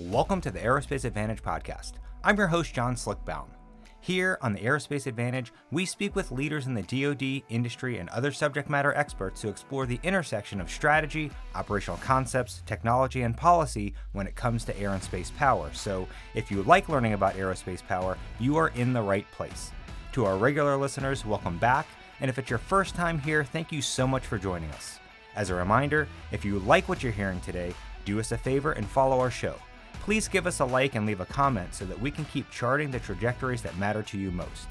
Welcome 0.00 0.40
to 0.42 0.52
the 0.52 0.60
Aerospace 0.60 1.04
Advantage 1.04 1.42
podcast. 1.42 1.94
I'm 2.22 2.36
your 2.36 2.46
host, 2.46 2.72
John 2.72 2.96
Slick 2.96 3.18
Baum. 3.24 3.50
Here 3.98 4.38
on 4.40 4.52
the 4.52 4.60
Aerospace 4.60 5.08
Advantage, 5.08 5.52
we 5.72 5.84
speak 5.84 6.14
with 6.14 6.30
leaders 6.30 6.68
in 6.68 6.74
the 6.74 6.82
DoD, 6.82 7.42
industry, 7.48 7.98
and 7.98 8.08
other 8.10 8.30
subject 8.30 8.70
matter 8.70 8.94
experts 8.94 9.40
to 9.40 9.48
explore 9.48 9.86
the 9.86 9.98
intersection 10.04 10.60
of 10.60 10.70
strategy, 10.70 11.32
operational 11.56 11.98
concepts, 11.98 12.62
technology, 12.64 13.22
and 13.22 13.36
policy 13.36 13.92
when 14.12 14.28
it 14.28 14.36
comes 14.36 14.64
to 14.66 14.78
air 14.78 14.90
and 14.90 15.02
space 15.02 15.32
power. 15.36 15.68
So, 15.72 16.06
if 16.36 16.48
you 16.48 16.62
like 16.62 16.88
learning 16.88 17.14
about 17.14 17.34
aerospace 17.34 17.84
power, 17.84 18.16
you 18.38 18.56
are 18.56 18.68
in 18.76 18.92
the 18.92 19.02
right 19.02 19.28
place. 19.32 19.72
To 20.12 20.26
our 20.26 20.36
regular 20.36 20.76
listeners, 20.76 21.26
welcome 21.26 21.58
back. 21.58 21.88
And 22.20 22.28
if 22.28 22.38
it's 22.38 22.50
your 22.50 22.60
first 22.60 22.94
time 22.94 23.18
here, 23.18 23.42
thank 23.42 23.72
you 23.72 23.82
so 23.82 24.06
much 24.06 24.24
for 24.24 24.38
joining 24.38 24.70
us. 24.70 25.00
As 25.34 25.50
a 25.50 25.56
reminder, 25.56 26.06
if 26.30 26.44
you 26.44 26.60
like 26.60 26.88
what 26.88 27.02
you're 27.02 27.10
hearing 27.10 27.40
today, 27.40 27.74
do 28.04 28.20
us 28.20 28.30
a 28.30 28.38
favor 28.38 28.70
and 28.70 28.86
follow 28.86 29.18
our 29.18 29.30
show. 29.32 29.56
Please 29.94 30.28
give 30.28 30.46
us 30.46 30.60
a 30.60 30.64
like 30.64 30.94
and 30.94 31.06
leave 31.06 31.20
a 31.20 31.26
comment 31.26 31.74
so 31.74 31.84
that 31.84 32.00
we 32.00 32.10
can 32.10 32.24
keep 32.26 32.50
charting 32.50 32.90
the 32.90 32.98
trajectories 32.98 33.62
that 33.62 33.76
matter 33.76 34.02
to 34.02 34.18
you 34.18 34.30
most. 34.30 34.68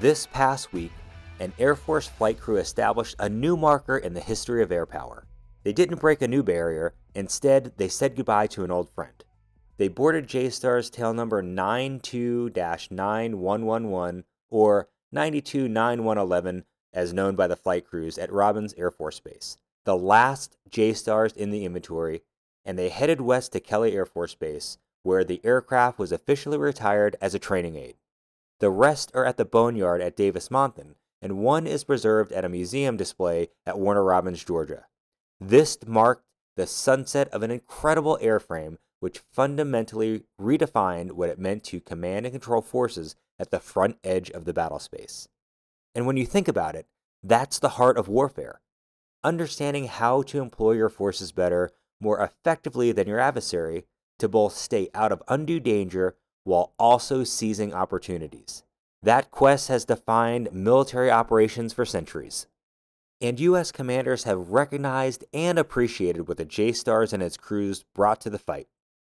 This 0.00 0.26
past 0.26 0.72
week, 0.72 0.92
an 1.40 1.52
Air 1.58 1.76
Force 1.76 2.06
flight 2.06 2.40
crew 2.40 2.56
established 2.56 3.16
a 3.18 3.28
new 3.28 3.56
marker 3.56 3.98
in 3.98 4.14
the 4.14 4.20
history 4.20 4.62
of 4.62 4.72
air 4.72 4.86
power. 4.86 5.26
They 5.62 5.72
didn't 5.72 6.00
break 6.00 6.22
a 6.22 6.28
new 6.28 6.42
barrier, 6.42 6.94
instead, 7.14 7.72
they 7.76 7.88
said 7.88 8.16
goodbye 8.16 8.46
to 8.48 8.64
an 8.64 8.70
old 8.70 8.90
friend. 8.90 9.24
They 9.76 9.88
boarded 9.88 10.28
JSTARS 10.28 10.90
tail 10.90 11.12
number 11.12 11.42
92 11.42 12.50
9111 12.54 14.24
or 14.50 14.88
929111 15.12 16.64
as 16.92 17.12
known 17.12 17.34
by 17.34 17.46
the 17.46 17.56
flight 17.56 17.86
crews 17.86 18.18
at 18.18 18.32
Robins 18.32 18.74
Air 18.78 18.90
Force 18.90 19.18
Base, 19.20 19.56
the 19.84 19.96
last 19.96 20.56
JSTARS 20.70 21.36
in 21.36 21.50
the 21.50 21.64
inventory 21.64 22.22
and 22.64 22.78
they 22.78 22.88
headed 22.88 23.20
west 23.20 23.52
to 23.52 23.60
Kelly 23.60 23.92
Air 23.92 24.06
Force 24.06 24.34
Base, 24.34 24.78
where 25.02 25.24
the 25.24 25.40
aircraft 25.44 25.98
was 25.98 26.12
officially 26.12 26.58
retired 26.58 27.16
as 27.20 27.34
a 27.34 27.38
training 27.38 27.76
aid. 27.76 27.96
The 28.60 28.70
rest 28.70 29.10
are 29.14 29.24
at 29.24 29.36
the 29.36 29.44
Boneyard 29.44 30.00
at 30.00 30.16
Davis-Monthan, 30.16 30.94
and 31.20 31.38
one 31.38 31.66
is 31.66 31.84
preserved 31.84 32.32
at 32.32 32.44
a 32.44 32.48
museum 32.48 32.96
display 32.96 33.48
at 33.66 33.78
Warner 33.78 34.04
Robins, 34.04 34.44
Georgia. 34.44 34.86
This 35.40 35.78
marked 35.86 36.24
the 36.56 36.66
sunset 36.66 37.28
of 37.28 37.42
an 37.42 37.50
incredible 37.50 38.18
airframe 38.22 38.78
which 39.00 39.18
fundamentally 39.18 40.22
redefined 40.40 41.12
what 41.12 41.28
it 41.28 41.38
meant 41.38 41.62
to 41.64 41.80
command 41.80 42.24
and 42.24 42.32
control 42.32 42.62
forces 42.62 43.16
at 43.38 43.50
the 43.50 43.60
front 43.60 43.98
edge 44.02 44.30
of 44.30 44.46
the 44.46 44.54
battle 44.54 44.78
space. 44.78 45.28
And 45.94 46.06
when 46.06 46.16
you 46.16 46.24
think 46.24 46.48
about 46.48 46.74
it, 46.74 46.86
that's 47.22 47.58
the 47.58 47.70
heart 47.70 47.98
of 47.98 48.08
warfare. 48.08 48.60
Understanding 49.22 49.88
how 49.88 50.22
to 50.22 50.40
employ 50.40 50.72
your 50.72 50.88
forces 50.88 51.32
better 51.32 51.72
more 52.04 52.20
effectively 52.20 52.92
than 52.92 53.08
your 53.08 53.18
adversary 53.18 53.84
to 54.18 54.28
both 54.28 54.54
stay 54.54 54.88
out 54.94 55.10
of 55.10 55.22
undue 55.26 55.58
danger 55.58 56.14
while 56.44 56.72
also 56.78 57.24
seizing 57.24 57.74
opportunities. 57.74 58.62
That 59.02 59.30
quest 59.30 59.68
has 59.68 59.84
defined 59.84 60.52
military 60.52 61.10
operations 61.10 61.72
for 61.72 61.84
centuries. 61.84 62.46
And 63.20 63.40
U.S. 63.40 63.72
commanders 63.72 64.22
have 64.24 64.50
recognized 64.50 65.24
and 65.32 65.58
appreciated 65.58 66.28
what 66.28 66.36
the 66.36 66.44
JSTARS 66.44 67.12
and 67.12 67.22
its 67.22 67.36
crews 67.36 67.84
brought 67.94 68.20
to 68.22 68.30
the 68.30 68.38
fight. 68.38 68.66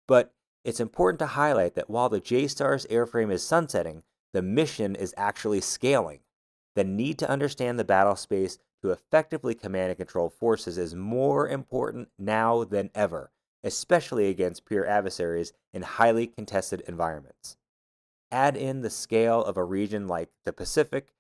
But 0.07 0.33
it's 0.63 0.79
important 0.79 1.19
to 1.19 1.27
highlight 1.27 1.75
that 1.75 1.89
while 1.89 2.09
the 2.09 2.21
JSTARS 2.21 2.87
airframe 2.87 3.31
is 3.31 3.43
sunsetting, 3.43 4.03
the 4.33 4.41
mission 4.41 4.95
is 4.95 5.13
actually 5.17 5.61
scaling. 5.61 6.21
The 6.75 6.83
need 6.83 7.19
to 7.19 7.29
understand 7.29 7.77
the 7.77 7.83
battle 7.83 8.15
space 8.15 8.57
to 8.81 8.91
effectively 8.91 9.53
command 9.53 9.89
and 9.89 9.97
control 9.97 10.29
forces 10.29 10.77
is 10.77 10.95
more 10.95 11.47
important 11.47 12.09
now 12.17 12.63
than 12.63 12.89
ever, 12.95 13.31
especially 13.63 14.29
against 14.29 14.65
peer 14.65 14.85
adversaries 14.85 15.53
in 15.73 15.81
highly 15.81 16.27
contested 16.27 16.81
environments 16.87 17.57
add 18.31 18.55
in 18.55 18.81
the 18.81 18.89
scale 18.89 19.43
of 19.43 19.57
a 19.57 19.63
region 19.63 20.07
like 20.07 20.29
the 20.45 20.53
Pacific, 20.53 21.13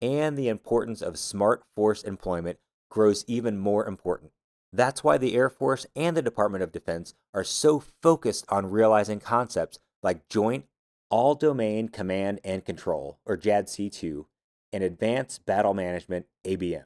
and 0.00 0.36
the 0.36 0.48
importance 0.48 1.02
of 1.02 1.18
smart 1.18 1.62
force 1.74 2.02
employment 2.02 2.58
grows 2.90 3.24
even 3.26 3.58
more 3.58 3.86
important. 3.86 4.32
That's 4.72 5.04
why 5.04 5.18
the 5.18 5.36
Air 5.36 5.48
Force 5.48 5.86
and 5.94 6.16
the 6.16 6.22
Department 6.22 6.64
of 6.64 6.72
Defense 6.72 7.14
are 7.32 7.44
so 7.44 7.82
focused 8.02 8.44
on 8.48 8.70
realizing 8.70 9.20
concepts 9.20 9.78
like 10.02 10.28
Joint 10.28 10.66
All 11.10 11.34
Domain 11.34 11.88
Command 11.88 12.40
and 12.44 12.64
Control, 12.64 13.18
or 13.24 13.36
JADC2, 13.36 14.26
and 14.72 14.82
Advanced 14.82 15.46
Battle 15.46 15.74
Management, 15.74 16.26
ABM. 16.44 16.84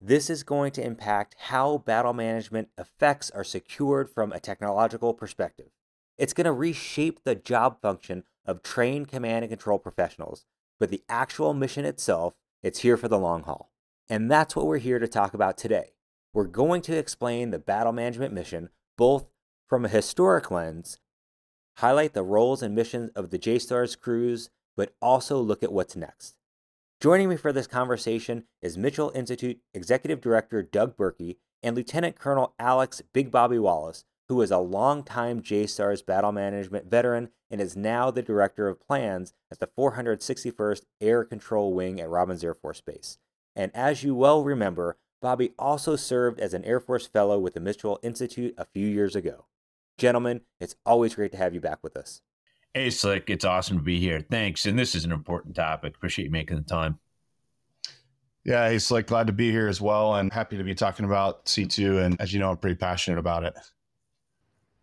This 0.00 0.28
is 0.28 0.42
going 0.42 0.72
to 0.72 0.84
impact 0.84 1.36
how 1.38 1.78
battle 1.78 2.12
management 2.12 2.68
effects 2.76 3.30
are 3.30 3.44
secured 3.44 4.10
from 4.10 4.32
a 4.32 4.40
technological 4.40 5.14
perspective. 5.14 5.68
It's 6.16 6.32
going 6.32 6.44
to 6.44 6.52
reshape 6.52 7.24
the 7.24 7.34
job 7.34 7.80
function 7.80 8.24
of 8.46 8.62
trained 8.62 9.08
command 9.08 9.44
and 9.44 9.50
control 9.50 9.78
professionals, 9.78 10.44
but 10.78 10.90
the 10.90 11.02
actual 11.08 11.54
mission 11.54 11.84
itself, 11.84 12.34
it's 12.62 12.80
here 12.80 12.96
for 12.96 13.08
the 13.08 13.18
long 13.18 13.42
haul. 13.42 13.70
And 14.08 14.30
that's 14.30 14.54
what 14.54 14.66
we're 14.66 14.78
here 14.78 14.98
to 14.98 15.08
talk 15.08 15.34
about 15.34 15.56
today. 15.56 15.94
We're 16.32 16.44
going 16.44 16.82
to 16.82 16.96
explain 16.96 17.50
the 17.50 17.58
battle 17.58 17.92
management 17.92 18.32
mission 18.32 18.70
both 18.96 19.26
from 19.68 19.84
a 19.84 19.88
historic 19.88 20.50
lens, 20.50 20.98
highlight 21.78 22.12
the 22.12 22.22
roles 22.22 22.62
and 22.62 22.74
missions 22.74 23.10
of 23.16 23.30
the 23.30 23.38
JSTARS 23.38 23.98
crews, 23.98 24.50
but 24.76 24.94
also 25.00 25.40
look 25.40 25.62
at 25.62 25.72
what's 25.72 25.96
next. 25.96 26.36
Joining 27.00 27.28
me 27.28 27.36
for 27.36 27.52
this 27.52 27.66
conversation 27.66 28.44
is 28.62 28.78
Mitchell 28.78 29.12
Institute 29.14 29.58
Executive 29.72 30.20
Director 30.20 30.62
Doug 30.62 30.96
Birkey 30.96 31.36
and 31.62 31.76
Lieutenant 31.76 32.18
Colonel 32.18 32.54
Alex 32.58 33.02
Big 33.12 33.30
Bobby 33.30 33.58
Wallis, 33.58 34.04
who 34.28 34.40
is 34.40 34.50
a 34.50 34.58
longtime 34.58 35.42
JSTARS 35.42 36.04
battle 36.04 36.32
management 36.32 36.90
veteran 36.90 37.30
and 37.50 37.60
is 37.60 37.76
now 37.76 38.10
the 38.10 38.22
director 38.22 38.68
of 38.68 38.80
plans 38.80 39.32
at 39.50 39.60
the 39.60 39.66
461st 39.66 40.82
Air 41.00 41.24
Control 41.24 41.72
Wing 41.72 42.00
at 42.00 42.08
Robins 42.08 42.42
Air 42.42 42.54
Force 42.54 42.80
Base. 42.80 43.18
And 43.54 43.70
as 43.74 44.02
you 44.02 44.14
well 44.14 44.42
remember, 44.42 44.96
Bobby 45.20 45.52
also 45.58 45.96
served 45.96 46.40
as 46.40 46.52
an 46.52 46.64
Air 46.64 46.80
Force 46.80 47.06
Fellow 47.06 47.38
with 47.38 47.54
the 47.54 47.60
Mitchell 47.60 47.98
Institute 48.02 48.54
a 48.58 48.66
few 48.66 48.86
years 48.86 49.14
ago. 49.16 49.46
Gentlemen, 49.96 50.40
it's 50.60 50.76
always 50.84 51.14
great 51.14 51.32
to 51.32 51.38
have 51.38 51.54
you 51.54 51.60
back 51.60 51.78
with 51.82 51.96
us. 51.96 52.20
Hey, 52.74 52.90
Slick, 52.90 53.30
it's 53.30 53.44
awesome 53.44 53.78
to 53.78 53.84
be 53.84 54.00
here. 54.00 54.20
Thanks. 54.20 54.66
And 54.66 54.78
this 54.78 54.94
is 54.94 55.04
an 55.04 55.12
important 55.12 55.54
topic. 55.54 55.94
Appreciate 55.94 56.24
you 56.24 56.30
making 56.30 56.56
the 56.56 56.64
time. 56.64 56.98
Yeah, 58.44 58.68
hey, 58.68 58.78
Slick, 58.78 59.06
glad 59.06 59.28
to 59.28 59.32
be 59.32 59.50
here 59.50 59.68
as 59.68 59.80
well 59.80 60.16
and 60.16 60.30
happy 60.32 60.58
to 60.58 60.64
be 60.64 60.74
talking 60.74 61.06
about 61.06 61.46
C2. 61.46 62.04
And 62.04 62.20
as 62.20 62.32
you 62.32 62.40
know, 62.40 62.50
I'm 62.50 62.56
pretty 62.56 62.76
passionate 62.76 63.18
about 63.18 63.44
it. 63.44 63.54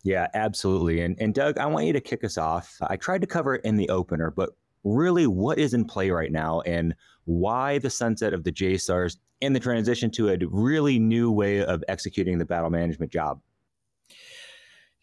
Yeah, 0.04 0.28
absolutely. 0.34 1.02
And 1.02 1.16
and 1.20 1.34
Doug, 1.34 1.58
I 1.58 1.66
want 1.68 1.86
you 1.86 1.94
to 1.94 2.02
kick 2.02 2.24
us 2.24 2.38
off. 2.38 2.78
I 2.82 2.96
tried 2.96 3.22
to 3.22 3.28
cover 3.28 3.56
it 3.56 3.66
in 3.66 3.78
the 3.78 3.90
opener, 3.90 4.32
but 4.32 4.52
really 4.84 5.28
what 5.28 5.60
is 5.60 5.74
in 5.74 5.86
play 5.86 6.10
right 6.10 6.32
now 6.32 6.62
and 6.62 6.96
why 7.26 7.78
the 7.78 7.90
sunset 7.90 8.34
of 8.34 8.44
the 8.44 8.52
JSTARS 8.52 9.18
and 9.42 9.56
the 9.56 9.60
transition 9.60 10.10
to 10.12 10.30
a 10.30 10.38
really 10.50 10.98
new 10.98 11.32
way 11.32 11.64
of 11.64 11.84
executing 11.88 12.40
the 12.40 12.46
battle 12.46 12.70
management 12.70 13.12
job? 13.12 13.40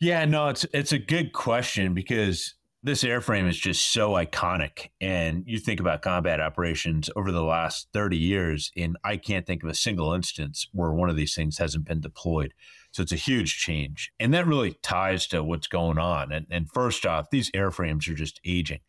Yeah, 0.00 0.24
no, 0.24 0.48
it's 0.48 0.66
it's 0.72 0.92
a 0.92 0.98
good 0.98 1.32
question 1.32 1.94
because 1.94 2.54
this 2.82 3.02
airframe 3.02 3.48
is 3.48 3.58
just 3.58 3.92
so 3.92 4.10
iconic. 4.12 4.90
And 5.00 5.42
you 5.46 5.58
think 5.58 5.80
about 5.80 6.02
combat 6.02 6.40
operations 6.40 7.10
over 7.16 7.32
the 7.32 7.42
last 7.42 7.88
30 7.92 8.16
years, 8.16 8.70
and 8.76 8.96
I 9.04 9.16
can't 9.16 9.46
think 9.46 9.62
of 9.62 9.68
a 9.68 9.74
single 9.74 10.12
instance 10.12 10.68
where 10.72 10.92
one 10.92 11.10
of 11.10 11.16
these 11.16 11.34
things 11.34 11.58
hasn't 11.58 11.86
been 11.86 12.00
deployed. 12.00 12.54
So 12.92 13.02
it's 13.02 13.12
a 13.12 13.16
huge 13.16 13.58
change. 13.58 14.12
And 14.20 14.32
that 14.32 14.46
really 14.46 14.74
ties 14.82 15.26
to 15.28 15.42
what's 15.42 15.66
going 15.66 15.98
on. 15.98 16.32
And, 16.32 16.46
and 16.50 16.70
first 16.70 17.04
off, 17.04 17.30
these 17.30 17.50
airframes 17.50 18.08
are 18.08 18.14
just 18.14 18.40
aging. 18.44 18.80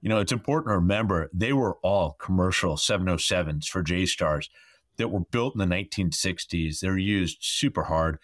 You 0.00 0.08
know, 0.08 0.20
it's 0.20 0.32
important 0.32 0.70
to 0.70 0.76
remember 0.76 1.30
they 1.32 1.52
were 1.52 1.76
all 1.82 2.16
commercial 2.18 2.76
707s 2.76 3.66
for 3.66 3.82
JSTARS 3.82 4.48
that 4.96 5.08
were 5.08 5.20
built 5.20 5.54
in 5.54 5.58
the 5.58 5.74
1960s. 5.74 6.80
They're 6.80 6.98
used 6.98 7.38
super 7.40 7.84
hard. 7.84 8.18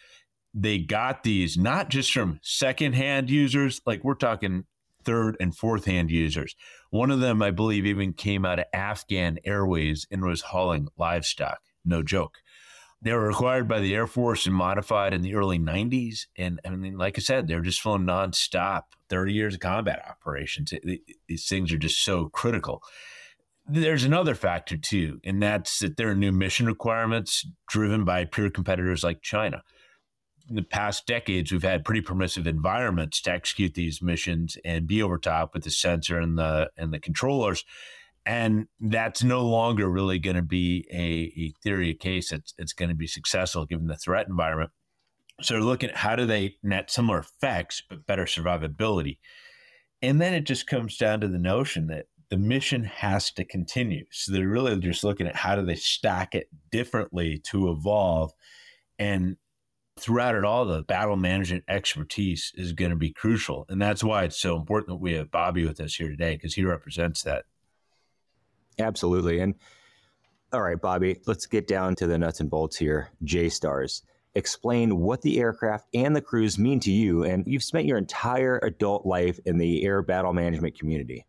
They 0.53 0.79
got 0.79 1.23
these 1.23 1.57
not 1.57 1.91
just 1.91 2.13
from 2.13 2.41
secondhand 2.43 3.31
users, 3.31 3.81
like 3.87 4.03
we're 4.03 4.15
talking 4.15 4.65
third 5.11 5.37
and 5.41 5.57
fourth 5.57 5.87
hand 5.87 6.09
users. 6.09 6.55
One 6.91 7.11
of 7.11 7.19
them, 7.19 7.43
I 7.43 7.51
believe, 7.51 7.85
even 7.85 8.13
came 8.13 8.47
out 8.47 8.61
of 8.61 8.67
Afghan 8.73 9.41
Airways 9.45 10.07
and 10.09 10.23
was 10.23 10.41
hauling 10.41 10.87
livestock. 10.97 11.61
No 11.85 12.05
joke. 12.05 12.39
They 13.03 13.13
were 13.13 13.29
acquired 13.29 13.67
by 13.67 13.81
the 13.81 13.93
Air 13.93 14.07
Force 14.07 14.47
and 14.47 14.55
modified 14.55 15.13
in 15.13 15.23
the 15.23 15.35
early 15.35 15.59
90s. 15.59 16.27
And 16.39 16.61
I 16.65 16.71
mean, 16.71 16.97
like 16.97 17.19
I 17.19 17.23
said, 17.23 17.49
they're 17.49 17.61
just 17.61 17.81
flown 17.81 18.07
nonstop 18.07 18.83
30 19.09 19.33
years 19.33 19.55
of 19.55 19.61
combat 19.61 20.01
operations. 20.09 20.73
These 21.27 21.49
things 21.49 21.73
are 21.73 21.79
just 21.79 22.05
so 22.05 22.29
critical. 22.29 22.81
There's 23.67 24.05
another 24.05 24.37
factor 24.37 24.77
too, 24.77 25.19
and 25.25 25.43
that's 25.43 25.81
that 25.81 25.97
there 25.97 26.11
are 26.11 26.15
new 26.15 26.33
mission 26.33 26.67
requirements 26.67 27.47
driven 27.69 28.05
by 28.05 28.27
peer 28.27 28.51
competitors 28.51 29.03
like 29.03 29.23
China. 29.23 29.63
In 30.51 30.57
the 30.57 30.63
past 30.63 31.07
decades, 31.07 31.53
we've 31.53 31.63
had 31.63 31.85
pretty 31.85 32.01
permissive 32.01 32.47
environments 32.47 33.23
to 33.23 33.31
execute 33.31 33.75
these 33.75 34.03
missions 34.03 34.59
and 34.65 34.87
be 34.87 35.01
over 35.01 35.17
top 35.17 35.55
with 35.55 35.63
the 35.63 35.71
sensor 35.71 36.19
and 36.19 36.37
the 36.37 36.71
and 36.77 36.93
the 36.93 36.99
controllers. 36.99 37.65
And 38.27 38.67
that's 38.81 39.23
no 39.23 39.47
longer 39.47 39.89
really 39.89 40.19
going 40.19 40.37
to 40.37 40.43
be 40.43 40.87
a, 40.93 41.33
a 41.41 41.55
theory 41.63 41.93
of 41.93 42.01
case 42.01 42.31
that's 42.31 42.53
it's 42.59 42.73
going 42.73 42.89
to 42.89 42.95
be 42.97 43.07
successful 43.07 43.65
given 43.65 43.87
the 43.87 43.97
threat 43.97 44.27
environment. 44.29 44.73
So 45.41 45.55
they're 45.55 45.63
looking 45.63 45.91
at 45.91 45.97
how 45.97 46.17
do 46.17 46.27
they 46.27 46.57
net 46.63 46.91
similar 46.91 47.21
effects 47.21 47.83
but 47.89 48.07
better 48.07 48.25
survivability. 48.25 49.19
And 50.03 50.21
then 50.21 50.35
it 50.35 50.45
just 50.45 50.67
comes 50.67 50.97
down 50.97 51.21
to 51.21 51.29
the 51.29 51.39
notion 51.39 51.87
that 51.87 52.07
the 52.31 52.39
mission 52.39 52.85
has 52.85 53.31
to 53.33 53.45
continue. 53.45 54.05
So 54.11 54.33
they're 54.33 54.49
really 54.49 54.79
just 54.79 55.05
looking 55.05 55.27
at 55.27 55.37
how 55.37 55.57
do 55.57 55.65
they 55.65 55.75
stack 55.75 56.35
it 56.35 56.49
differently 56.71 57.39
to 57.51 57.71
evolve. 57.71 58.33
And 58.99 59.37
throughout 60.01 60.35
it 60.35 60.45
all, 60.45 60.65
the 60.65 60.83
battle 60.83 61.17
management 61.17 61.65
expertise 61.69 62.53
is 62.57 62.73
going 62.73 62.91
to 62.91 62.97
be 62.97 63.13
crucial. 63.13 63.67
And 63.69 63.81
that's 63.81 64.03
why 64.03 64.25
it's 64.25 64.41
so 64.41 64.57
important 64.57 64.89
that 64.89 65.03
we 65.03 65.13
have 65.15 65.31
Bobby 65.31 65.67
with 65.67 65.81
us 65.81 65.95
here 65.95 66.09
today 66.09 66.35
because 66.37 66.55
he 66.55 66.65
represents 66.65 67.23
that. 67.23 67.45
Absolutely. 68.79 69.41
And 69.41 69.55
all 70.53 70.63
right, 70.63 70.81
Bobby, 70.81 71.21
let's 71.27 71.47
get 71.47 71.69
down 71.69 71.95
to 71.97 72.07
the 72.07 72.19
nuts 72.19 72.41
and 72.41 72.51
bolts 72.51 72.77
here. 72.77 73.11
JSTARS. 73.25 74.03
Explain 74.35 74.99
what 74.99 75.23
the 75.23 75.39
aircraft 75.41 75.89
and 75.93 76.15
the 76.15 76.21
crews 76.21 76.59
mean 76.59 76.79
to 76.81 76.93
you, 76.93 77.25
and 77.25 77.45
you've 77.47 77.65
spent 77.65 77.87
your 77.87 77.99
entire 77.99 78.59
adult 78.63 79.05
life 79.05 79.41
in 79.45 79.59
the 79.59 79.85
air 79.85 80.03
battle 80.03 80.33
management 80.33 80.79
community. 80.79 81.27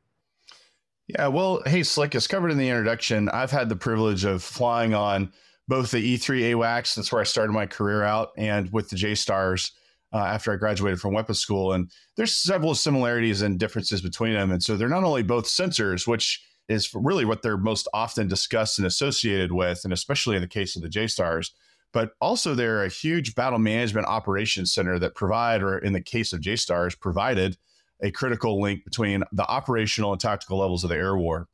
Yeah, 1.08 1.28
well, 1.28 1.62
hey, 1.66 1.84
Slick, 1.84 2.14
as 2.16 2.28
covered 2.28 2.52
in 2.52 2.60
the 2.60 2.70
introduction, 2.70 3.28
I've 3.30 3.52
had 3.52 3.70
the 3.70 3.76
privilege 3.76 4.24
of 4.24 4.44
flying 4.44 4.94
on 4.94 5.34
both 5.68 5.92
the 5.92 6.18
E3 6.18 6.54
AWACS, 6.54 6.96
that's 6.96 7.12
where 7.12 7.22
I 7.22 7.25
started 7.25 7.54
my 7.54 7.66
career 7.66 8.04
out, 8.04 8.30
and 8.38 8.72
with 8.72 8.90
the 8.90 8.96
JSTARS 8.96 9.72
uh, 10.13 10.18
after 10.18 10.52
I 10.52 10.58
graduated 10.58 11.00
from 11.00 11.13
weapons 11.13 11.40
school. 11.40 11.74
And 11.74 11.90
there's 12.18 12.36
several 12.36 12.75
similarities 12.75 13.42
and 13.42 13.60
differences 13.60 14.02
between 14.02 14.34
them. 14.34 14.52
And 14.52 14.62
so 14.62 14.75
they're 14.75 14.90
not 14.90 15.04
only 15.04 15.24
both 15.24 15.46
sensors, 15.46 16.08
which 16.08 16.44
is 16.68 16.90
really 16.94 17.25
what 17.25 17.42
they're 17.42 17.58
most 17.58 17.88
often 17.94 18.28
discussed 18.28 18.80
and 18.80 18.86
associated 18.86 19.52
with, 19.52 19.81
and 19.84 19.94
especially 19.94 20.36
in 20.36 20.42
the 20.42 20.48
case 20.48 20.75
of 20.75 20.81
the 20.81 20.90
JSTARS, 20.90 21.52
but 21.94 22.12
also 22.22 22.54
they're 22.54 22.84
a 22.84 22.90
huge 22.90 23.36
battle 23.36 23.60
management 23.60 24.08
operations 24.08 24.74
center 24.74 24.98
that 25.00 25.16
provide, 25.16 25.62
or 25.62 25.78
in 25.78 25.94
the 25.94 26.02
case 26.02 26.34
of 26.34 26.42
JSTARS, 26.42 27.00
provided 27.00 27.58
a 28.02 28.12
critical 28.12 28.62
link 28.62 28.84
between 28.84 29.24
the 29.31 29.46
operational 29.48 30.12
and 30.12 30.22
tactical 30.22 30.60
levels 30.60 30.84
of 30.84 30.90
the 30.90 30.96
air 30.96 31.18
war. 31.18 31.48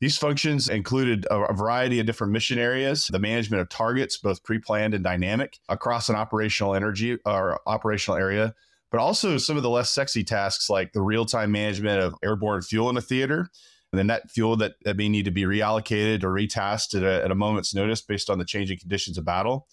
These 0.00 0.16
functions 0.16 0.68
included 0.68 1.26
a, 1.28 1.52
variety 1.52 1.98
of 1.98 2.06
different 2.06 2.32
mission 2.32 2.56
areas, 2.58 3.08
the 3.10 3.18
management 3.18 3.60
of 3.60 3.68
targets, 3.68 4.16
both 4.16 4.44
pre-planned 4.44 4.94
and 4.94 5.02
dynamic, 5.02 5.58
across 5.68 6.08
an 6.08 6.14
operational 6.14 6.76
energy 6.76 7.18
or 7.24 7.60
operational 7.66 8.16
area, 8.16 8.54
but 8.92 9.00
also 9.00 9.38
some 9.38 9.56
of 9.56 9.64
the 9.64 9.70
less 9.70 9.90
sexy 9.90 10.22
tasks 10.22 10.70
like 10.70 10.92
the 10.92 11.02
real-time 11.02 11.50
management 11.50 12.00
of 12.00 12.14
airborne 12.22 12.62
fuel 12.62 12.88
in 12.90 12.96
a 12.96 13.00
theater, 13.00 13.48
and 13.92 13.98
the 13.98 14.04
net 14.04 14.30
fuel 14.30 14.54
that, 14.56 14.74
that 14.84 14.96
may 14.96 15.08
need 15.08 15.24
to 15.24 15.32
be 15.32 15.42
reallocated 15.42 16.22
or 16.22 16.32
retasked 16.32 16.94
at 16.94 17.02
a, 17.02 17.24
at 17.24 17.32
a 17.32 17.34
moment's 17.34 17.74
notice 17.74 18.00
based 18.00 18.30
on 18.30 18.38
the 18.38 18.44
changing 18.44 18.78
conditions 18.78 19.18
of 19.18 19.24
battle. 19.24 19.66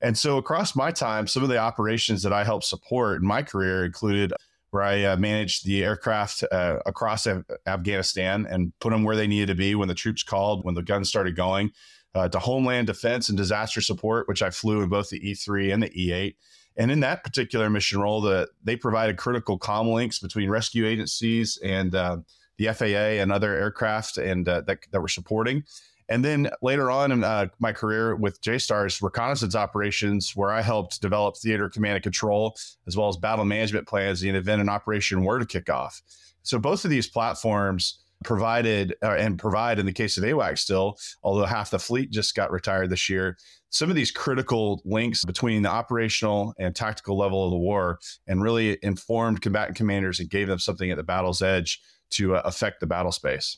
And 0.00 0.16
so 0.16 0.36
across 0.36 0.76
my 0.76 0.92
time, 0.92 1.26
some 1.26 1.42
of 1.42 1.48
the 1.48 1.58
operations 1.58 2.22
that 2.22 2.32
I 2.32 2.44
helped 2.44 2.66
support 2.66 3.20
in 3.20 3.26
my 3.26 3.42
career 3.42 3.84
included 3.84 4.32
where 4.72 4.82
I 4.82 5.04
uh, 5.04 5.16
managed 5.18 5.66
the 5.66 5.84
aircraft 5.84 6.44
uh, 6.50 6.78
across 6.86 7.26
Af- 7.26 7.44
Afghanistan 7.66 8.46
and 8.48 8.72
put 8.80 8.90
them 8.90 9.04
where 9.04 9.16
they 9.16 9.26
needed 9.26 9.48
to 9.48 9.54
be 9.54 9.74
when 9.74 9.88
the 9.88 9.94
troops 9.94 10.22
called, 10.22 10.64
when 10.64 10.74
the 10.74 10.82
guns 10.82 11.10
started 11.10 11.36
going, 11.36 11.70
uh, 12.14 12.28
to 12.30 12.38
homeland 12.38 12.86
defense 12.86 13.28
and 13.28 13.36
disaster 13.36 13.82
support, 13.82 14.26
which 14.28 14.42
I 14.42 14.48
flew 14.48 14.80
in 14.80 14.88
both 14.88 15.10
the 15.10 15.20
E3 15.20 15.74
and 15.74 15.82
the 15.82 15.90
E8. 15.90 16.36
And 16.78 16.90
in 16.90 17.00
that 17.00 17.22
particular 17.22 17.68
mission 17.68 18.00
role, 18.00 18.22
the, 18.22 18.48
they 18.64 18.76
provided 18.76 19.18
critical 19.18 19.58
comm 19.58 19.92
links 19.92 20.18
between 20.18 20.48
rescue 20.48 20.86
agencies 20.86 21.58
and 21.62 21.94
uh, 21.94 22.18
the 22.56 22.72
FAA 22.72 23.20
and 23.20 23.30
other 23.30 23.54
aircraft 23.54 24.16
and 24.16 24.48
uh, 24.48 24.62
that, 24.62 24.78
that 24.90 25.02
were 25.02 25.08
supporting. 25.08 25.64
And 26.08 26.24
then 26.24 26.50
later 26.60 26.90
on 26.90 27.12
in 27.12 27.24
uh, 27.24 27.46
my 27.58 27.72
career 27.72 28.16
with 28.16 28.40
JSTARS 28.42 29.02
reconnaissance 29.02 29.54
operations, 29.54 30.32
where 30.34 30.50
I 30.50 30.60
helped 30.62 31.00
develop 31.00 31.36
theater 31.36 31.68
command 31.68 31.96
and 31.96 32.02
control, 32.02 32.56
as 32.86 32.96
well 32.96 33.08
as 33.08 33.16
battle 33.16 33.44
management 33.44 33.86
plans 33.86 34.22
in 34.22 34.34
event 34.34 34.60
and 34.60 34.70
operation 34.70 35.24
were 35.24 35.38
to 35.38 35.46
kick 35.46 35.70
off. 35.70 36.02
So 36.42 36.58
both 36.58 36.84
of 36.84 36.90
these 36.90 37.08
platforms 37.08 38.00
provided 38.24 38.94
uh, 39.02 39.16
and 39.18 39.38
provide 39.38 39.78
in 39.78 39.86
the 39.86 39.92
case 39.92 40.16
of 40.16 40.24
AWACS 40.24 40.58
still, 40.58 40.98
although 41.22 41.44
half 41.44 41.70
the 41.70 41.78
fleet 41.78 42.10
just 42.10 42.34
got 42.34 42.50
retired 42.50 42.90
this 42.90 43.08
year, 43.08 43.36
some 43.70 43.88
of 43.88 43.96
these 43.96 44.10
critical 44.10 44.82
links 44.84 45.24
between 45.24 45.62
the 45.62 45.70
operational 45.70 46.54
and 46.58 46.76
tactical 46.76 47.16
level 47.16 47.44
of 47.44 47.50
the 47.50 47.56
war 47.56 47.98
and 48.26 48.42
really 48.42 48.78
informed 48.82 49.40
combatant 49.40 49.76
commanders 49.76 50.20
and 50.20 50.28
gave 50.28 50.46
them 50.46 50.58
something 50.58 50.90
at 50.90 50.96
the 50.96 51.02
battle's 51.02 51.42
edge 51.42 51.80
to 52.10 52.36
uh, 52.36 52.42
affect 52.44 52.80
the 52.80 52.86
battle 52.86 53.12
space. 53.12 53.56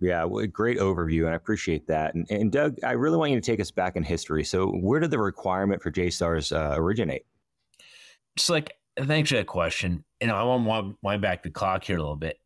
Yeah, 0.00 0.24
well, 0.24 0.46
great 0.46 0.78
overview, 0.78 1.22
and 1.22 1.30
I 1.30 1.34
appreciate 1.34 1.86
that. 1.88 2.14
And, 2.14 2.26
and, 2.30 2.52
Doug, 2.52 2.76
I 2.84 2.92
really 2.92 3.16
want 3.16 3.32
you 3.32 3.40
to 3.40 3.44
take 3.44 3.60
us 3.60 3.70
back 3.70 3.96
in 3.96 4.04
history. 4.04 4.44
So, 4.44 4.68
where 4.68 5.00
did 5.00 5.10
the 5.10 5.18
requirement 5.18 5.82
for 5.82 5.90
JSTARS 5.90 6.54
uh, 6.56 6.80
originate? 6.80 7.26
It's 8.36 8.48
like, 8.48 8.74
thanks 8.96 9.30
for 9.30 9.36
that 9.36 9.46
question. 9.46 10.04
Know, 10.22 10.36
I 10.36 10.42
want 10.44 10.92
to 10.92 10.98
wind 11.02 11.22
back 11.22 11.42
the 11.42 11.50
clock 11.50 11.84
here 11.84 11.96
a 11.96 12.00
little 12.00 12.16
bit. 12.16 12.38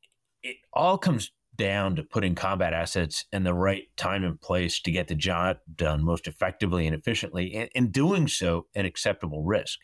It 0.43 0.57
all 0.73 0.97
comes 0.97 1.31
down 1.57 1.97
to 1.97 2.03
putting 2.03 2.35
combat 2.35 2.73
assets 2.73 3.27
in 3.33 3.45
the 3.45 3.53
right 3.53 3.85
time 3.97 4.25
and 4.25 4.41
place 4.41 4.81
to 4.81 4.91
get 4.91 5.09
the 5.09 5.15
job 5.15 5.59
done 5.77 6.03
most 6.03 6.27
effectively 6.27 6.87
and 6.87 6.97
efficiently, 6.97 7.55
and, 7.55 7.69
and 7.75 7.93
doing 7.93 8.29
so 8.29 8.67
at 8.75 8.87
acceptable 8.87 9.45
risk. 9.45 9.79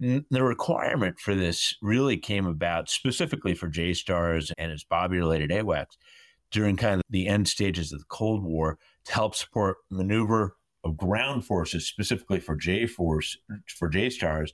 The 0.00 0.42
requirement 0.42 1.18
for 1.18 1.34
this 1.34 1.74
really 1.82 2.16
came 2.16 2.46
about 2.46 2.88
specifically 2.88 3.54
for 3.54 3.68
JSTARS 3.68 4.52
and 4.56 4.70
its 4.70 4.84
Bobby 4.84 5.18
related 5.18 5.50
AWACS 5.50 5.96
during 6.50 6.76
kind 6.76 7.00
of 7.00 7.02
the 7.10 7.28
end 7.28 7.48
stages 7.48 7.92
of 7.92 7.98
the 7.98 8.06
Cold 8.08 8.42
War 8.42 8.78
to 9.04 9.12
help 9.12 9.34
support 9.34 9.78
maneuver 9.90 10.56
of 10.84 10.96
ground 10.96 11.44
forces, 11.44 11.86
specifically 11.86 12.40
for 12.40 12.56
J 12.56 12.86
Force, 12.86 13.36
for 13.66 13.90
JSTARS 13.90 14.50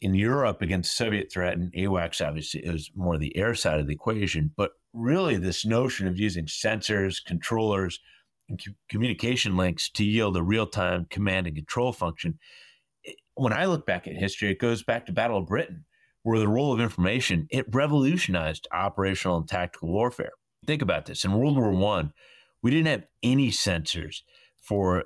in 0.00 0.14
Europe 0.14 0.62
against 0.62 0.96
Soviet 0.96 1.30
threat. 1.32 1.54
And 1.54 1.72
AWACS 1.72 2.26
obviously 2.26 2.60
is 2.60 2.90
more 2.94 3.18
the 3.18 3.36
air 3.36 3.54
side 3.54 3.80
of 3.80 3.86
the 3.86 3.94
equation. 3.94 4.52
But 4.56 4.72
really, 4.92 5.36
this 5.36 5.66
notion 5.66 6.06
of 6.06 6.18
using 6.18 6.46
sensors, 6.46 7.24
controllers, 7.24 8.00
and 8.48 8.60
communication 8.88 9.56
links 9.56 9.90
to 9.90 10.04
yield 10.04 10.36
a 10.36 10.42
real 10.42 10.66
time 10.66 11.06
command 11.10 11.46
and 11.46 11.56
control 11.56 11.92
function. 11.92 12.38
When 13.34 13.52
I 13.52 13.66
look 13.66 13.86
back 13.86 14.06
at 14.06 14.14
history, 14.14 14.50
it 14.50 14.58
goes 14.58 14.82
back 14.82 15.06
to 15.06 15.12
Battle 15.12 15.38
of 15.38 15.46
Britain, 15.46 15.84
where 16.22 16.38
the 16.38 16.48
role 16.48 16.72
of 16.72 16.80
information 16.80 17.46
it 17.50 17.66
revolutionized 17.72 18.66
operational 18.72 19.36
and 19.36 19.48
tactical 19.48 19.88
warfare 19.90 20.32
think 20.68 20.82
about 20.82 21.06
this 21.06 21.24
in 21.24 21.32
World 21.32 21.56
War 21.56 21.72
One, 21.72 22.12
we 22.62 22.70
didn't 22.70 22.88
have 22.88 23.06
any 23.22 23.48
sensors 23.48 24.20
for 24.60 25.04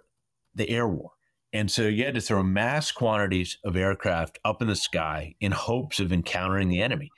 the 0.54 0.68
air 0.68 0.88
war. 0.88 1.12
And 1.52 1.70
so 1.70 1.82
you 1.82 2.04
had 2.04 2.14
to 2.14 2.20
throw 2.20 2.42
mass 2.42 2.90
quantities 2.90 3.58
of 3.64 3.76
aircraft 3.76 4.38
up 4.44 4.60
in 4.60 4.68
the 4.68 4.76
sky 4.76 5.34
in 5.40 5.52
hopes 5.52 6.00
of 6.00 6.12
encountering 6.12 6.68
the 6.68 6.82
enemy. 6.82 7.10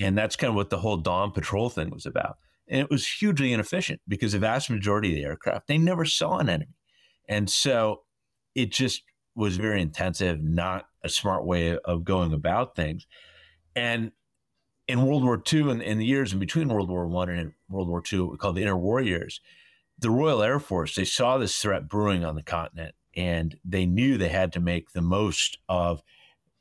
And 0.00 0.18
that's 0.18 0.36
kind 0.36 0.48
of 0.48 0.56
what 0.56 0.70
the 0.70 0.78
whole 0.78 0.96
dawn 0.96 1.30
patrol 1.30 1.70
thing 1.70 1.90
was 1.90 2.04
about. 2.04 2.36
And 2.66 2.80
it 2.80 2.90
was 2.90 3.06
hugely 3.06 3.52
inefficient 3.52 4.00
because 4.08 4.32
the 4.32 4.38
vast 4.38 4.70
majority 4.70 5.10
of 5.10 5.16
the 5.16 5.24
aircraft, 5.24 5.68
they 5.68 5.78
never 5.78 6.04
saw 6.04 6.38
an 6.38 6.48
enemy. 6.48 6.74
And 7.28 7.48
so 7.48 8.02
it 8.54 8.72
just 8.72 9.02
was 9.36 9.56
very 9.56 9.80
intensive, 9.80 10.42
not 10.42 10.86
a 11.04 11.08
smart 11.08 11.46
way 11.46 11.78
of 11.78 12.04
going 12.04 12.32
about 12.32 12.74
things. 12.74 13.06
And 13.76 14.10
in 14.86 15.06
World 15.06 15.24
War 15.24 15.42
II 15.52 15.70
and 15.70 15.82
in 15.82 15.98
the 15.98 16.06
years 16.06 16.32
in 16.32 16.38
between 16.38 16.68
World 16.68 16.90
War 16.90 17.06
One 17.06 17.28
and 17.28 17.52
World 17.68 17.88
War 17.88 18.02
II, 18.10 18.20
we 18.20 18.36
call 18.36 18.52
the 18.52 18.62
interwar 18.62 19.04
years, 19.04 19.40
the 19.98 20.10
Royal 20.10 20.42
Air 20.42 20.58
Force, 20.58 20.94
they 20.94 21.04
saw 21.04 21.38
this 21.38 21.58
threat 21.60 21.88
brewing 21.88 22.24
on 22.24 22.34
the 22.34 22.42
continent 22.42 22.94
and 23.16 23.56
they 23.64 23.86
knew 23.86 24.18
they 24.18 24.28
had 24.28 24.52
to 24.52 24.60
make 24.60 24.92
the 24.92 25.02
most 25.02 25.58
of 25.68 26.02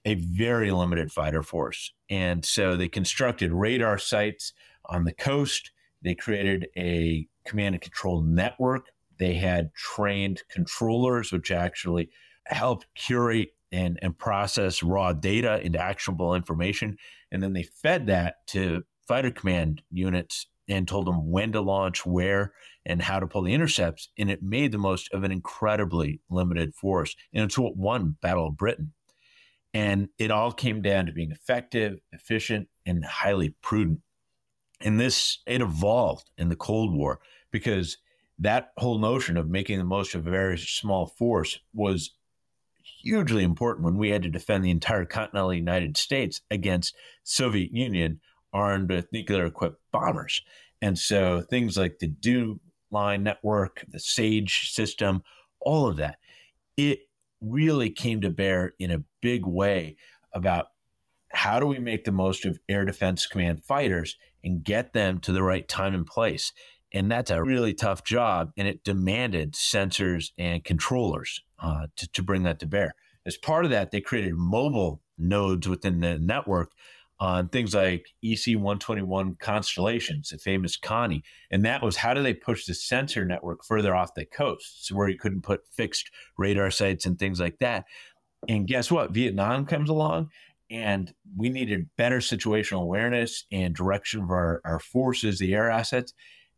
a 0.06 0.16
very 0.16 0.72
limited 0.72 1.12
fighter 1.12 1.42
force. 1.42 1.92
And 2.10 2.46
so 2.46 2.76
they 2.76 2.88
constructed 2.88 3.52
radar 3.52 3.98
sites 3.98 4.54
on 4.86 5.06
the 5.06 5.14
coast. 5.14 5.72
They 6.02 6.14
created 6.14 6.68
a 6.78 7.28
command 7.46 7.76
and 7.76 7.82
control 7.82 8.22
network. 8.22 8.88
They 9.18 9.36
had 9.36 9.74
trained 9.74 10.44
controllers, 10.50 11.32
which 11.32 11.52
actually 11.52 12.10
helped 12.46 12.88
curate 12.96 13.50
and, 13.74 13.98
and 14.04 14.18
process 14.18 14.84
raw 14.84 15.12
data 15.12 15.60
into 15.66 15.82
actionable 15.82 16.36
information. 16.36 16.96
And 17.32 17.42
then 17.42 17.54
they 17.54 17.64
fed 17.64 18.08
that 18.08 18.46
to 18.48 18.84
fighter 19.08 19.32
command 19.32 19.82
units 19.92 20.46
and 20.70 20.88
told 20.88 21.08
them 21.08 21.30
when 21.30 21.52
to 21.52 21.60
launch, 21.60 22.06
where, 22.06 22.54
and 22.86 23.02
how 23.02 23.20
to 23.20 23.28
pull 23.28 23.42
the 23.42 23.54
intercepts. 23.54 24.10
And 24.18 24.30
it 24.30 24.44
made 24.44 24.72
the 24.72 24.78
most 24.78 25.12
of 25.12 25.24
an 25.24 25.32
incredibly 25.32 26.22
limited 26.30 26.76
force. 26.76 27.16
And 27.34 27.44
it's 27.44 27.58
what 27.58 27.76
won 27.76 28.16
Battle 28.22 28.48
of 28.48 28.58
Britain. 28.58 28.94
And 29.74 30.10
it 30.20 30.30
all 30.30 30.52
came 30.52 30.84
down 30.84 31.08
to 31.08 31.12
being 31.12 31.32
effective, 31.32 31.98
efficient, 32.12 32.70
and 32.86 33.04
highly 33.04 33.56
prudent. 33.62 34.02
And 34.82 35.00
this, 35.00 35.40
it 35.48 35.62
evolved 35.62 36.30
in 36.38 36.50
the 36.50 36.56
Cold 36.56 36.94
War 36.96 37.20
because 37.52 37.98
that 38.38 38.72
whole 38.78 39.00
notion 39.00 39.36
of 39.36 39.50
making 39.50 39.80
the 39.80 39.84
most 39.84 40.14
of 40.14 40.28
a 40.28 40.32
very 40.32 40.60
small 40.60 41.08
force 41.08 41.60
was 41.74 42.12
hugely 43.02 43.44
important 43.44 43.86
when 43.86 43.98
we 43.98 44.10
had 44.10 44.24
to 44.24 44.30
defend 44.30 44.64
the 44.64 44.72
entire 44.72 45.06
continental 45.06 45.54
United 45.54 45.98
States 45.98 46.42
against 46.52 46.96
Soviet 47.24 47.72
Union 47.72 48.20
armed 48.52 48.92
with 48.92 49.12
nuclear 49.12 49.46
equipped 49.46 49.82
bombers. 49.92 50.42
And 50.82 50.98
so 50.98 51.42
things 51.42 51.78
like 51.78 52.00
the 52.00 52.08
DEW 52.08 52.60
line 52.92 53.24
network, 53.24 53.86
the 53.88 54.00
SAGE 54.00 54.72
system, 54.72 55.24
all 55.60 55.88
of 55.88 55.98
that, 55.98 56.18
it 56.78 57.00
really 57.42 57.90
came 57.90 58.22
to 58.22 58.30
bear 58.30 58.74
in 58.80 58.92
a 58.92 59.04
big 59.22 59.46
way 59.46 59.98
about 60.34 60.68
how 61.30 61.60
do 61.60 61.66
we 61.66 61.80
make 61.80 62.04
the 62.06 62.12
most 62.12 62.46
of 62.46 62.60
air 62.70 62.86
defense 62.86 63.26
command 63.26 63.64
fighters 63.64 64.18
and 64.44 64.64
get 64.64 64.94
them 64.94 65.20
to 65.20 65.32
the 65.32 65.44
right 65.44 65.68
time 65.68 65.94
and 65.96 66.06
place 66.06 66.54
and 66.94 67.12
that's 67.12 67.32
a 67.32 67.44
really 67.44 67.74
tough 67.74 68.04
job 68.04 68.52
and 68.58 68.68
it 68.68 68.84
demanded 68.84 69.54
sensors 69.54 70.32
and 70.38 70.64
controllers 70.64 71.42
uh, 71.60 71.88
to, 71.96 72.08
to 72.12 72.24
bring 72.24 72.44
that 72.44 72.60
to 72.60 72.66
bear. 72.66 72.94
As 73.26 73.38
part 73.38 73.66
of 73.66 73.72
that 73.72 73.92
they 73.92 74.02
created 74.02 74.36
mobile 74.36 75.02
nodes 75.18 75.68
within 75.68 76.00
the 76.00 76.20
network 76.20 76.72
on 77.20 77.48
things 77.48 77.74
like 77.74 78.08
ec121 78.24 79.40
constellations 79.40 80.30
the 80.30 80.38
famous 80.38 80.76
connie. 80.78 81.24
And 81.52 81.64
that 81.66 81.82
was 81.82 81.96
how 81.96 82.14
do 82.14 82.22
they 82.22 82.34
push 82.34 82.66
the 82.66 82.74
sensor 82.74 83.26
network 83.26 83.64
further 83.64 83.96
off 83.96 84.14
the 84.14 84.26
coast 84.26 84.92
where 84.92 85.08
you 85.08 85.18
couldn't 85.18 85.44
put 85.44 85.68
fixed 85.72 86.12
radar 86.38 86.72
sites 86.72 87.06
and 87.06 87.18
things 87.18 87.40
like 87.40 87.60
that? 87.60 87.86
And 88.48 88.68
guess 88.68 88.92
what? 88.92 89.12
Vietnam 89.12 89.66
comes 89.66 89.90
along 89.90 90.30
and 90.70 91.14
we 91.38 91.50
needed 91.50 91.90
better 91.98 92.18
situational 92.18 92.82
awareness 92.82 93.46
and 93.52 93.76
direction 93.76 94.24
of 94.24 94.32
our, 94.32 94.60
our 94.66 94.80
forces 94.80 95.40
the 95.40 95.54
air 95.54 95.70
assets 95.70 96.14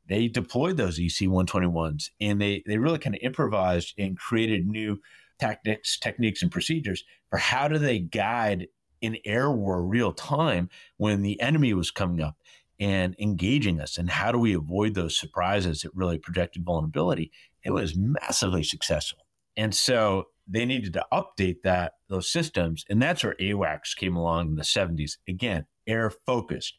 they 0.08 0.28
deployed 0.28 0.78
those 0.78 1.00
EC 1.00 1.28
121s 1.28 2.10
and 2.22 2.42
they, 2.42 2.64
they 2.66 2.78
really 2.78 3.00
kind 3.00 3.16
of 3.16 3.22
improvised 3.24 3.94
and 3.98 4.18
created 4.18 4.68
new 4.68 5.00
tactics, 5.40 5.98
techniques, 5.98 6.42
and 6.42 6.52
procedures 6.52 7.04
for 7.30 7.38
how 7.38 7.68
do 7.68 7.78
they 7.78 8.00
guide 8.00 8.68
in 9.02 9.18
air 9.26 9.52
war 9.52 9.84
real 9.84 10.14
time 10.14 10.70
when 10.98 11.22
the 11.22 11.40
enemy 11.42 11.74
was 11.74 11.92
coming 11.92 12.22
up 12.22 12.38
and 12.80 13.16
engaging 13.20 13.80
us 13.80 13.98
and 13.98 14.10
how 14.10 14.32
do 14.32 14.38
we 14.38 14.54
avoid 14.54 14.94
those 14.94 15.18
surprises 15.18 15.82
that 15.82 15.96
really 15.96 16.18
projected 16.18 16.64
vulnerability? 16.64 17.32
It 17.64 17.72
was 17.72 17.96
massively 17.96 18.64
successful. 18.64 19.26
And 19.58 19.74
so 19.74 20.28
they 20.48 20.66
needed 20.66 20.94
to 20.94 21.06
update 21.12 21.62
that 21.64 21.94
those 22.10 22.30
systems 22.30 22.86
and 22.90 23.02
that's 23.02 23.24
where 23.24 23.36
awacs 23.40 23.96
came 23.96 24.16
along 24.16 24.50
in 24.50 24.56
the 24.56 24.64
70s 24.64 25.18
again 25.28 25.66
air 25.88 26.10
focused 26.10 26.78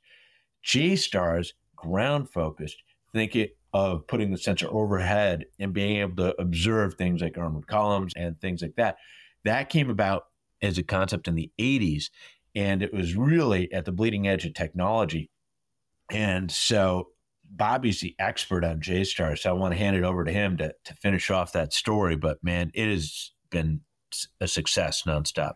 j 0.62 0.96
stars 0.96 1.54
ground 1.74 2.30
focused 2.30 2.82
thinking 3.16 3.48
of 3.72 4.06
putting 4.06 4.30
the 4.30 4.38
sensor 4.38 4.68
overhead 4.70 5.44
and 5.58 5.72
being 5.72 5.96
able 5.96 6.16
to 6.16 6.40
observe 6.40 6.94
things 6.94 7.20
like 7.20 7.36
armored 7.36 7.66
columns 7.66 8.12
and 8.16 8.40
things 8.40 8.62
like 8.62 8.76
that. 8.76 8.96
That 9.44 9.68
came 9.68 9.90
about 9.90 10.24
as 10.62 10.78
a 10.78 10.82
concept 10.82 11.28
in 11.28 11.34
the 11.34 11.50
80s, 11.60 12.04
and 12.54 12.82
it 12.82 12.92
was 12.94 13.14
really 13.16 13.72
at 13.72 13.84
the 13.84 13.92
bleeding 13.92 14.26
edge 14.26 14.46
of 14.46 14.54
technology. 14.54 15.30
And 16.10 16.50
so 16.50 17.08
Bobby's 17.50 18.00
the 18.00 18.14
expert 18.18 18.64
on 18.64 18.80
JSTAR, 18.80 19.38
so 19.38 19.50
I 19.50 19.52
want 19.52 19.74
to 19.74 19.78
hand 19.78 19.96
it 19.96 20.04
over 20.04 20.24
to 20.24 20.32
him 20.32 20.56
to, 20.58 20.72
to 20.84 20.94
finish 20.94 21.30
off 21.30 21.52
that 21.52 21.72
story. 21.72 22.16
But 22.16 22.42
man, 22.42 22.70
it 22.74 22.88
has 22.88 23.32
been 23.50 23.82
a 24.40 24.48
success 24.48 25.02
nonstop. 25.06 25.54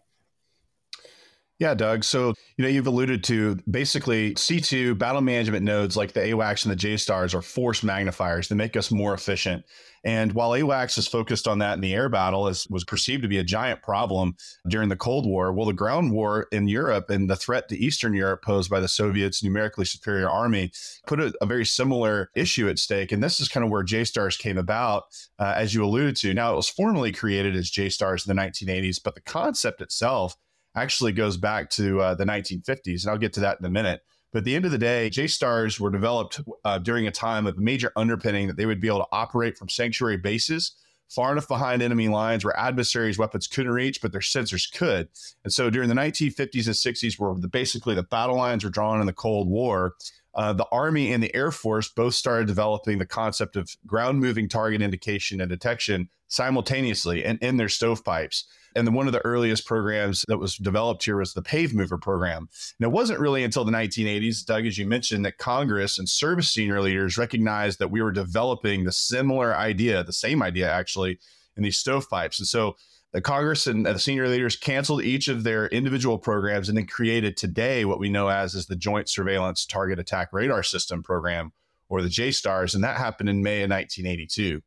Yeah, 1.61 1.75
Doug. 1.75 2.05
So, 2.05 2.33
you 2.57 2.63
know, 2.63 2.69
you've 2.69 2.87
alluded 2.87 3.23
to 3.25 3.57
basically 3.71 4.35
C2 4.35 4.97
battle 4.97 5.21
management 5.21 5.63
nodes 5.63 5.95
like 5.95 6.15
the 6.15 6.21
AWACS 6.21 6.65
and 6.65 6.73
the 6.73 6.89
JSTARS 6.89 7.35
are 7.35 7.43
force 7.43 7.83
magnifiers 7.83 8.49
that 8.49 8.55
make 8.55 8.79
us 8.79 8.91
more 8.91 9.13
efficient. 9.13 9.67
And 10.03 10.33
while 10.33 10.53
AWACS 10.53 10.97
is 10.97 11.07
focused 11.07 11.47
on 11.47 11.59
that 11.59 11.75
in 11.75 11.83
the 11.83 11.93
air 11.93 12.09
battle, 12.09 12.47
as 12.47 12.67
was 12.71 12.83
perceived 12.83 13.21
to 13.25 13.29
be 13.29 13.37
a 13.37 13.45
giant 13.45 13.83
problem 13.83 14.37
during 14.69 14.89
the 14.89 14.97
Cold 14.97 15.27
War, 15.27 15.53
well, 15.53 15.67
the 15.67 15.75
ground 15.75 16.13
war 16.13 16.47
in 16.51 16.67
Europe 16.67 17.11
and 17.11 17.29
the 17.29 17.37
threat 17.37 17.69
to 17.69 17.77
Eastern 17.77 18.15
Europe 18.15 18.43
posed 18.43 18.71
by 18.71 18.81
the 18.81 18.89
Soviets' 18.89 19.43
numerically 19.43 19.85
superior 19.85 20.31
army 20.31 20.73
put 21.07 21.21
a, 21.21 21.31
a 21.43 21.47
very 21.47 21.67
similar 21.67 22.31
issue 22.35 22.71
at 22.71 22.79
stake. 22.79 23.13
And 23.13 23.23
this 23.23 23.39
is 23.39 23.51
kind 23.51 23.65
of 23.67 23.71
where 23.71 23.85
JSTARS 23.85 24.39
came 24.39 24.57
about, 24.57 25.05
uh, 25.39 25.53
as 25.55 25.75
you 25.75 25.85
alluded 25.85 26.17
to. 26.17 26.33
Now, 26.33 26.55
it 26.55 26.57
was 26.57 26.71
formally 26.71 27.13
created 27.13 27.55
as 27.55 27.71
JSTARS 27.71 28.27
in 28.27 28.35
the 28.35 28.43
1980s, 28.43 28.99
but 29.05 29.15
the 29.15 29.21
concept 29.21 29.83
itself 29.83 30.39
actually 30.75 31.13
goes 31.13 31.37
back 31.37 31.71
to 31.71 32.01
uh, 32.01 32.15
the 32.15 32.25
1950s, 32.25 33.03
and 33.03 33.11
I'll 33.11 33.19
get 33.19 33.33
to 33.35 33.41
that 33.41 33.59
in 33.61 33.67
a 33.67 33.71
minute. 33.71 34.03
But 34.33 34.41
at 34.41 34.45
the 34.45 34.55
end 34.55 34.65
of 34.65 34.71
the 34.71 34.79
day, 34.79 35.11
JSTARS 35.13 35.81
were 35.81 35.91
developed 35.91 36.41
uh, 36.65 36.79
during 36.79 37.07
a 37.07 37.11
time 37.11 37.47
of 37.47 37.59
major 37.59 37.93
underpinning 37.97 38.47
that 38.47 38.57
they 38.57 38.67
would 38.67 38.81
be 38.81 38.87
able 38.87 39.01
to 39.01 39.09
operate 39.11 39.59
from 39.59 39.69
sanctuary 39.69 40.17
bases 40.17 40.73
far 41.11 41.33
enough 41.33 41.49
behind 41.49 41.83
enemy 41.83 42.09
lines 42.09 42.45
where 42.45 42.57
adversaries' 42.57 43.19
weapons 43.19 43.49
couldn't 43.49 43.73
reach, 43.73 44.01
but 44.01 44.13
their 44.13 44.21
sensors 44.21 44.73
could. 44.73 45.09
And 45.43 45.53
so 45.53 45.69
during 45.69 45.89
the 45.89 45.95
1950s 45.95 46.67
and 46.67 46.75
60s, 46.75 47.19
where 47.19 47.35
the, 47.35 47.49
basically 47.49 47.97
the 47.97 48.05
battle 48.05 48.37
lines 48.37 48.63
were 48.63 48.71
drawn 48.71 49.01
in 49.01 49.07
the 49.07 49.13
Cold 49.13 49.49
War, 49.49 49.95
uh, 50.35 50.53
the 50.53 50.67
Army 50.71 51.13
and 51.13 51.21
the 51.21 51.35
Air 51.35 51.51
Force 51.51 51.89
both 51.89 52.15
started 52.15 52.47
developing 52.47 52.99
the 52.99 53.07
concept 53.07 53.57
of 53.57 53.77
ground 53.87 54.21
moving 54.21 54.49
target 54.49 54.81
indication 54.81 55.41
and 55.41 55.51
detection 55.51 56.09
simultaneously 56.29 57.25
and 57.25 57.41
in 57.43 57.57
their 57.57 57.69
stovepipes. 57.69 58.45
And 58.77 58.87
then 58.87 58.95
one 58.95 59.07
of 59.07 59.13
the 59.13 59.25
earliest 59.25 59.67
programs 59.67 60.25
that 60.29 60.39
was 60.39 60.57
developed 60.57 61.05
here 61.05 61.17
was 61.17 61.35
the 61.35 61.43
Pave 61.43 61.75
Mover 61.75 61.99
program. 61.99 62.49
And 62.79 62.87
it 62.87 62.93
wasn't 62.93 63.21
really 63.21 63.43
until 63.43 63.65
the 63.65 63.73
1980s, 63.73 64.45
Doug, 64.45 64.67
as 64.67 64.79
you 64.79 64.87
mentioned, 64.87 65.25
that 65.25 65.39
Congress 65.39 65.99
and 65.99 66.09
service 66.09 66.51
senior 66.51 66.81
leaders 66.81 67.19
recognized 67.19 67.79
that 67.81 67.91
we 67.91 68.03
were 68.03 68.13
developing 68.13 68.85
the 68.85 68.93
similar 68.93 69.57
idea, 69.57 70.05
the 70.05 70.13
same 70.13 70.43
idea 70.43 70.71
actually, 70.71 71.19
in 71.57 71.63
these 71.63 71.79
stovepipes. 71.79 72.39
And 72.39 72.47
so 72.47 72.77
the 73.13 73.21
Congress 73.21 73.67
and 73.67 73.87
uh, 73.87 73.93
the 73.93 73.99
senior 73.99 74.29
leaders 74.29 74.57
canceled 74.57 75.03
each 75.03 75.27
of 75.29 75.43
their 75.43 75.67
individual 75.69 76.19
programs 76.19 76.69
and 76.69 76.79
then 76.79 76.87
created 76.87 77.37
today 77.37 77.85
what 77.85 77.99
we 77.99 78.09
know 78.09 78.29
as 78.29 78.55
is 78.55 78.67
the 78.67 78.77
Joint 78.77 79.09
Surveillance 79.09 79.67
Target 79.67 79.99
Attack 79.99 80.29
Radar 80.33 80.63
System 80.63 81.03
program, 81.03 81.53
or 81.89 82.03
the 82.03 82.09
JSTARS, 82.09 82.75
and 82.75 82.85
that 82.85 82.99
happened 82.99 83.29
in 83.29 83.43
May 83.43 83.63
of 83.63 83.71
1982 83.71 84.63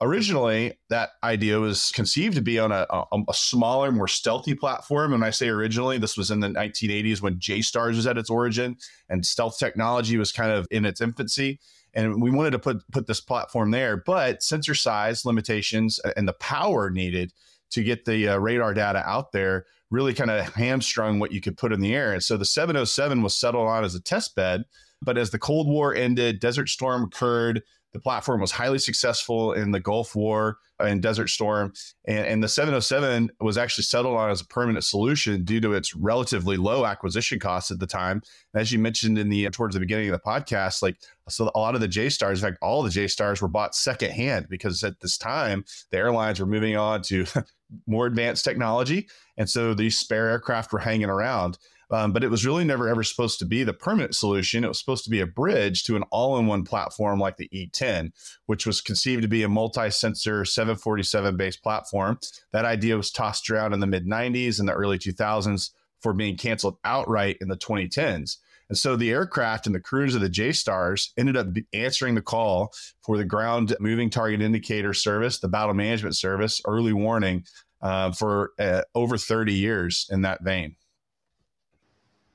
originally 0.00 0.78
that 0.90 1.10
idea 1.22 1.58
was 1.60 1.90
conceived 1.92 2.34
to 2.34 2.42
be 2.42 2.58
on 2.58 2.72
a, 2.72 2.86
a, 2.90 3.04
a, 3.28 3.34
smaller 3.34 3.92
more 3.92 4.08
stealthy 4.08 4.54
platform. 4.54 5.12
And 5.12 5.22
when 5.22 5.28
i 5.28 5.30
say 5.30 5.48
originally 5.48 5.98
this 5.98 6.16
was 6.16 6.30
in 6.30 6.40
the 6.40 6.48
1980s 6.48 7.22
when 7.22 7.36
JSTARS 7.36 7.96
was 7.96 8.06
at 8.06 8.18
its 8.18 8.30
origin 8.30 8.76
and 9.08 9.24
stealth 9.24 9.58
technology 9.58 10.16
was 10.16 10.32
kind 10.32 10.50
of 10.50 10.66
in 10.70 10.84
its 10.84 11.00
infancy. 11.00 11.60
And 11.94 12.20
we 12.20 12.30
wanted 12.30 12.50
to 12.50 12.58
put 12.58 12.78
put 12.90 13.06
this 13.06 13.20
platform 13.20 13.70
there. 13.70 13.96
But 13.96 14.42
sensor 14.42 14.74
size 14.74 15.24
limitations 15.24 16.00
and 16.16 16.26
the 16.26 16.32
power 16.34 16.90
needed 16.90 17.32
to 17.70 17.82
get 17.82 18.04
the 18.04 18.28
uh, 18.28 18.36
radar 18.38 18.74
data 18.74 19.02
out 19.08 19.32
there 19.32 19.66
really 19.90 20.12
kind 20.12 20.30
of 20.30 20.52
hamstrung 20.54 21.18
what 21.18 21.32
you 21.32 21.40
could 21.40 21.56
put 21.56 21.72
in 21.72 21.80
the 21.80 21.94
air. 21.94 22.12
And 22.12 22.22
so 22.22 22.36
the 22.36 22.44
707 22.44 23.22
was 23.22 23.36
settled 23.36 23.68
on 23.68 23.84
as 23.84 23.94
a 23.94 24.02
test 24.02 24.34
bed. 24.34 24.64
But 25.00 25.18
as 25.18 25.30
the 25.30 25.38
cold 25.38 25.68
war 25.68 25.94
ended 25.94 26.40
desert 26.40 26.68
storm 26.68 27.04
occurred 27.04 27.62
the 27.94 28.00
platform 28.00 28.40
was 28.40 28.50
highly 28.50 28.80
successful 28.80 29.52
in 29.52 29.70
the 29.70 29.78
Gulf 29.78 30.16
War 30.16 30.58
and 30.80 31.00
Desert 31.00 31.28
Storm, 31.28 31.72
and, 32.06 32.26
and 32.26 32.42
the 32.42 32.48
707 32.48 33.30
was 33.40 33.56
actually 33.56 33.84
settled 33.84 34.16
on 34.16 34.30
as 34.30 34.40
a 34.40 34.46
permanent 34.46 34.84
solution 34.84 35.44
due 35.44 35.60
to 35.60 35.74
its 35.74 35.94
relatively 35.94 36.56
low 36.56 36.84
acquisition 36.84 37.38
costs 37.38 37.70
at 37.70 37.78
the 37.78 37.86
time. 37.86 38.20
As 38.52 38.72
you 38.72 38.80
mentioned 38.80 39.16
in 39.16 39.28
the 39.28 39.48
towards 39.50 39.74
the 39.74 39.80
beginning 39.80 40.08
of 40.08 40.12
the 40.12 40.28
podcast, 40.28 40.82
like 40.82 40.96
so, 41.28 41.50
a 41.54 41.58
lot 41.58 41.76
of 41.76 41.80
the 41.80 41.88
JSTARS, 41.88 42.34
in 42.34 42.40
fact, 42.40 42.58
all 42.60 42.82
the 42.82 42.90
JSTARS 42.90 43.40
were 43.40 43.48
bought 43.48 43.76
secondhand 43.76 44.48
because 44.50 44.82
at 44.82 44.98
this 45.00 45.16
time 45.16 45.64
the 45.92 45.98
airlines 45.98 46.40
were 46.40 46.46
moving 46.46 46.76
on 46.76 47.00
to 47.02 47.24
more 47.86 48.06
advanced 48.06 48.44
technology, 48.44 49.08
and 49.36 49.48
so 49.48 49.72
these 49.72 49.96
spare 49.96 50.28
aircraft 50.30 50.72
were 50.72 50.80
hanging 50.80 51.08
around. 51.08 51.58
Um, 51.90 52.12
but 52.12 52.24
it 52.24 52.30
was 52.30 52.46
really 52.46 52.64
never 52.64 52.88
ever 52.88 53.02
supposed 53.02 53.38
to 53.40 53.44
be 53.44 53.62
the 53.62 53.72
permanent 53.72 54.14
solution. 54.14 54.64
It 54.64 54.68
was 54.68 54.78
supposed 54.78 55.04
to 55.04 55.10
be 55.10 55.20
a 55.20 55.26
bridge 55.26 55.84
to 55.84 55.96
an 55.96 56.02
all 56.10 56.38
in 56.38 56.46
one 56.46 56.64
platform 56.64 57.20
like 57.20 57.36
the 57.36 57.48
E10, 57.48 58.12
which 58.46 58.66
was 58.66 58.80
conceived 58.80 59.22
to 59.22 59.28
be 59.28 59.42
a 59.42 59.48
multi 59.48 59.90
sensor 59.90 60.44
747 60.44 61.36
based 61.36 61.62
platform. 61.62 62.18
That 62.52 62.64
idea 62.64 62.96
was 62.96 63.10
tossed 63.10 63.50
around 63.50 63.72
in 63.72 63.80
the 63.80 63.86
mid 63.86 64.06
90s 64.06 64.58
and 64.58 64.68
the 64.68 64.72
early 64.72 64.98
2000s 64.98 65.70
for 66.00 66.12
being 66.12 66.36
canceled 66.36 66.76
outright 66.84 67.38
in 67.40 67.48
the 67.48 67.56
2010s. 67.56 68.36
And 68.68 68.78
so 68.78 68.96
the 68.96 69.10
aircraft 69.10 69.66
and 69.66 69.74
the 69.74 69.80
crews 69.80 70.14
of 70.14 70.20
the 70.20 70.30
JSTARS 70.30 71.10
ended 71.16 71.36
up 71.36 71.48
answering 71.72 72.14
the 72.14 72.22
call 72.22 72.72
for 73.02 73.16
the 73.16 73.24
ground 73.24 73.76
moving 73.78 74.10
target 74.10 74.40
indicator 74.40 74.94
service, 74.94 75.38
the 75.38 75.48
battle 75.48 75.74
management 75.74 76.16
service, 76.16 76.60
early 76.66 76.92
warning 76.92 77.44
uh, 77.82 78.12
for 78.12 78.52
uh, 78.58 78.82
over 78.94 79.18
30 79.18 79.52
years 79.52 80.06
in 80.10 80.22
that 80.22 80.42
vein. 80.42 80.76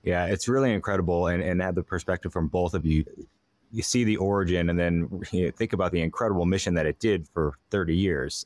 Yeah, 0.04 0.26
it's 0.26 0.48
really 0.48 0.74
incredible, 0.74 1.28
and 1.28 1.44
and 1.44 1.62
have 1.62 1.76
the 1.76 1.84
perspective 1.84 2.32
from 2.32 2.48
both 2.48 2.74
of 2.74 2.86
you. 2.86 3.06
You 3.72 3.84
see 3.84 4.04
the 4.04 4.18
origin, 4.18 4.70
and 4.70 4.80
then 4.80 5.22
you 5.32 5.46
know, 5.46 5.52
think 5.52 5.74
about 5.74 5.92
the 5.92 6.02
incredible 6.02 6.46
mission 6.46 6.74
that 6.76 6.86
it 6.86 7.00
did 7.00 7.28
for 7.28 7.54
30 7.72 7.96
years. 7.96 8.46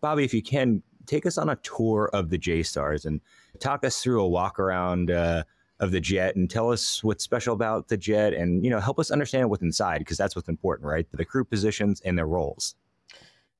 Bobby, 0.00 0.24
if 0.24 0.32
you 0.32 0.42
can 0.42 0.82
take 1.06 1.26
us 1.26 1.38
on 1.38 1.48
a 1.48 1.56
tour 1.56 2.10
of 2.12 2.30
the 2.30 2.38
JSTARS 2.38 3.06
and 3.06 3.20
talk 3.60 3.84
us 3.84 4.02
through 4.02 4.22
a 4.22 4.28
walk 4.28 4.60
around 4.60 5.10
uh, 5.10 5.42
of 5.80 5.90
the 5.90 6.00
jet 6.00 6.36
and 6.36 6.50
tell 6.50 6.70
us 6.70 7.02
what's 7.02 7.24
special 7.24 7.54
about 7.54 7.88
the 7.88 7.96
jet 7.96 8.34
and 8.34 8.64
you 8.64 8.70
know 8.70 8.80
help 8.80 8.98
us 8.98 9.10
understand 9.10 9.48
what's 9.48 9.62
inside 9.62 9.98
because 9.98 10.18
that's 10.18 10.36
what's 10.36 10.48
important 10.48 10.86
right 10.86 11.06
the 11.12 11.24
crew 11.24 11.44
positions 11.44 12.00
and 12.04 12.18
their 12.18 12.26
roles 12.26 12.74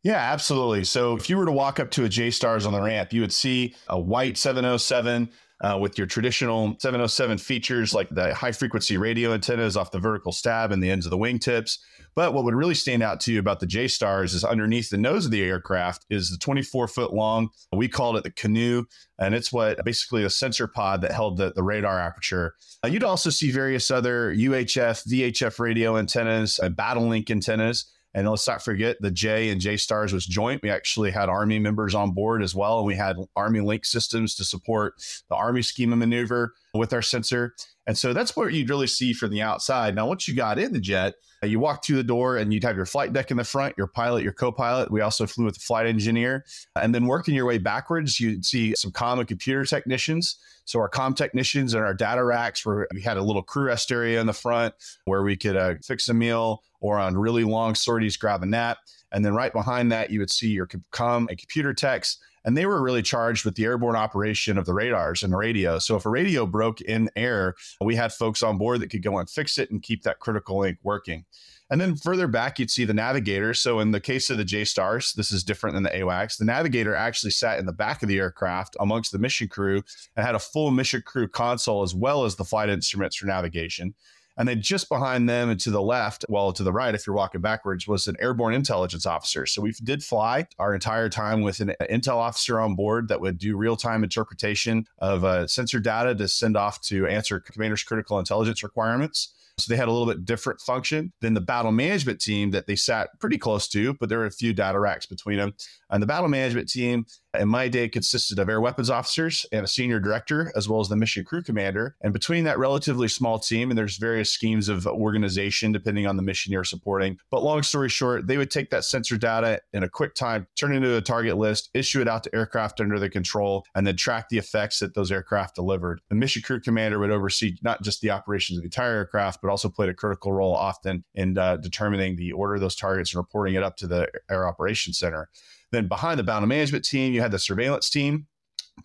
yeah, 0.05 0.33
absolutely. 0.33 0.85
So 0.85 1.17
if 1.17 1.29
you 1.29 1.37
were 1.37 1.45
to 1.45 1.53
walk 1.53 1.81
up 1.81 1.91
to 1.93 2.05
a 2.05 2.09
JSTARS 2.09 2.67
on 2.67 2.73
the 2.73 2.81
ramp, 2.81 3.13
you 3.13 3.21
would 3.21 3.33
see 3.33 3.75
a 3.89 3.99
white 3.99 4.39
707 4.39 5.29
uh, 5.61 5.79
with 5.81 5.99
your 5.99 6.07
traditional 6.07 6.77
707 6.79 7.39
features 7.39 7.95
like 7.95 8.09
the 8.11 8.35
high 8.35 8.53
frequency 8.53 8.97
radio 8.97 9.33
antennas 9.33 9.77
off 9.77 9.91
the 9.91 9.99
vertical 9.99 10.33
stab 10.33 10.71
and 10.71 10.83
the 10.83 10.91
ends 10.91 11.07
of 11.07 11.11
the 11.11 11.19
wingtips. 11.19 11.79
But 12.15 12.35
what 12.35 12.45
would 12.45 12.55
really 12.55 12.75
stand 12.75 13.03
out 13.03 13.21
to 13.21 13.33
you 13.33 13.39
about 13.39 13.61
the 13.61 13.67
JSTARS 13.67 14.35
is 14.35 14.45
underneath 14.45 14.91
the 14.91 14.99
nose 14.99 15.25
of 15.25 15.31
the 15.31 15.43
aircraft 15.43 16.05
is 16.11 16.31
the 16.31 16.39
24 16.39 16.89
foot 16.89 17.13
long, 17.13 17.51
we 17.73 17.89
called 17.89 18.17
it 18.17 18.25
the 18.25 18.31
canoe, 18.31 18.85
and 19.19 19.35
it's 19.35 19.53
what 19.53 19.85
basically 19.85 20.25
a 20.25 20.31
sensor 20.31 20.67
pod 20.67 21.01
that 21.03 21.13
held 21.13 21.37
the, 21.37 21.53
the 21.53 21.63
radar 21.63 21.99
aperture. 22.01 22.55
Uh, 22.85 22.89
you'd 22.89 23.05
also 23.05 23.31
see 23.31 23.51
various 23.51 23.91
other 23.91 24.35
UHF, 24.35 25.07
VHF 25.07 25.59
radio 25.59 25.97
antennas, 25.97 26.59
uh, 26.61 26.69
battle 26.69 27.07
link 27.07 27.31
antennas. 27.31 27.93
And 28.19 28.29
let's 28.29 28.49
not 28.49 28.65
forget 28.65 28.97
the 29.01 29.13
J 29.13 29.49
and 29.51 29.61
JSTARS 29.61 30.13
was 30.13 30.27
joint. 30.27 30.61
We 30.65 30.71
actually 30.71 31.13
had 31.13 31.29
Army 31.29 31.61
members 31.61 31.95
on 31.95 32.11
board 32.11 32.43
as 32.43 32.53
well. 32.53 32.79
And 32.79 32.87
we 32.87 32.97
had 32.97 33.17
Army 33.37 33.61
link 33.61 33.85
systems 33.85 34.35
to 34.35 34.45
support 34.45 34.95
the 35.29 35.37
Army 35.37 35.63
schema 35.63 35.95
maneuver 35.95 36.53
with 36.75 36.93
our 36.93 37.01
sensor. 37.01 37.55
And 37.87 37.97
so 37.97 38.13
that's 38.13 38.35
what 38.35 38.53
you'd 38.53 38.71
really 38.71 38.89
see 38.89 39.13
from 39.13 39.31
the 39.31 39.43
outside. 39.43 39.95
Now, 39.95 40.09
once 40.09 40.27
you 40.27 40.35
got 40.35 40.59
in 40.59 40.73
the 40.73 40.81
jet, 40.81 41.15
you 41.43 41.61
walk 41.61 41.85
through 41.85 41.97
the 41.97 42.05
door 42.05 42.37
and 42.37 42.53
you'd 42.53 42.65
have 42.65 42.77
your 42.77 42.87
flight 42.87 43.13
deck 43.13 43.31
in 43.31 43.37
the 43.37 43.45
front, 43.45 43.75
your 43.79 43.87
pilot, 43.87 44.25
your 44.25 44.33
co 44.33 44.51
pilot. 44.51 44.91
We 44.91 45.01
also 45.01 45.27
flew 45.27 45.45
with 45.45 45.55
the 45.55 45.61
flight 45.61 45.87
engineer. 45.87 46.45
And 46.75 46.95
then 46.95 47.07
working 47.07 47.35
your 47.35 47.47
way 47.47 47.59
backwards, 47.59 48.19
you'd 48.19 48.45
see 48.45 48.75
some 48.77 48.91
common 48.91 49.27
computer 49.27 49.65
technicians. 49.65 50.37
So 50.65 50.81
our 50.81 50.89
com 50.89 51.15
technicians 51.15 51.75
and 51.75 51.85
our 51.85 51.95
data 51.95 52.25
racks, 52.25 52.67
where 52.67 52.89
we 52.93 53.01
had 53.01 53.17
a 53.17 53.23
little 53.23 53.43
crew 53.43 53.67
rest 53.67 53.93
area 53.93 54.21
in 54.21 54.27
the 54.27 54.33
front 54.33 54.75
where 55.05 55.23
we 55.23 55.37
could 55.37 55.57
uh, 55.57 55.75
fix 55.83 56.09
a 56.09 56.15
meal 56.15 56.63
or 56.81 56.99
on 56.99 57.17
really 57.17 57.45
long 57.45 57.75
sorties, 57.75 58.17
grab 58.17 58.43
a 58.43 58.47
nap. 58.47 58.79
And 59.13 59.25
then 59.25 59.35
right 59.35 59.53
behind 59.53 59.91
that, 59.93 60.11
you 60.11 60.21
would 60.21 60.31
see 60.31 60.49
your 60.49 60.69
com 60.91 61.29
and 61.29 61.39
computer 61.39 61.73
techs 61.73 62.19
and 62.49 62.57
they 62.57 62.65
were 62.65 62.83
really 62.83 63.03
charged 63.03 63.45
with 63.45 63.57
the 63.57 63.67
airborne 63.67 63.95
operation 63.95 64.57
of 64.57 64.65
the 64.65 64.73
radars 64.73 65.23
and 65.23 65.31
the 65.31 65.37
radio. 65.37 65.79
So 65.79 65.97
if 65.97 66.07
a 66.07 66.09
radio 66.09 66.47
broke 66.47 66.81
in 66.81 67.11
air, 67.15 67.55
we 67.79 67.95
had 67.95 68.11
folks 68.11 68.43
on 68.43 68.57
board 68.57 68.81
that 68.81 68.89
could 68.89 69.03
go 69.03 69.19
and 69.19 69.29
fix 69.29 69.59
it 69.59 69.71
and 69.71 69.83
keep 69.83 70.03
that 70.05 70.19
critical 70.19 70.61
link 70.61 70.79
working. 70.83 71.27
And 71.69 71.79
then 71.79 71.95
further 71.95 72.27
back, 72.27 72.59
you'd 72.59 72.71
see 72.71 72.87
the 72.87 72.95
navigator. 72.95 73.53
So 73.53 73.81
in 73.81 73.91
the 73.91 74.01
case 74.01 74.31
of 74.31 74.39
the 74.39 74.47
JSTARS, 74.47 75.13
this 75.13 75.31
is 75.31 75.45
different 75.45 75.75
than 75.75 75.83
the 75.83 75.91
AWACS. 75.91 76.39
The 76.39 76.47
navigator 76.47 76.95
actually 76.95 77.33
sat 77.33 77.59
in 77.59 77.67
the 77.67 77.73
back 77.75 78.03
of 78.03 78.09
the 78.09 78.17
aircraft 78.17 78.79
amongst 78.81 79.13
the 79.13 79.19
mission 79.19 79.49
crew 79.49 79.83
and 80.17 80.25
had 80.25 80.35
a 80.35 80.39
full 80.39 80.71
mission 80.71 81.03
crew 81.05 81.29
console 81.29 81.83
as 81.83 81.95
well 81.95 82.25
as 82.25 82.37
the 82.37 82.45
flight 82.45 82.71
instruments 82.71 83.17
for 83.17 83.27
navigation. 83.27 83.93
And 84.39 84.49
then 84.49 84.63
just 84.63 84.89
behind 84.89 85.29
them 85.29 85.51
and 85.51 85.59
to 85.61 85.71
the 85.71 85.83
left, 85.83 86.25
well, 86.29 86.53
to 86.53 86.63
the 86.63 86.73
right, 86.73 86.95
if 86.95 87.07
you're 87.07 87.17
walking 87.17 87.41
backwards, 87.41 87.89
was 87.89 88.07
an 88.07 88.17
airborne 88.21 88.55
intelligence 88.55 89.05
officer. 89.05 89.47
So 89.47 89.61
we 89.61 89.73
did 89.83 90.05
fly 90.05 90.47
our 90.61 90.75
entire 90.75 91.09
time 91.09 91.43
with 91.43 91.59
an 91.59 91.75
intel 91.91 92.17
officer 92.17 92.61
on 92.61 92.77
board 92.77 93.09
that 93.09 93.21
would 93.21 93.37
do 93.37 93.57
real 93.57 93.77
time 93.77 94.05
interpretation 94.05 94.87
of 94.99 95.25
uh, 95.25 95.49
sensor 95.49 95.81
data 95.81 96.15
to 96.15 96.29
send 96.29 96.57
off 96.57 96.81
to 96.83 97.07
answer 97.09 97.41
commander's 97.41 97.83
critical 97.83 98.19
intelligence 98.21 98.63
requirements. 98.63 99.35
So 99.59 99.73
they 99.73 99.77
had 99.77 99.89
a 99.89 99.93
little 99.93 100.07
bit 100.07 100.25
different 100.25 100.61
function 100.61 101.13
than 101.21 101.35
the 101.35 101.41
battle 101.41 101.73
management 101.73 102.21
team 102.21 102.53
that 102.53 102.69
they 102.69 102.77
sat 102.77 103.11
pretty 103.19 103.39
close 103.39 103.67
to, 103.69 103.95
but 103.95 104.09
there 104.09 104.19
were 104.19 104.27
a 104.27 104.31
few 104.31 104.53
data 104.53 104.79
racks 104.79 105.07
between 105.07 105.39
them. 105.39 105.55
And 105.91 106.01
the 106.01 106.07
battle 106.07 106.29
management 106.29 106.69
team 106.69 107.07
in 107.39 107.49
my 107.49 107.69
day 107.69 107.89
consisted 107.89 108.39
of 108.39 108.49
air 108.49 108.61
weapons 108.61 108.91
officers 108.91 109.47
and 109.53 109.65
a 109.65 109.69
senior 109.69 110.01
director, 110.01 110.53
as 110.57 110.69
well 110.69 110.81
as 110.81 110.89
the 110.89 110.97
mission 110.97 111.25
crew 111.25 111.43
commander. 111.43 111.97
And 112.03 112.13
between 112.13 112.45
that 112.45 112.59
relatively 112.59 113.09
small 113.09 113.39
team, 113.39 113.71
and 113.71 113.79
there's 113.79 113.97
various 113.97 114.31
schemes 114.31 114.69
of 114.69 114.87
organization 114.87 115.73
depending 115.73 116.07
on 116.07 116.17
the 116.17 116.23
mission 116.23 116.53
you're 116.53 116.65
supporting. 116.65 117.19
But 117.31 117.43
long 117.43 117.63
story 117.63 117.89
short, 117.89 118.27
they 118.27 118.39
would 118.39 118.51
take 118.51 118.71
that 118.71 118.85
sensor 118.85 119.17
data 119.17 119.61
in 119.73 119.83
a 119.83 119.89
quick 119.89 120.15
time, 120.15 120.47
turn 120.57 120.73
it 120.73 120.77
into 120.77 120.97
a 120.97 121.01
target 121.01 121.37
list, 121.37 121.71
issue 121.75 122.01
it 122.01 122.09
out 122.09 122.25
to 122.25 122.35
aircraft 122.35 122.81
under 122.81 122.99
their 122.99 123.09
control, 123.09 123.65
and 123.75 123.87
then 123.87 123.97
track 123.97 124.29
the 124.29 124.39
effects 124.39 124.79
that 124.81 124.95
those 124.95 125.13
aircraft 125.13 125.55
delivered. 125.55 126.01
The 126.09 126.15
mission 126.15 126.43
crew 126.43 126.61
commander 126.61 126.99
would 126.99 127.11
oversee 127.11 127.57
not 127.63 127.83
just 127.83 128.01
the 128.01 128.11
operations 128.11 128.59
of 128.59 128.63
the 128.63 128.67
entire 128.67 128.97
aircraft, 128.97 129.41
but 129.43 129.51
also 129.51 129.69
played 129.69 129.89
a 129.89 129.95
critical 129.95 130.33
role 130.33 130.55
often 130.55 131.05
in 131.15 131.37
uh, 131.39 131.57
determining 131.57 132.17
the 132.17 132.33
order 132.33 132.55
of 132.55 132.61
those 132.61 132.77
targets 132.77 133.13
and 133.13 133.19
reporting 133.19 133.55
it 133.55 133.63
up 133.63 133.77
to 133.77 133.87
the 133.87 134.09
Air 134.31 134.47
Operations 134.47 134.99
Center. 134.99 135.29
Then 135.73 135.89
behind 135.89 136.19
the 136.19 136.25
battle 136.25 136.49
management 136.49 136.85
team, 136.85 137.13
you 137.13 137.21
had 137.21 137.33
the 137.33 137.39
surveillance 137.39 137.91
team 137.91 138.27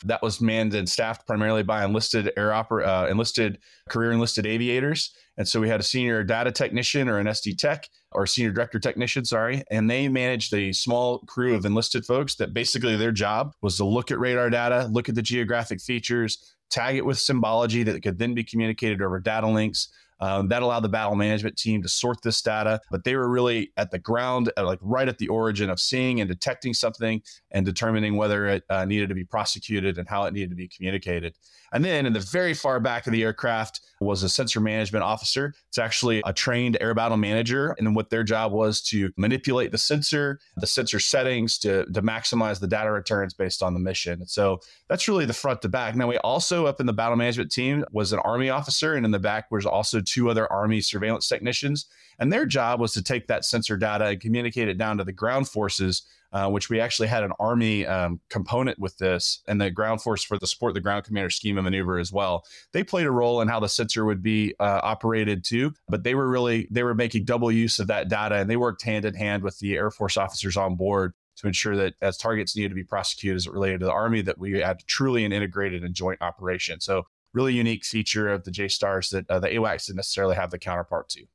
that 0.04 0.22
was 0.22 0.42
manned 0.42 0.74
and 0.74 0.90
staffed 0.90 1.26
primarily 1.28 1.64
by 1.64 1.84
enlisted 1.84 2.32
air 2.38 2.50
oper- 2.50 2.86
uh, 2.86 3.08
enlisted 3.10 3.60
career 3.90 4.12
enlisted 4.12 4.46
aviators. 4.46 5.16
And 5.38 5.48
so 5.48 5.60
we 5.60 5.70
had 5.70 5.80
a 5.80 5.84
senior 5.84 6.24
data 6.24 6.52
technician 6.52 7.10
or 7.10 7.20
an 7.20 7.28
SD 7.28 7.58
tech 7.58 7.88
or 8.12 8.28
senior 8.28 8.52
director 8.52 8.80
technician, 8.80 9.26
sorry, 9.26 9.64
and 9.72 9.90
they 9.90 10.08
managed 10.08 10.54
a 10.54 10.72
small 10.72 11.20
crew 11.20 11.56
of 11.56 11.66
enlisted 11.66 12.06
folks 12.06 12.36
that 12.36 12.54
basically 12.54 12.96
their 12.96 13.12
job 13.12 13.54
was 13.62 13.78
to 13.78 13.86
look 13.86 14.12
at 14.12 14.20
radar 14.20 14.50
data, 14.50 14.88
look 14.92 15.10
at 15.10 15.16
the 15.16 15.22
geographic 15.22 15.82
features, 15.82 16.56
tag 16.70 16.96
it 16.96 17.06
with 17.06 17.20
symbology 17.20 17.84
that 17.84 18.02
could 18.04 18.20
then 18.20 18.34
be 18.34 18.44
communicated 18.44 19.02
over 19.02 19.20
data 19.20 19.48
links, 19.48 19.90
um, 20.24 20.48
that 20.48 20.64
allowed 20.64 20.80
the 20.80 20.90
battle 20.90 21.16
management 21.16 21.58
team 21.58 21.82
to 21.82 21.90
sort 21.90 22.22
this 22.22 22.42
data, 22.42 22.80
but 22.90 23.04
they 23.04 23.14
were 23.14 23.28
really 23.28 23.74
at 23.76 23.92
the 23.92 24.00
ground, 24.00 24.50
uh, 24.56 24.66
like 24.66 24.80
right 24.82 25.10
at 25.10 25.18
the 25.18 25.28
origin 25.28 25.70
of 25.70 25.82
seeing 25.82 26.22
and 26.22 26.30
detecting 26.30 26.74
something 26.74 27.22
and 27.52 27.66
determining 27.66 28.16
whether 28.16 28.48
it 28.48 28.64
uh, 28.70 28.86
needed 28.86 29.10
to 29.10 29.16
be 29.16 29.26
prosecuted 29.26 29.98
and 29.98 30.08
how 30.08 30.24
it 30.24 30.34
needed 30.34 30.50
to 30.50 30.56
be 30.56 30.70
communicated. 30.70 31.36
And 31.74 31.84
then 31.84 32.06
in 32.06 32.14
the 32.14 32.22
very 32.22 32.54
far 32.54 32.80
back 32.80 33.06
of 33.06 33.12
the 33.12 33.22
aircraft 33.22 33.82
was 34.04 34.24
a 34.24 34.30
sensor 34.30 34.60
management 34.60 35.04
officer. 35.04 35.54
It's 35.70 35.78
actually 35.78 36.22
a 36.26 36.34
trained 36.34 36.78
air 36.82 36.94
battle 36.94 37.18
manager. 37.18 37.76
And 37.78 37.88
then 37.88 37.94
what 37.94 38.10
their 38.10 38.24
job 38.24 38.52
was 38.52 38.82
to 38.84 39.12
manipulate 39.18 39.72
the 39.72 39.78
sensor, 39.78 40.40
the 40.58 40.68
sensor 40.68 41.00
settings 41.00 41.58
to, 41.60 41.86
to 41.86 42.02
maximize 42.02 42.60
the 42.60 42.68
data 42.68 42.92
returns 42.92 43.34
based 43.34 43.64
on 43.64 43.74
the 43.74 43.80
mission. 43.80 44.28
So 44.28 44.60
that's 44.90 45.08
really 45.08 45.26
the 45.26 45.34
front 45.34 45.62
to 45.64 45.70
back. 45.70 45.96
Now, 45.96 46.08
we 46.08 46.18
also, 46.18 46.66
up 46.66 46.80
in 46.80 46.86
the 46.86 46.94
battle 46.94 47.16
management 47.16 47.52
team, 47.52 47.86
was 47.92 48.14
an 48.14 48.20
Army 48.20 48.50
officer. 48.50 48.96
And 48.96 49.06
in 49.06 49.12
the 49.12 49.20
back 49.20 49.52
was 49.52 49.66
also 49.66 50.02
two 50.02 50.30
other 50.30 50.52
Army 50.52 50.82
surveillance 50.82 51.28
technicians. 51.28 51.86
And 52.20 52.32
their 52.32 52.46
job 52.46 52.80
was 52.80 52.94
to 52.94 53.04
take 53.04 53.28
that 53.28 53.46
sensor 53.46 53.78
data 53.78 54.06
and 54.06 54.22
communicate 54.22 54.68
it 54.68 54.78
down 54.78 54.98
to 54.98 55.04
the 55.04 55.12
ground 55.12 55.48
forces 55.48 56.04
uh, 56.34 56.50
which 56.50 56.70
we 56.70 56.80
actually 56.80 57.08
had 57.08 57.24
an 57.24 57.32
Army 57.40 57.86
um, 57.86 58.20
component 58.30 58.80
with 58.80 58.98
this 58.98 59.42
and 59.48 59.62
the 59.62 59.70
ground 59.70 60.02
force 60.02 60.24
for 60.24 60.38
the 60.38 60.48
support 60.48 60.74
the 60.74 60.82
ground 60.82 61.06
commander 61.06 61.30
schema 61.30 61.62
maneuver 61.62 62.00
as 62.00 62.12
well. 62.12 62.44
They 62.72 62.84
played 62.84 63.06
a 63.06 63.12
role 63.12 63.42
in 63.42 63.48
how 63.48 63.60
the 63.60 63.70
sensor 63.70 64.04
would 64.06 64.24
be 64.24 64.56
uh, 64.60 64.80
operated 64.84 65.44
too, 65.44 65.74
but 65.88 66.04
they 66.04 66.16
were 66.16 66.28
really 66.28 66.68
they 66.72 66.84
were 66.84 66.96
making 66.96 67.26
double 67.26 67.52
use 67.52 67.80
of 67.80 67.88
that 67.88 68.10
data 68.10 68.36
and 68.36 68.50
they 68.50 68.58
worked 68.58 68.82
hand 68.82 69.06
in 69.06 69.14
hand 69.14 69.44
with 69.44 69.60
the 69.60 69.76
Air 69.76 69.92
Force 69.92 70.18
officers 70.18 70.58
on 70.58 70.76
board 70.76 71.14
to 71.38 71.48
ensure 71.48 71.76
that 71.76 71.94
as 72.02 72.18
targets 72.18 72.56
needed 72.56 72.70
to 72.70 72.76
be 72.76 72.84
prosecuted 72.84 73.36
as 73.36 73.48
it 73.48 73.54
related 73.54 73.80
to 73.80 73.86
the 73.86 73.92
Army, 73.92 74.22
that 74.22 74.38
we 74.38 74.60
had 74.60 74.80
truly 74.88 75.26
an 75.26 75.32
integrated 75.32 75.84
and 75.84 75.94
joint 75.94 76.22
operation. 76.22 76.80
So 76.80 77.04
really 77.34 77.54
unique 77.54 77.86
feature 77.86 78.30
of 78.30 78.44
the 78.44 78.52
JSTARS 78.52 79.12
that 79.12 79.30
uh, 79.30 79.40
the 79.40 79.50
AWACS 79.50 79.88
didn't 79.88 79.98
necessarily 79.98 80.36
have 80.36 80.52
the 80.52 80.60
counterpart 80.60 81.10
to. 81.10 81.26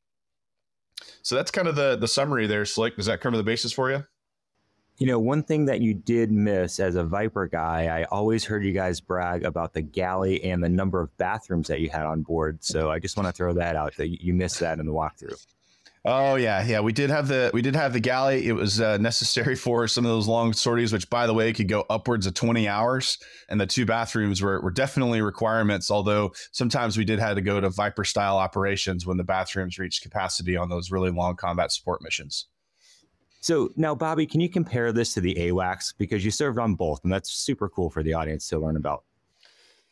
So 1.22 1.34
that's 1.36 1.52
kind 1.52 1.68
of 1.68 1.76
the 1.76 1.96
the 1.96 2.08
summary 2.08 2.48
there, 2.48 2.64
Slick. 2.64 2.96
Does 2.96 3.06
that 3.06 3.20
cover 3.20 3.36
the 3.36 3.44
basis 3.44 3.72
for 3.72 3.90
you? 3.90 4.04
You 4.98 5.06
know, 5.06 5.20
one 5.20 5.44
thing 5.44 5.66
that 5.66 5.80
you 5.80 5.94
did 5.94 6.32
miss 6.32 6.80
as 6.80 6.96
a 6.96 7.04
Viper 7.04 7.46
guy, 7.46 7.86
I 7.86 8.04
always 8.04 8.44
heard 8.44 8.64
you 8.64 8.72
guys 8.72 9.00
brag 9.00 9.44
about 9.44 9.72
the 9.72 9.80
galley 9.80 10.42
and 10.42 10.62
the 10.62 10.68
number 10.68 11.00
of 11.00 11.16
bathrooms 11.18 11.68
that 11.68 11.80
you 11.80 11.88
had 11.88 12.04
on 12.04 12.22
board. 12.22 12.64
So 12.64 12.90
I 12.90 12.98
just 12.98 13.16
want 13.16 13.28
to 13.28 13.32
throw 13.32 13.52
that 13.54 13.76
out 13.76 13.94
that 13.96 14.08
you 14.08 14.34
missed 14.34 14.58
that 14.58 14.80
in 14.80 14.86
the 14.86 14.92
walkthrough. 14.92 15.36
Oh 16.04 16.36
yeah, 16.36 16.64
yeah. 16.64 16.80
We 16.80 16.92
did 16.92 17.10
have 17.10 17.28
the 17.28 17.50
we 17.52 17.60
did 17.60 17.74
have 17.74 17.92
the 17.92 18.00
galley. 18.00 18.46
It 18.46 18.52
was 18.52 18.80
uh, 18.80 18.96
necessary 18.96 19.54
for 19.56 19.86
some 19.86 20.04
of 20.04 20.10
those 20.10 20.26
long 20.26 20.52
sorties, 20.52 20.92
which 20.92 21.10
by 21.10 21.26
the 21.26 21.34
way 21.34 21.52
could 21.52 21.68
go 21.68 21.84
upwards 21.90 22.26
of 22.26 22.34
twenty 22.34 22.66
hours. 22.66 23.18
And 23.48 23.60
the 23.60 23.66
two 23.66 23.84
bathrooms 23.84 24.40
were, 24.40 24.60
were 24.60 24.70
definitely 24.70 25.20
requirements. 25.20 25.90
Although 25.90 26.32
sometimes 26.52 26.96
we 26.96 27.04
did 27.04 27.18
have 27.18 27.36
to 27.36 27.42
go 27.42 27.60
to 27.60 27.68
Viper 27.68 28.04
style 28.04 28.38
operations 28.38 29.06
when 29.06 29.16
the 29.16 29.24
bathrooms 29.24 29.78
reached 29.78 30.02
capacity 30.02 30.56
on 30.56 30.68
those 30.68 30.90
really 30.90 31.10
long 31.10 31.36
combat 31.36 31.72
support 31.72 32.00
missions. 32.02 32.46
So 33.40 33.70
now, 33.76 33.94
Bobby, 33.94 34.26
can 34.26 34.40
you 34.40 34.48
compare 34.48 34.92
this 34.92 35.14
to 35.14 35.20
the 35.20 35.34
AWACS 35.34 35.94
because 35.96 36.24
you 36.24 36.30
served 36.30 36.58
on 36.58 36.74
both, 36.74 37.00
and 37.04 37.12
that's 37.12 37.30
super 37.30 37.68
cool 37.68 37.90
for 37.90 38.02
the 38.02 38.14
audience 38.14 38.48
to 38.48 38.58
learn 38.58 38.76
about. 38.76 39.04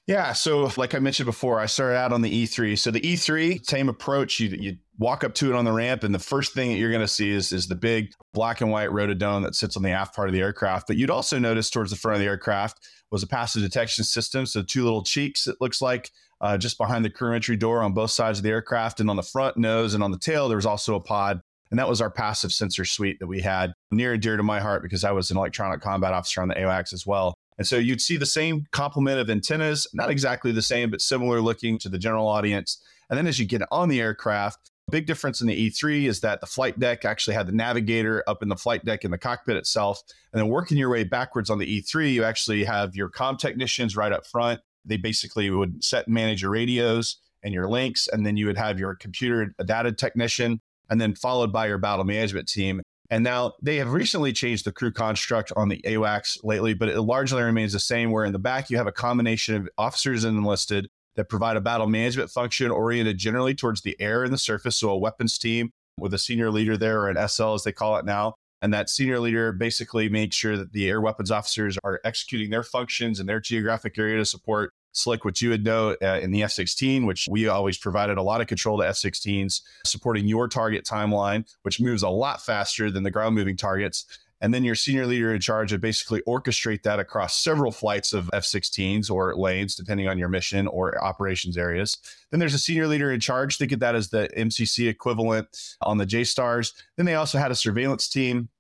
Yeah, 0.07 0.35
so 0.35 0.71
like 0.77 0.95
I 0.95 1.01
mentioned 1.01 1.27
before, 1.27 1.59
I 1.59 1.67
started 1.67 1.97
out 1.97 2.13
on 2.13 2.23
the 2.23 2.47
E3. 2.47 2.79
So 2.79 2.93
the 2.93 3.01
E3, 3.01 3.67
same 3.67 3.89
approach. 3.89 4.39
You 4.39 4.49
you 4.51 4.77
walk 4.99 5.25
up 5.25 5.35
to 5.35 5.51
it 5.51 5.57
on 5.57 5.65
the 5.65 5.73
ramp, 5.73 6.05
and 6.05 6.15
the 6.15 6.21
first 6.21 6.55
thing 6.55 6.71
that 6.71 6.79
you're 6.79 6.93
going 6.93 7.01
to 7.01 7.09
see 7.09 7.31
is 7.31 7.53
is 7.53 7.67
the 7.67 7.75
big 7.75 8.13
black 8.33 8.61
and 8.61 8.71
white 8.71 8.91
rotodome 8.91 9.43
that 9.43 9.57
sits 9.57 9.77
on 9.77 9.83
the 9.83 9.91
aft 9.91 10.15
part 10.15 10.29
of 10.29 10.33
the 10.33 10.41
aircraft. 10.41 10.87
But 10.87 10.97
you'd 10.97 11.11
also 11.11 11.41
notice 11.41 11.71
towards 11.71 11.91
the 11.91 11.97
front 11.97 12.15
of 12.15 12.21
the 12.21 12.27
aircraft 12.27 12.79
was 13.11 13.25
a 13.25 13.27
passive 13.27 13.63
detection 13.63 14.05
system. 14.05 14.47
So 14.47 14.63
two 14.63 14.85
little 14.85 15.03
cheeks. 15.03 15.49
It 15.49 15.57
looks 15.61 15.83
like 15.83 16.13
uh, 16.41 16.57
just 16.57 16.79
behind 16.79 17.05
the 17.05 17.11
crew 17.11 17.35
entry 17.35 17.57
door 17.57 17.83
on 17.83 17.93
both 17.93 18.13
sides 18.13 18.39
of 18.39 18.45
the 18.45 18.51
aircraft, 18.51 19.01
and 19.01 19.11
on 19.11 19.17
the 19.17 19.25
front 19.25 19.57
nose 19.57 19.93
and 19.93 20.05
on 20.05 20.13
the 20.13 20.19
tail, 20.19 20.47
there 20.47 20.57
was 20.57 20.67
also 20.67 20.95
a 20.95 21.01
pod 21.01 21.41
and 21.71 21.79
that 21.79 21.89
was 21.89 22.01
our 22.01 22.11
passive 22.11 22.53
sensor 22.53 22.85
suite 22.85 23.19
that 23.21 23.27
we 23.27 23.41
had 23.41 23.73
near 23.91 24.13
and 24.13 24.23
dear 24.23 24.37
to 24.37 24.43
my 24.43 24.61
heart 24.61 24.83
because 24.83 25.05
I 25.05 25.13
was 25.13 25.31
an 25.31 25.37
electronic 25.37 25.81
combat 25.81 26.13
officer 26.13 26.41
on 26.41 26.49
the 26.49 26.55
AWACS 26.55 26.93
as 26.93 27.07
well. 27.07 27.35
And 27.59 27.67
so 27.67 27.77
you'd 27.77 28.01
see 28.01 28.17
the 28.17 28.27
same 28.27 28.67
complement 28.73 29.19
of 29.19 29.31
antennas, 29.31 29.87
not 29.95 30.11
exactly 30.11 30.53
the 30.53 30.63
same, 30.63 30.91
but 30.91 31.01
similar 31.01 31.41
looking 31.41 31.79
to 31.79 31.89
the 31.89 31.99
general 31.99 32.29
audience. 32.29 32.83
And 33.09 33.19
then 33.19 33.27
as 33.27 33.39
you 33.39 33.47
get 33.47 33.63
on 33.71 33.89
the 33.89 34.01
aircraft, 34.01 34.71
big 34.91 35.07
difference 35.07 35.41
in 35.41 35.47
the 35.47 35.71
E3 35.71 36.05
is 36.05 36.21
that 36.21 36.41
the 36.41 36.47
flight 36.47 36.79
deck 36.79 37.05
actually 37.05 37.35
had 37.35 37.47
the 37.47 37.53
navigator 37.53 38.23
up 38.27 38.43
in 38.43 38.49
the 38.49 38.57
flight 38.57 38.85
deck 38.85 39.05
in 39.05 39.11
the 39.11 39.19
cockpit 39.19 39.57
itself. 39.57 40.01
And 40.33 40.41
then 40.41 40.49
working 40.49 40.77
your 40.77 40.91
way 40.91 41.05
backwards 41.05 41.51
on 41.51 41.59
the 41.59 41.83
E3, 41.83 42.13
you 42.13 42.25
actually 42.25 42.65
have 42.65 42.95
your 42.95 43.09
com 43.09 43.37
technicians 43.37 43.97
right 43.97 44.13
up 44.13 44.27
front. 44.27 44.61
They 44.85 44.97
basically 44.97 45.51
would 45.51 45.83
set 45.83 46.07
and 46.07 46.15
manage 46.15 46.43
your 46.43 46.53
radios 46.53 47.19
and 47.43 47.53
your 47.53 47.69
links. 47.69 48.09
And 48.09 48.25
then 48.25 48.37
you 48.37 48.47
would 48.47 48.59
have 48.59 48.79
your 48.79 48.95
computer 48.95 49.55
data 49.65 49.93
technician, 49.93 50.61
and 50.89 51.01
then 51.01 51.15
followed 51.15 51.53
by 51.53 51.67
your 51.67 51.79
battle 51.79 52.05
management 52.05 52.49
team. 52.49 52.83
And 53.11 53.23
now 53.23 53.53
they 53.63 53.77
have 53.77 53.93
recently 53.93 54.33
changed 54.33 54.65
the 54.65 54.73
crew 54.73 54.91
construct 54.91 55.53
on 55.57 55.69
the 55.69 55.81
AWACS 55.85 56.39
lately, 56.43 56.75
but 56.75 56.89
it 56.89 57.01
largely 57.01 57.43
remains 57.43 57.73
the 57.73 57.81
same. 57.81 58.11
Where 58.11 58.25
in 58.25 58.33
the 58.33 58.39
back, 58.39 58.69
you 58.69 58.77
have 58.79 58.89
a 58.89 58.93
combination 58.93 59.55
of 59.55 59.69
officers 59.79 60.25
and 60.25 60.37
enlisted 60.37 60.89
that 61.15 61.29
provide 61.29 61.57
a 61.57 61.61
battle 61.61 61.87
management 61.87 62.31
function 62.31 62.71
oriented 62.71 63.19
generally 63.19 63.55
towards 63.55 63.83
the 63.83 63.97
air 64.01 64.25
and 64.25 64.33
the 64.33 64.39
surface. 64.39 64.77
So 64.77 64.91
a 64.91 64.99
weapons 64.99 65.39
team 65.39 65.71
with 65.99 66.13
a 66.15 66.19
senior 66.19 66.51
leader 66.51 66.77
there, 66.77 67.01
or 67.01 67.09
an 67.09 67.29
SL 67.29 67.55
as 67.55 67.65
they 67.65 67.73
call 67.73 67.97
it 67.97 68.05
now. 68.05 68.35
And 68.63 68.73
that 68.75 68.91
senior 68.91 69.21
leader 69.21 69.53
basically 69.53 70.09
makes 70.09 70.35
sure 70.35 70.57
that 70.57 70.73
the 70.73 70.89
air 70.89 71.01
weapons 71.01 71.31
officers 71.31 71.79
are 71.85 72.01
executing 72.05 72.51
their 72.51 72.63
functions 72.63 73.21
in 73.21 73.27
their 73.27 73.41
geographic 73.41 73.99
area 73.99 74.17
to 74.17 74.25
support 74.25 74.71
Slick, 74.97 75.25
which 75.25 75.43
you 75.43 75.51
would 75.51 75.65
know 75.65 75.97
uh, 76.03 76.19
in 76.21 76.31
the 76.31 76.43
F 76.43 76.53
16, 76.53 77.07
which 77.07 77.29
we 77.31 77.49
always 77.49 77.79
provided 77.79 78.19
a 78.19 78.23
lot 78.23 78.41
of 78.41 78.47
control 78.47 78.79
to 78.79 78.89
F 78.89 78.97
16s, 78.97 79.63
supporting 79.85 80.27
your 80.27 80.49
target 80.49 80.85
timeline, 80.85 81.45
which 81.63 81.81
moves 81.81 82.03
a 82.03 82.09
lot 82.09 82.45
faster 82.45 82.91
than 82.91 83.03
the 83.03 83.11
ground 83.11 83.35
moving 83.35 83.57
targets. 83.57 84.07
And 84.41 84.53
then 84.53 84.65
your 84.65 84.75
senior 84.75 85.07
leader 85.07 85.35
in 85.35 85.41
charge 85.41 85.73
would 85.73 85.81
basically 85.81 86.21
orchestrate 86.29 86.83
that 86.83 86.99
across 86.99 87.39
several 87.39 87.73
flights 87.73 88.13
of 88.13 88.29
F 88.33 88.45
16s 88.45 89.11
or 89.11 89.35
lanes, 89.35 89.75
depending 89.75 90.09
on 90.09 90.19
your 90.19 90.29
mission 90.29 90.67
or 90.67 91.03
operations 91.03 91.57
areas. 91.57 91.97
Then 92.31 92.41
there's 92.41 92.55
a 92.55 92.59
senior 92.59 92.87
leader 92.87 93.13
in 93.13 93.21
charge. 93.21 93.57
Think 93.57 93.73
of 93.73 93.81
that 93.81 93.95
as 93.95 94.11
the 94.11 94.29
MCC 94.37 94.89
equivalent 94.89 95.49
on 95.81 95.97
the 95.97 96.07
JSTARS. 96.07 96.75
Then 96.97 97.07
they 97.07 97.15
also 97.15 97.39
had 97.39 97.51
a 97.51 97.55
surveillance 97.55 98.09
team 98.09 98.51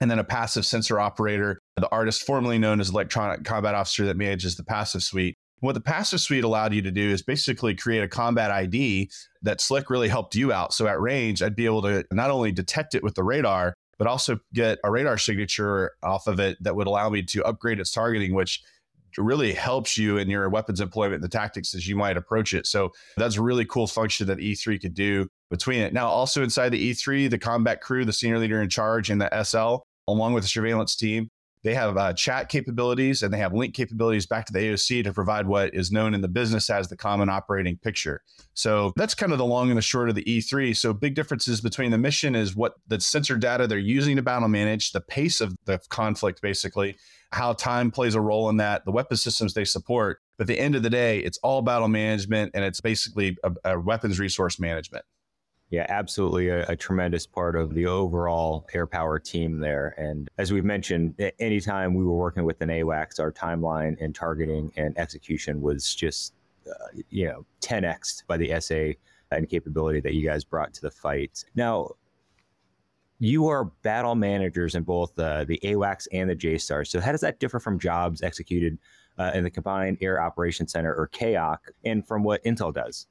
and 0.00 0.10
then 0.10 0.18
a 0.18 0.24
passive 0.24 0.66
sensor 0.66 1.00
operator, 1.00 1.60
the 1.76 1.88
artist 1.90 2.24
formerly 2.24 2.58
known 2.58 2.80
as 2.80 2.90
electronic 2.90 3.44
combat 3.44 3.74
officer 3.74 4.06
that 4.06 4.16
manages 4.16 4.56
the 4.56 4.64
passive 4.64 5.02
suite. 5.02 5.36
What 5.60 5.72
the 5.72 5.80
passive 5.80 6.20
suite 6.20 6.44
allowed 6.44 6.74
you 6.74 6.82
to 6.82 6.90
do 6.90 7.08
is 7.08 7.22
basically 7.22 7.74
create 7.74 8.02
a 8.02 8.08
combat 8.08 8.50
ID 8.50 9.10
that 9.42 9.60
Slick 9.60 9.88
really 9.88 10.08
helped 10.08 10.34
you 10.34 10.52
out. 10.52 10.74
So 10.74 10.86
at 10.86 11.00
range, 11.00 11.42
I'd 11.42 11.56
be 11.56 11.64
able 11.64 11.82
to 11.82 12.04
not 12.12 12.30
only 12.30 12.52
detect 12.52 12.94
it 12.94 13.02
with 13.02 13.14
the 13.14 13.24
radar, 13.24 13.74
but 13.98 14.06
also 14.06 14.38
get 14.52 14.78
a 14.84 14.90
radar 14.90 15.16
signature 15.16 15.92
off 16.02 16.26
of 16.26 16.38
it 16.40 16.58
that 16.62 16.76
would 16.76 16.86
allow 16.86 17.08
me 17.08 17.22
to 17.22 17.44
upgrade 17.44 17.80
its 17.80 17.90
targeting, 17.90 18.34
which 18.34 18.60
really 19.16 19.54
helps 19.54 19.96
you 19.96 20.18
in 20.18 20.28
your 20.28 20.46
weapons 20.50 20.82
employment, 20.82 21.14
and 21.14 21.24
the 21.24 21.28
tactics 21.28 21.74
as 21.74 21.88
you 21.88 21.96
might 21.96 22.18
approach 22.18 22.52
it. 22.52 22.66
So 22.66 22.92
that's 23.16 23.36
a 23.36 23.42
really 23.42 23.64
cool 23.64 23.86
function 23.86 24.26
that 24.26 24.38
E3 24.38 24.78
could 24.78 24.92
do 24.92 25.26
between 25.50 25.80
it. 25.80 25.94
Now, 25.94 26.08
also 26.08 26.42
inside 26.42 26.68
the 26.68 26.90
E3, 26.92 27.30
the 27.30 27.38
combat 27.38 27.80
crew, 27.80 28.04
the 28.04 28.12
senior 28.12 28.38
leader 28.38 28.60
in 28.60 28.68
charge, 28.68 29.08
and 29.08 29.18
the 29.18 29.42
SL, 29.42 29.76
along 30.06 30.34
with 30.34 30.44
the 30.44 30.48
surveillance 30.48 30.94
team, 30.96 31.30
they 31.62 31.74
have 31.74 31.96
uh, 31.96 32.12
chat 32.12 32.48
capabilities 32.48 33.22
and 33.22 33.32
they 33.32 33.38
have 33.38 33.52
link 33.52 33.74
capabilities 33.74 34.26
back 34.26 34.46
to 34.46 34.52
the 34.52 34.58
AOC 34.58 35.04
to 35.04 35.12
provide 35.12 35.46
what 35.46 35.74
is 35.74 35.90
known 35.90 36.14
in 36.14 36.20
the 36.20 36.28
business 36.28 36.70
as 36.70 36.88
the 36.88 36.96
common 36.96 37.28
operating 37.28 37.76
picture. 37.76 38.22
So 38.54 38.92
that's 38.96 39.14
kind 39.14 39.32
of 39.32 39.38
the 39.38 39.44
long 39.44 39.68
and 39.70 39.76
the 39.76 39.82
short 39.82 40.08
of 40.08 40.14
the 40.14 40.24
E3. 40.24 40.76
So 40.76 40.92
big 40.92 41.14
differences 41.14 41.60
between 41.60 41.90
the 41.90 41.98
mission 41.98 42.34
is 42.34 42.54
what 42.54 42.74
the 42.86 43.00
sensor 43.00 43.36
data 43.36 43.66
they're 43.66 43.78
using 43.78 44.16
to 44.16 44.22
battle 44.22 44.48
manage, 44.48 44.92
the 44.92 45.00
pace 45.00 45.40
of 45.40 45.56
the 45.64 45.80
conflict, 45.88 46.40
basically, 46.40 46.96
how 47.32 47.52
time 47.52 47.90
plays 47.90 48.14
a 48.14 48.20
role 48.20 48.48
in 48.48 48.58
that, 48.58 48.84
the 48.84 48.92
weapon 48.92 49.16
systems 49.16 49.54
they 49.54 49.64
support. 49.64 50.20
But 50.38 50.44
at 50.44 50.48
the 50.48 50.58
end 50.58 50.76
of 50.76 50.82
the 50.82 50.90
day, 50.90 51.18
it's 51.18 51.38
all 51.38 51.62
battle 51.62 51.88
management 51.88 52.52
and 52.54 52.64
it's 52.64 52.80
basically 52.80 53.36
a, 53.42 53.52
a 53.64 53.80
weapons 53.80 54.18
resource 54.18 54.60
management. 54.60 55.04
Yeah, 55.70 55.86
absolutely. 55.88 56.48
A, 56.48 56.64
a, 56.68 56.76
tremendous 56.76 57.26
part 57.26 57.56
of 57.56 57.74
the 57.74 57.86
overall 57.86 58.68
air 58.72 58.86
power 58.86 59.18
team 59.18 59.58
there. 59.58 59.94
And 59.98 60.30
as 60.38 60.52
we've 60.52 60.64
mentioned, 60.64 61.20
anytime 61.40 61.94
we 61.94 62.04
were 62.04 62.16
working 62.16 62.44
with 62.44 62.60
an 62.60 62.68
AWACS, 62.68 63.18
our 63.18 63.32
timeline 63.32 63.96
and 64.00 64.14
targeting 64.14 64.70
and 64.76 64.96
execution 64.96 65.60
was 65.60 65.92
just, 65.92 66.34
uh, 66.68 67.00
you 67.10 67.26
know, 67.26 67.44
10x 67.62 68.24
by 68.28 68.36
the 68.36 68.60
SA 68.60 68.92
and 69.32 69.48
capability 69.48 69.98
that 70.00 70.14
you 70.14 70.24
guys 70.24 70.44
brought 70.44 70.72
to 70.74 70.82
the 70.82 70.90
fight. 70.90 71.44
Now, 71.56 71.90
you 73.18 73.48
are 73.48 73.64
battle 73.64 74.14
managers 74.14 74.76
in 74.76 74.84
both 74.84 75.18
uh, 75.18 75.44
the 75.44 75.58
AWACS 75.64 76.06
and 76.12 76.30
the 76.30 76.36
JSTAR. 76.36 76.86
So, 76.86 77.00
how 77.00 77.10
does 77.10 77.22
that 77.22 77.40
differ 77.40 77.58
from 77.58 77.78
jobs 77.78 78.22
executed 78.22 78.78
uh, 79.18 79.32
in 79.34 79.42
the 79.42 79.50
Combined 79.50 79.98
Air 80.00 80.22
Operations 80.22 80.72
Center 80.72 80.94
or 80.94 81.08
CAOC 81.08 81.58
and 81.84 82.06
from 82.06 82.22
what 82.22 82.44
Intel 82.44 82.72
does? 82.72 83.06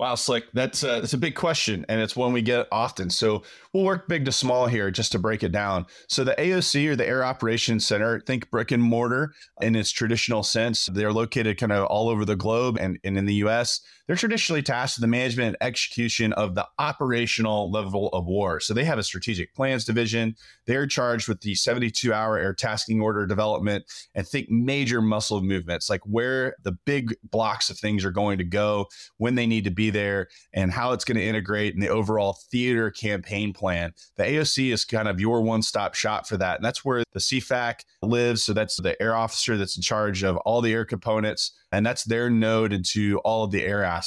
Wow, 0.00 0.14
Slick, 0.14 0.46
that's 0.54 0.82
a, 0.82 0.86
that's 0.86 1.12
a 1.12 1.18
big 1.18 1.34
question, 1.34 1.84
and 1.90 2.00
it's 2.00 2.16
one 2.16 2.32
we 2.32 2.40
get 2.40 2.66
often. 2.72 3.10
So 3.10 3.42
we'll 3.74 3.84
work 3.84 4.08
big 4.08 4.24
to 4.24 4.32
small 4.32 4.66
here 4.66 4.90
just 4.90 5.12
to 5.12 5.18
break 5.18 5.42
it 5.42 5.52
down. 5.52 5.84
So 6.08 6.24
the 6.24 6.34
AOC 6.38 6.88
or 6.88 6.96
the 6.96 7.06
Air 7.06 7.22
Operations 7.22 7.84
Center, 7.84 8.18
think 8.18 8.50
brick 8.50 8.70
and 8.70 8.82
mortar 8.82 9.34
in 9.60 9.76
its 9.76 9.90
traditional 9.90 10.42
sense. 10.42 10.88
They're 10.90 11.12
located 11.12 11.58
kind 11.58 11.70
of 11.70 11.84
all 11.88 12.08
over 12.08 12.24
the 12.24 12.34
globe 12.34 12.78
and, 12.80 12.98
and 13.04 13.18
in 13.18 13.26
the 13.26 13.34
U.S. 13.34 13.82
They're 14.10 14.16
traditionally 14.16 14.60
tasked 14.60 14.98
with 14.98 15.02
the 15.02 15.06
management 15.06 15.46
and 15.50 15.56
execution 15.60 16.32
of 16.32 16.56
the 16.56 16.66
operational 16.80 17.70
level 17.70 18.08
of 18.08 18.26
war. 18.26 18.58
So 18.58 18.74
they 18.74 18.82
have 18.82 18.98
a 18.98 19.04
strategic 19.04 19.54
plans 19.54 19.84
division. 19.84 20.34
They're 20.66 20.88
charged 20.88 21.28
with 21.28 21.42
the 21.42 21.52
72-hour 21.52 22.36
air 22.36 22.52
tasking 22.52 23.00
order 23.00 23.24
development 23.24 23.84
and 24.16 24.26
think 24.26 24.50
major 24.50 25.00
muscle 25.00 25.40
movements, 25.42 25.88
like 25.88 26.00
where 26.06 26.56
the 26.64 26.72
big 26.72 27.14
blocks 27.22 27.70
of 27.70 27.78
things 27.78 28.04
are 28.04 28.10
going 28.10 28.38
to 28.38 28.44
go, 28.44 28.88
when 29.18 29.36
they 29.36 29.46
need 29.46 29.62
to 29.62 29.70
be 29.70 29.90
there 29.90 30.26
and 30.52 30.72
how 30.72 30.90
it's 30.90 31.04
going 31.04 31.16
to 31.16 31.24
integrate 31.24 31.74
in 31.74 31.80
the 31.80 31.86
overall 31.86 32.36
theater 32.50 32.90
campaign 32.90 33.52
plan. 33.52 33.92
The 34.16 34.24
AOC 34.24 34.72
is 34.72 34.84
kind 34.84 35.06
of 35.06 35.20
your 35.20 35.40
one 35.40 35.62
stop 35.62 35.94
shop 35.94 36.26
for 36.26 36.36
that. 36.36 36.56
And 36.56 36.64
that's 36.64 36.84
where 36.84 37.04
the 37.12 37.20
CFAC 37.20 37.84
lives. 38.02 38.42
So 38.42 38.54
that's 38.54 38.74
the 38.74 39.00
air 39.00 39.14
officer 39.14 39.56
that's 39.56 39.76
in 39.76 39.82
charge 39.82 40.24
of 40.24 40.36
all 40.38 40.62
the 40.62 40.72
air 40.72 40.84
components, 40.84 41.52
and 41.70 41.86
that's 41.86 42.02
their 42.02 42.28
node 42.28 42.72
into 42.72 43.18
all 43.18 43.44
of 43.44 43.52
the 43.52 43.62
air 43.62 43.84
assets 43.84 43.99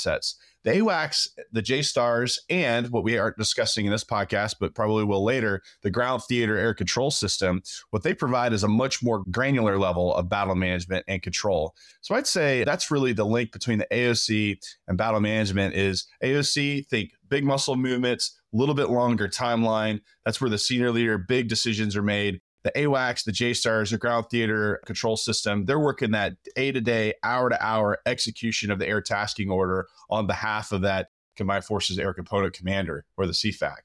the 0.64 0.72
AWACS, 0.72 1.28
the 1.52 1.62
JSTARS, 1.62 2.40
and 2.50 2.90
what 2.90 3.04
we 3.04 3.18
are 3.18 3.36
discussing 3.38 3.86
in 3.86 3.92
this 3.92 4.04
podcast, 4.04 4.56
but 4.60 4.74
probably 4.74 5.04
will 5.04 5.24
later, 5.24 5.62
the 5.82 5.92
ground 5.92 6.24
theater 6.24 6.58
air 6.58 6.74
control 6.74 7.12
system, 7.12 7.62
what 7.90 8.04
they 8.04 8.14
provide 8.14 8.54
is 8.54 8.64
a 8.64 8.68
much 8.68 9.04
more 9.04 9.24
granular 9.30 9.78
level 9.78 10.16
of 10.16 10.30
battle 10.30 10.56
management 10.56 11.04
and 11.08 11.22
control. 11.22 11.74
So 12.02 12.16
I'd 12.16 12.28
say 12.28 12.64
that's 12.64 12.92
really 12.92 13.14
the 13.14 13.26
link 13.26 13.52
between 13.52 13.80
the 13.80 13.88
AOC 13.92 14.58
and 14.88 14.98
battle 14.98 15.20
management 15.20 15.76
is 15.76 16.08
AOC, 16.24 16.88
think 16.88 17.12
big 17.30 17.44
muscle 17.44 17.76
movements, 17.76 18.40
a 18.54 18.58
little 18.58 18.76
bit 18.76 18.90
longer 18.90 19.28
timeline. 19.28 20.00
That's 20.24 20.40
where 20.40 20.50
the 20.50 20.58
senior 20.58 20.92
leader, 20.92 21.18
big 21.18 21.50
decisions 21.50 21.96
are 21.96 22.04
made 22.04 22.40
the 22.64 22.72
AWACS, 22.72 23.26
the 23.26 23.32
JSTARS, 23.32 23.92
the 23.92 23.98
ground 23.98 24.26
theater 24.32 24.82
control 24.86 25.18
system, 25.18 25.66
they're 25.66 25.80
working 25.80 26.12
that 26.12 26.34
day 26.56 26.72
to 26.72 26.82
day, 26.82 27.14
hour 27.24 27.50
to 27.50 27.66
hour 27.66 28.00
execution 28.06 28.72
of 28.72 28.80
the 28.80 28.88
air 28.88 29.02
tasking 29.02 29.50
order 29.50 29.88
on 30.10 30.28
behalf 30.28 30.72
of 30.72 30.82
that 30.82 31.10
Combined 31.36 31.66
Forces 31.66 32.00
Air 32.00 32.14
Component 32.14 32.54
Commander 32.54 33.06
or 33.18 33.26
the 33.26 33.34
CFAC. 33.34 33.78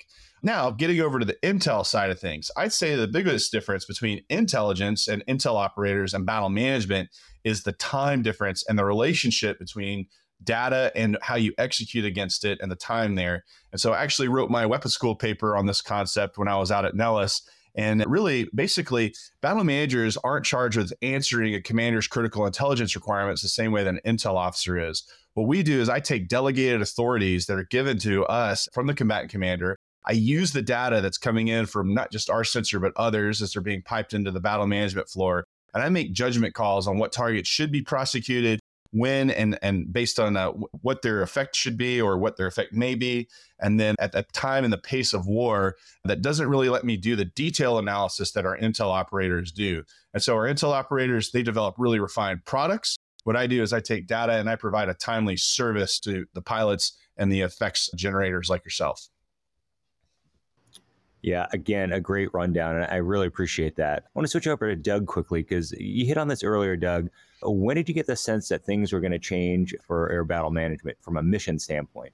Now, 0.42 0.70
getting 0.70 1.00
over 1.00 1.18
to 1.18 1.24
the 1.24 1.38
intel 1.42 1.84
side 1.84 2.10
of 2.10 2.20
things, 2.20 2.50
I'd 2.56 2.72
say 2.72 2.94
the 2.94 3.08
biggest 3.08 3.50
difference 3.50 3.84
between 3.84 4.22
intelligence 4.28 5.08
and 5.08 5.24
intel 5.26 5.56
operators 5.56 6.14
and 6.14 6.24
battle 6.24 6.48
management 6.48 7.08
is 7.42 7.64
the 7.64 7.72
time 7.72 8.22
difference 8.22 8.64
and 8.68 8.78
the 8.78 8.84
relationship 8.84 9.58
between 9.58 10.06
data 10.44 10.92
and 10.94 11.18
how 11.22 11.34
you 11.34 11.52
execute 11.58 12.04
against 12.04 12.44
it 12.44 12.58
and 12.60 12.70
the 12.70 12.76
time 12.76 13.16
there. 13.16 13.44
And 13.72 13.80
so 13.80 13.92
I 13.92 14.02
actually 14.02 14.28
wrote 14.28 14.50
my 14.50 14.66
weapons 14.66 14.94
school 14.94 15.16
paper 15.16 15.56
on 15.56 15.66
this 15.66 15.80
concept 15.80 16.38
when 16.38 16.46
I 16.46 16.56
was 16.56 16.70
out 16.70 16.84
at 16.84 16.94
Nellis 16.94 17.42
and 17.74 18.04
really, 18.06 18.48
basically, 18.54 19.14
battle 19.40 19.64
managers 19.64 20.16
aren't 20.18 20.44
charged 20.44 20.76
with 20.76 20.92
answering 21.02 21.54
a 21.54 21.62
commander's 21.62 22.08
critical 22.08 22.46
intelligence 22.46 22.94
requirements 22.94 23.42
the 23.42 23.48
same 23.48 23.72
way 23.72 23.84
that 23.84 23.94
an 23.94 24.00
intel 24.16 24.34
officer 24.34 24.78
is. 24.78 25.04
What 25.34 25.46
we 25.46 25.62
do 25.62 25.80
is 25.80 25.88
I 25.88 26.00
take 26.00 26.28
delegated 26.28 26.82
authorities 26.82 27.46
that 27.46 27.58
are 27.58 27.68
given 27.70 27.98
to 28.00 28.24
us 28.26 28.68
from 28.72 28.86
the 28.86 28.94
combatant 28.94 29.30
commander. 29.30 29.76
I 30.04 30.12
use 30.12 30.52
the 30.52 30.62
data 30.62 31.00
that's 31.00 31.18
coming 31.18 31.48
in 31.48 31.66
from 31.66 31.94
not 31.94 32.10
just 32.10 32.30
our 32.30 32.42
sensor, 32.42 32.80
but 32.80 32.92
others 32.96 33.42
as 33.42 33.52
they're 33.52 33.62
being 33.62 33.82
piped 33.82 34.14
into 34.14 34.30
the 34.30 34.40
battle 34.40 34.66
management 34.66 35.08
floor. 35.08 35.44
And 35.74 35.82
I 35.82 35.90
make 35.90 36.12
judgment 36.12 36.54
calls 36.54 36.88
on 36.88 36.98
what 36.98 37.12
targets 37.12 37.48
should 37.48 37.70
be 37.70 37.82
prosecuted, 37.82 38.58
when 38.92 39.30
and 39.30 39.58
and 39.62 39.92
based 39.92 40.18
on 40.18 40.36
uh, 40.36 40.50
what 40.82 41.02
their 41.02 41.22
effect 41.22 41.54
should 41.54 41.76
be 41.76 42.00
or 42.00 42.18
what 42.18 42.36
their 42.36 42.46
effect 42.46 42.72
may 42.72 42.94
be. 42.94 43.28
And 43.60 43.78
then 43.78 43.94
at 43.98 44.12
that 44.12 44.32
time 44.32 44.64
and 44.64 44.72
the 44.72 44.78
pace 44.78 45.12
of 45.12 45.26
war 45.26 45.76
that 46.04 46.22
doesn't 46.22 46.48
really 46.48 46.68
let 46.68 46.84
me 46.84 46.96
do 46.96 47.16
the 47.16 47.24
detail 47.24 47.78
analysis 47.78 48.32
that 48.32 48.46
our 48.46 48.56
intel 48.56 48.90
operators 48.90 49.52
do. 49.52 49.82
And 50.14 50.22
so 50.22 50.34
our 50.34 50.46
intel 50.46 50.72
operators 50.72 51.30
they 51.30 51.42
develop 51.42 51.74
really 51.78 52.00
refined 52.00 52.44
products. 52.44 52.96
What 53.24 53.36
i 53.36 53.46
do 53.46 53.62
is 53.62 53.72
i 53.72 53.80
take 53.80 54.06
data 54.06 54.32
and 54.32 54.48
i 54.48 54.56
provide 54.56 54.88
a 54.88 54.94
timely 54.94 55.36
service 55.36 56.00
to 56.00 56.24
the 56.32 56.40
pilots 56.40 56.96
and 57.16 57.30
the 57.30 57.42
effects 57.42 57.90
generators 57.94 58.48
like 58.48 58.64
yourself 58.64 59.08
Yeah, 61.22 61.46
again, 61.52 61.92
a 61.92 62.00
great 62.00 62.32
rundown, 62.32 62.76
and 62.76 62.86
I 62.86 62.96
really 62.96 63.26
appreciate 63.26 63.76
that. 63.76 64.04
I 64.06 64.08
want 64.14 64.24
to 64.24 64.30
switch 64.30 64.46
over 64.46 64.68
to 64.68 64.76
Doug 64.76 65.06
quickly 65.06 65.42
because 65.42 65.72
you 65.72 66.06
hit 66.06 66.16
on 66.16 66.28
this 66.28 66.44
earlier, 66.44 66.76
Doug. 66.76 67.10
When 67.42 67.76
did 67.76 67.88
you 67.88 67.94
get 67.94 68.06
the 68.06 68.16
sense 68.16 68.48
that 68.48 68.64
things 68.64 68.92
were 68.92 69.00
going 69.00 69.12
to 69.12 69.18
change 69.18 69.74
for 69.82 70.10
air 70.10 70.24
battle 70.24 70.50
management 70.50 70.98
from 71.00 71.16
a 71.16 71.22
mission 71.22 71.58
standpoint? 71.58 72.12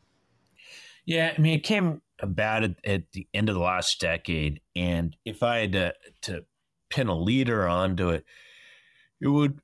Yeah, 1.05 1.35
I 1.37 1.41
mean, 1.41 1.59
it 1.59 1.65
came 1.65 2.01
about 2.21 2.65
at, 2.65 2.77
at 2.85 3.13
the 3.13 3.27
end 3.35 3.51
of 3.51 3.57
the 3.57 3.61
last 3.61 4.01
decade, 4.01 4.61
and 4.75 5.15
if 5.27 5.43
I 5.43 5.59
had 5.59 5.73
to, 5.73 5.95
to 6.23 6.45
pin 6.89 7.09
a 7.09 7.19
leader 7.19 7.69
onto 7.69 8.09
it, 8.09 8.25
it 9.21 9.29
would. 9.29 9.61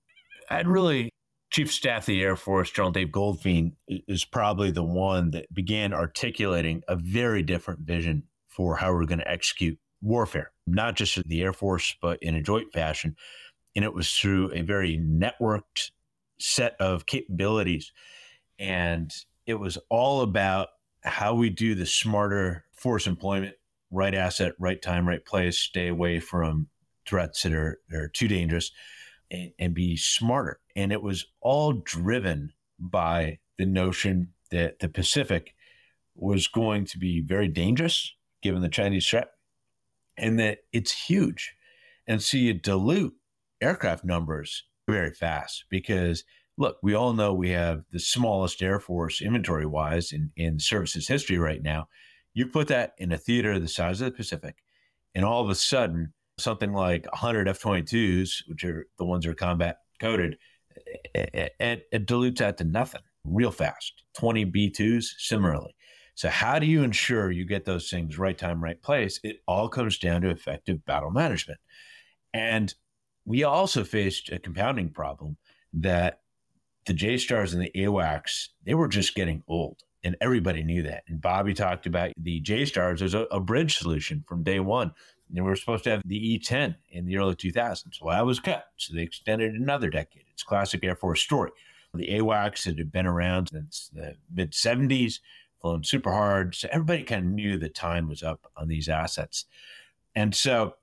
I'd 0.50 0.66
really 0.66 1.10
Chief 1.50 1.72
Staff 1.72 2.02
of 2.02 2.06
the 2.06 2.22
Air 2.22 2.36
Force, 2.36 2.70
General 2.70 2.92
Dave 2.92 3.08
Goldfein, 3.08 3.72
is 3.88 4.24
probably 4.24 4.70
the 4.70 4.84
one 4.84 5.32
that 5.32 5.52
began 5.52 5.92
articulating 5.92 6.82
a 6.86 6.94
very 6.94 7.42
different 7.42 7.80
vision 7.80 8.22
for 8.60 8.76
how 8.76 8.92
we're 8.92 9.06
going 9.06 9.18
to 9.18 9.30
execute 9.30 9.78
warfare, 10.02 10.52
not 10.66 10.94
just 10.94 11.16
in 11.16 11.22
the 11.26 11.40
Air 11.40 11.54
Force, 11.54 11.96
but 12.02 12.22
in 12.22 12.34
a 12.34 12.42
joint 12.42 12.70
fashion. 12.74 13.16
And 13.74 13.86
it 13.86 13.94
was 13.94 14.12
through 14.12 14.52
a 14.52 14.60
very 14.60 14.98
networked 14.98 15.92
set 16.38 16.76
of 16.78 17.06
capabilities. 17.06 17.90
And 18.58 19.10
it 19.46 19.54
was 19.54 19.78
all 19.88 20.20
about 20.20 20.68
how 21.02 21.32
we 21.32 21.48
do 21.48 21.74
the 21.74 21.86
smarter 21.86 22.66
force 22.74 23.06
employment, 23.06 23.54
right 23.90 24.14
asset, 24.14 24.52
right 24.58 24.82
time, 24.82 25.08
right 25.08 25.24
place, 25.24 25.56
stay 25.56 25.88
away 25.88 26.20
from 26.20 26.68
threats 27.06 27.44
that 27.44 27.54
are, 27.54 27.80
are 27.94 28.08
too 28.08 28.28
dangerous 28.28 28.72
and, 29.30 29.52
and 29.58 29.72
be 29.72 29.96
smarter. 29.96 30.60
And 30.76 30.92
it 30.92 31.00
was 31.02 31.24
all 31.40 31.72
driven 31.72 32.52
by 32.78 33.38
the 33.56 33.64
notion 33.64 34.34
that 34.50 34.80
the 34.80 34.90
Pacific 34.90 35.54
was 36.14 36.46
going 36.46 36.84
to 36.84 36.98
be 36.98 37.22
very 37.22 37.48
dangerous 37.48 38.12
given 38.42 38.62
the 38.62 38.68
Chinese 38.68 39.06
threat 39.06 39.30
and 40.16 40.38
that 40.38 40.58
it's 40.72 40.92
huge. 40.92 41.54
And 42.06 42.22
so 42.22 42.36
you 42.36 42.54
dilute 42.54 43.14
aircraft 43.60 44.04
numbers 44.04 44.64
very 44.88 45.12
fast 45.12 45.64
because 45.70 46.24
look, 46.58 46.76
we 46.82 46.94
all 46.94 47.12
know 47.12 47.32
we 47.32 47.50
have 47.50 47.84
the 47.90 47.98
smallest 47.98 48.62
Air 48.62 48.78
Force 48.78 49.22
inventory 49.22 49.66
wise 49.66 50.12
in, 50.12 50.30
in 50.36 50.58
services 50.58 51.08
history 51.08 51.38
right 51.38 51.62
now. 51.62 51.88
You 52.34 52.46
put 52.46 52.68
that 52.68 52.92
in 52.98 53.12
a 53.12 53.18
theater 53.18 53.58
the 53.58 53.66
size 53.66 54.00
of 54.00 54.12
the 54.12 54.16
Pacific, 54.16 54.56
and 55.14 55.24
all 55.24 55.42
of 55.42 55.50
a 55.50 55.54
sudden 55.54 56.12
something 56.38 56.72
like 56.72 57.06
100 57.06 57.48
F 57.48 57.60
22s, 57.60 58.42
which 58.46 58.64
are 58.64 58.86
the 58.98 59.04
ones 59.04 59.24
that 59.24 59.30
are 59.30 59.34
combat 59.34 59.78
coded, 59.98 60.36
it, 61.14 61.54
it, 61.58 61.88
it 61.92 62.06
dilutes 62.06 62.40
that 62.40 62.58
to 62.58 62.64
nothing 62.64 63.02
real 63.24 63.50
fast. 63.50 64.04
20 64.18 64.44
B 64.44 64.70
2s, 64.70 65.04
similarly. 65.18 65.74
So, 66.14 66.28
how 66.28 66.58
do 66.58 66.66
you 66.66 66.82
ensure 66.82 67.30
you 67.30 67.44
get 67.44 67.64
those 67.64 67.90
things 67.90 68.18
right 68.18 68.36
time, 68.36 68.62
right 68.62 68.80
place? 68.80 69.20
It 69.22 69.40
all 69.46 69.68
comes 69.68 69.98
down 69.98 70.22
to 70.22 70.30
effective 70.30 70.84
battle 70.84 71.10
management. 71.10 71.60
And 72.32 72.74
we 73.24 73.44
also 73.44 73.84
faced 73.84 74.30
a 74.30 74.38
compounding 74.38 74.90
problem 74.90 75.36
that 75.74 76.20
the 76.86 76.94
JSTARS 76.94 77.52
and 77.52 77.62
the 77.62 77.72
AWACS, 77.76 78.48
they 78.64 78.74
were 78.74 78.88
just 78.88 79.14
getting 79.14 79.42
old. 79.46 79.82
And 80.02 80.16
everybody 80.20 80.62
knew 80.62 80.82
that. 80.84 81.02
And 81.08 81.20
Bobby 81.20 81.52
talked 81.52 81.84
about 81.84 82.12
the 82.16 82.40
JSTARS 82.40 83.02
as 83.02 83.12
a, 83.12 83.20
a 83.30 83.38
bridge 83.38 83.76
solution 83.76 84.24
from 84.26 84.42
day 84.42 84.58
one 84.58 84.92
and 85.34 85.44
we 85.44 85.50
were 85.50 85.56
supposed 85.56 85.84
to 85.84 85.90
have 85.90 86.02
the 86.04 86.38
E10 86.38 86.74
in 86.90 87.06
the 87.06 87.16
early 87.16 87.34
2000s. 87.34 88.00
Well, 88.02 88.16
that 88.16 88.26
was 88.26 88.40
cut. 88.40 88.66
So 88.76 88.94
they 88.94 89.02
extended 89.02 89.54
another 89.54 89.90
decade. 89.90 90.24
It's 90.32 90.42
classic 90.42 90.84
Air 90.84 90.96
Force 90.96 91.22
story. 91.22 91.50
The 91.94 92.08
AWACS 92.08 92.64
had 92.64 92.92
been 92.92 93.06
around 93.06 93.48
since 93.50 93.90
the 93.92 94.14
mid 94.32 94.52
70s, 94.52 95.18
flown 95.60 95.84
super 95.84 96.12
hard. 96.12 96.54
So 96.54 96.68
everybody 96.70 97.02
kind 97.02 97.26
of 97.26 97.32
knew 97.32 97.58
the 97.58 97.68
time 97.68 98.08
was 98.08 98.22
up 98.22 98.50
on 98.56 98.68
these 98.68 98.88
assets. 98.88 99.46
And 100.14 100.34
so 100.34 100.74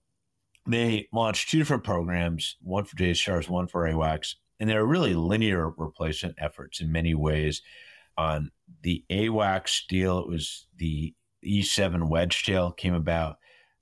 they 0.68 1.08
launched 1.12 1.50
two 1.50 1.58
different 1.58 1.84
programs, 1.84 2.58
one 2.62 2.86
for 2.86 2.96
JSTARS, 2.96 3.50
one 3.50 3.68
for 3.68 3.90
AWACS. 3.90 4.36
And 4.60 4.70
they're 4.70 4.86
really 4.86 5.14
linear 5.14 5.70
replacement 5.70 6.36
efforts 6.40 6.82
in 6.82 6.92
many 6.92 7.14
ways. 7.14 7.62
On 8.18 8.52
the 8.82 9.04
AWACS 9.10 9.88
deal, 9.88 10.20
it 10.20 10.28
was 10.28 10.68
the 10.78 11.14
E7 11.46 12.10
Wedgetail 12.10 12.76
came 12.76 12.94
about 12.94 13.38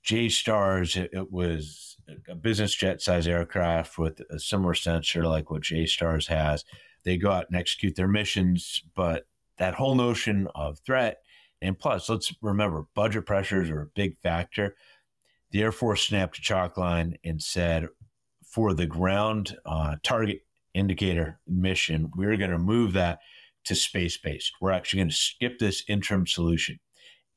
JSTARS, 0.06 0.96
it, 0.96 1.10
it, 1.12 1.32
was 1.32 1.96
a 2.28 2.34
business 2.36 2.72
jet 2.74 3.02
size 3.02 3.26
aircraft 3.26 3.98
with 3.98 4.20
a 4.30 4.38
similar 4.38 4.74
sensor 4.74 5.26
like 5.26 5.50
what 5.50 5.62
JSTARS 5.62 6.28
has. 6.28 6.64
They 7.02 7.16
go 7.16 7.30
out 7.30 7.46
and 7.48 7.58
execute 7.58 7.96
their 7.96 8.06
missions, 8.06 8.82
but 8.94 9.26
that 9.58 9.74
whole 9.74 9.94
notion 9.94 10.48
of 10.54 10.78
threat, 10.80 11.18
and 11.62 11.78
plus, 11.78 12.08
let's 12.08 12.32
remember, 12.42 12.86
budget 12.94 13.26
pressures 13.26 13.70
are 13.70 13.82
a 13.82 13.90
big 13.94 14.18
factor. 14.18 14.76
The 15.50 15.62
Air 15.62 15.72
Force 15.72 16.06
snapped 16.06 16.38
a 16.38 16.42
chalk 16.42 16.76
line 16.76 17.16
and 17.24 17.42
said, 17.42 17.88
for 18.44 18.74
the 18.74 18.86
ground 18.86 19.56
uh, 19.64 19.96
target 20.02 20.40
indicator 20.74 21.40
mission, 21.46 22.10
we're 22.16 22.36
going 22.36 22.50
to 22.50 22.58
move 22.58 22.92
that 22.94 23.18
to 23.64 23.74
space 23.74 24.16
based. 24.16 24.52
We're 24.60 24.70
actually 24.70 25.00
going 25.00 25.10
to 25.10 25.14
skip 25.14 25.58
this 25.58 25.84
interim 25.88 26.26
solution. 26.26 26.78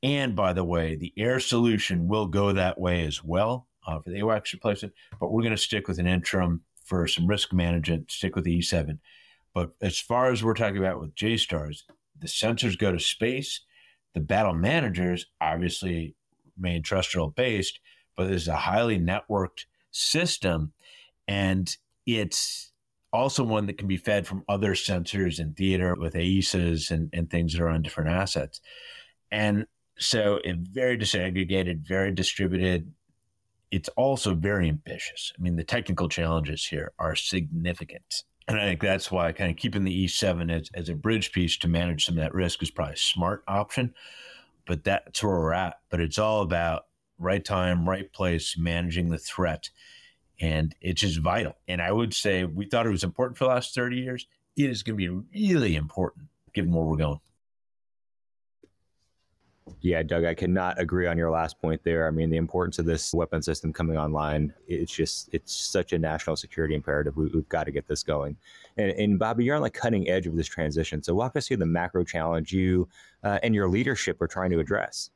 And 0.02 0.34
by 0.34 0.52
the 0.52 0.64
way, 0.64 0.96
the 0.96 1.12
air 1.16 1.40
solution 1.40 2.08
will 2.08 2.26
go 2.26 2.52
that 2.52 2.80
way 2.80 3.04
as 3.06 3.22
well 3.22 3.66
uh, 3.86 3.98
for 4.00 4.10
the 4.10 4.20
AWACS 4.20 4.52
replacement, 4.52 4.94
but 5.18 5.30
we're 5.30 5.42
going 5.42 5.50
to 5.50 5.58
stick 5.58 5.88
with 5.88 5.98
an 5.98 6.06
interim 6.06 6.62
for 6.84 7.06
some 7.06 7.26
risk 7.26 7.52
management, 7.52 8.10
stick 8.10 8.34
with 8.34 8.44
the 8.44 8.58
E7. 8.58 8.98
But 9.52 9.72
as 9.82 9.98
far 9.98 10.30
as 10.30 10.42
we're 10.42 10.54
talking 10.54 10.78
about 10.78 11.00
with 11.00 11.14
JSTARS, 11.14 11.82
the 12.20 12.26
sensors 12.26 12.78
go 12.78 12.92
to 12.92 13.00
space. 13.00 13.60
The 14.14 14.20
battle 14.20 14.54
managers 14.54 15.26
obviously 15.40 16.14
remain 16.56 16.82
terrestrial 16.82 17.30
based, 17.30 17.80
but 18.16 18.28
there's 18.28 18.48
a 18.48 18.56
highly 18.56 18.98
networked 18.98 19.64
system. 19.90 20.72
And 21.28 21.74
it's 22.06 22.72
also 23.12 23.44
one 23.44 23.66
that 23.66 23.78
can 23.78 23.88
be 23.88 23.96
fed 23.96 24.26
from 24.26 24.44
other 24.48 24.74
sensors 24.74 25.38
in 25.38 25.54
theater 25.54 25.94
with 25.98 26.14
AESAs 26.14 26.90
and, 26.90 27.10
and 27.12 27.30
things 27.30 27.52
that 27.52 27.62
are 27.62 27.68
on 27.68 27.82
different 27.82 28.10
assets. 28.10 28.60
And 29.30 29.66
so 29.98 30.40
it's 30.44 30.68
very 30.68 30.96
disaggregated, 30.96 31.86
very 31.86 32.12
distributed. 32.12 32.92
It's 33.70 33.88
also 33.90 34.34
very 34.34 34.68
ambitious. 34.68 35.32
I 35.38 35.42
mean, 35.42 35.56
the 35.56 35.64
technical 35.64 36.08
challenges 36.08 36.66
here 36.66 36.92
are 36.98 37.14
significant. 37.14 38.24
And 38.50 38.60
I 38.60 38.64
think 38.64 38.80
that's 38.80 39.12
why 39.12 39.30
kind 39.30 39.48
of 39.48 39.56
keeping 39.56 39.84
the 39.84 40.06
E7 40.06 40.50
as, 40.50 40.70
as 40.74 40.88
a 40.88 40.94
bridge 40.96 41.30
piece 41.30 41.56
to 41.58 41.68
manage 41.68 42.04
some 42.04 42.18
of 42.18 42.24
that 42.24 42.34
risk 42.34 42.60
is 42.64 42.70
probably 42.72 42.94
a 42.94 42.96
smart 42.96 43.44
option. 43.46 43.94
But 44.66 44.82
that's 44.82 45.22
where 45.22 45.38
we're 45.38 45.52
at. 45.52 45.78
But 45.88 46.00
it's 46.00 46.18
all 46.18 46.42
about 46.42 46.86
right 47.16 47.44
time, 47.44 47.88
right 47.88 48.12
place, 48.12 48.56
managing 48.58 49.10
the 49.10 49.18
threat. 49.18 49.70
And 50.40 50.74
it's 50.80 51.02
just 51.02 51.20
vital. 51.20 51.54
And 51.68 51.80
I 51.80 51.92
would 51.92 52.12
say 52.12 52.42
we 52.42 52.64
thought 52.66 52.86
it 52.86 52.90
was 52.90 53.04
important 53.04 53.38
for 53.38 53.44
the 53.44 53.50
last 53.50 53.72
30 53.72 53.96
years. 53.98 54.26
It 54.56 54.68
is 54.68 54.82
going 54.82 54.98
to 54.98 55.22
be 55.22 55.48
really 55.48 55.76
important 55.76 56.26
given 56.52 56.72
where 56.72 56.84
we're 56.84 56.96
going. 56.96 57.20
Yeah, 59.82 60.02
Doug, 60.02 60.24
I 60.24 60.34
cannot 60.34 60.78
agree 60.78 61.06
on 61.06 61.16
your 61.16 61.30
last 61.30 61.58
point 61.58 61.82
there. 61.84 62.06
I 62.06 62.10
mean, 62.10 62.28
the 62.28 62.36
importance 62.36 62.78
of 62.78 62.84
this 62.84 63.14
weapon 63.14 63.40
system 63.40 63.72
coming 63.72 63.96
online, 63.96 64.52
it's 64.68 64.92
just, 64.92 65.30
it's 65.32 65.54
such 65.54 65.94
a 65.94 65.98
national 65.98 66.36
security 66.36 66.74
imperative. 66.74 67.16
We, 67.16 67.30
have 67.30 67.48
got 67.48 67.64
to 67.64 67.70
get 67.70 67.88
this 67.88 68.02
going. 68.02 68.36
And, 68.76 68.90
and, 68.92 69.18
Bobby, 69.18 69.44
you're 69.44 69.56
on 69.56 69.62
the 69.62 69.70
cutting 69.70 70.08
edge 70.10 70.26
of 70.26 70.36
this 70.36 70.46
transition. 70.46 71.02
So 71.02 71.14
walk 71.14 71.34
us 71.34 71.48
through 71.48 71.58
the 71.58 71.66
macro 71.66 72.04
challenge 72.04 72.52
you 72.52 72.88
uh, 73.24 73.38
and 73.42 73.54
your 73.54 73.68
leadership 73.68 74.20
are 74.20 74.26
trying 74.26 74.50
to 74.50 74.58
address. 74.58 75.10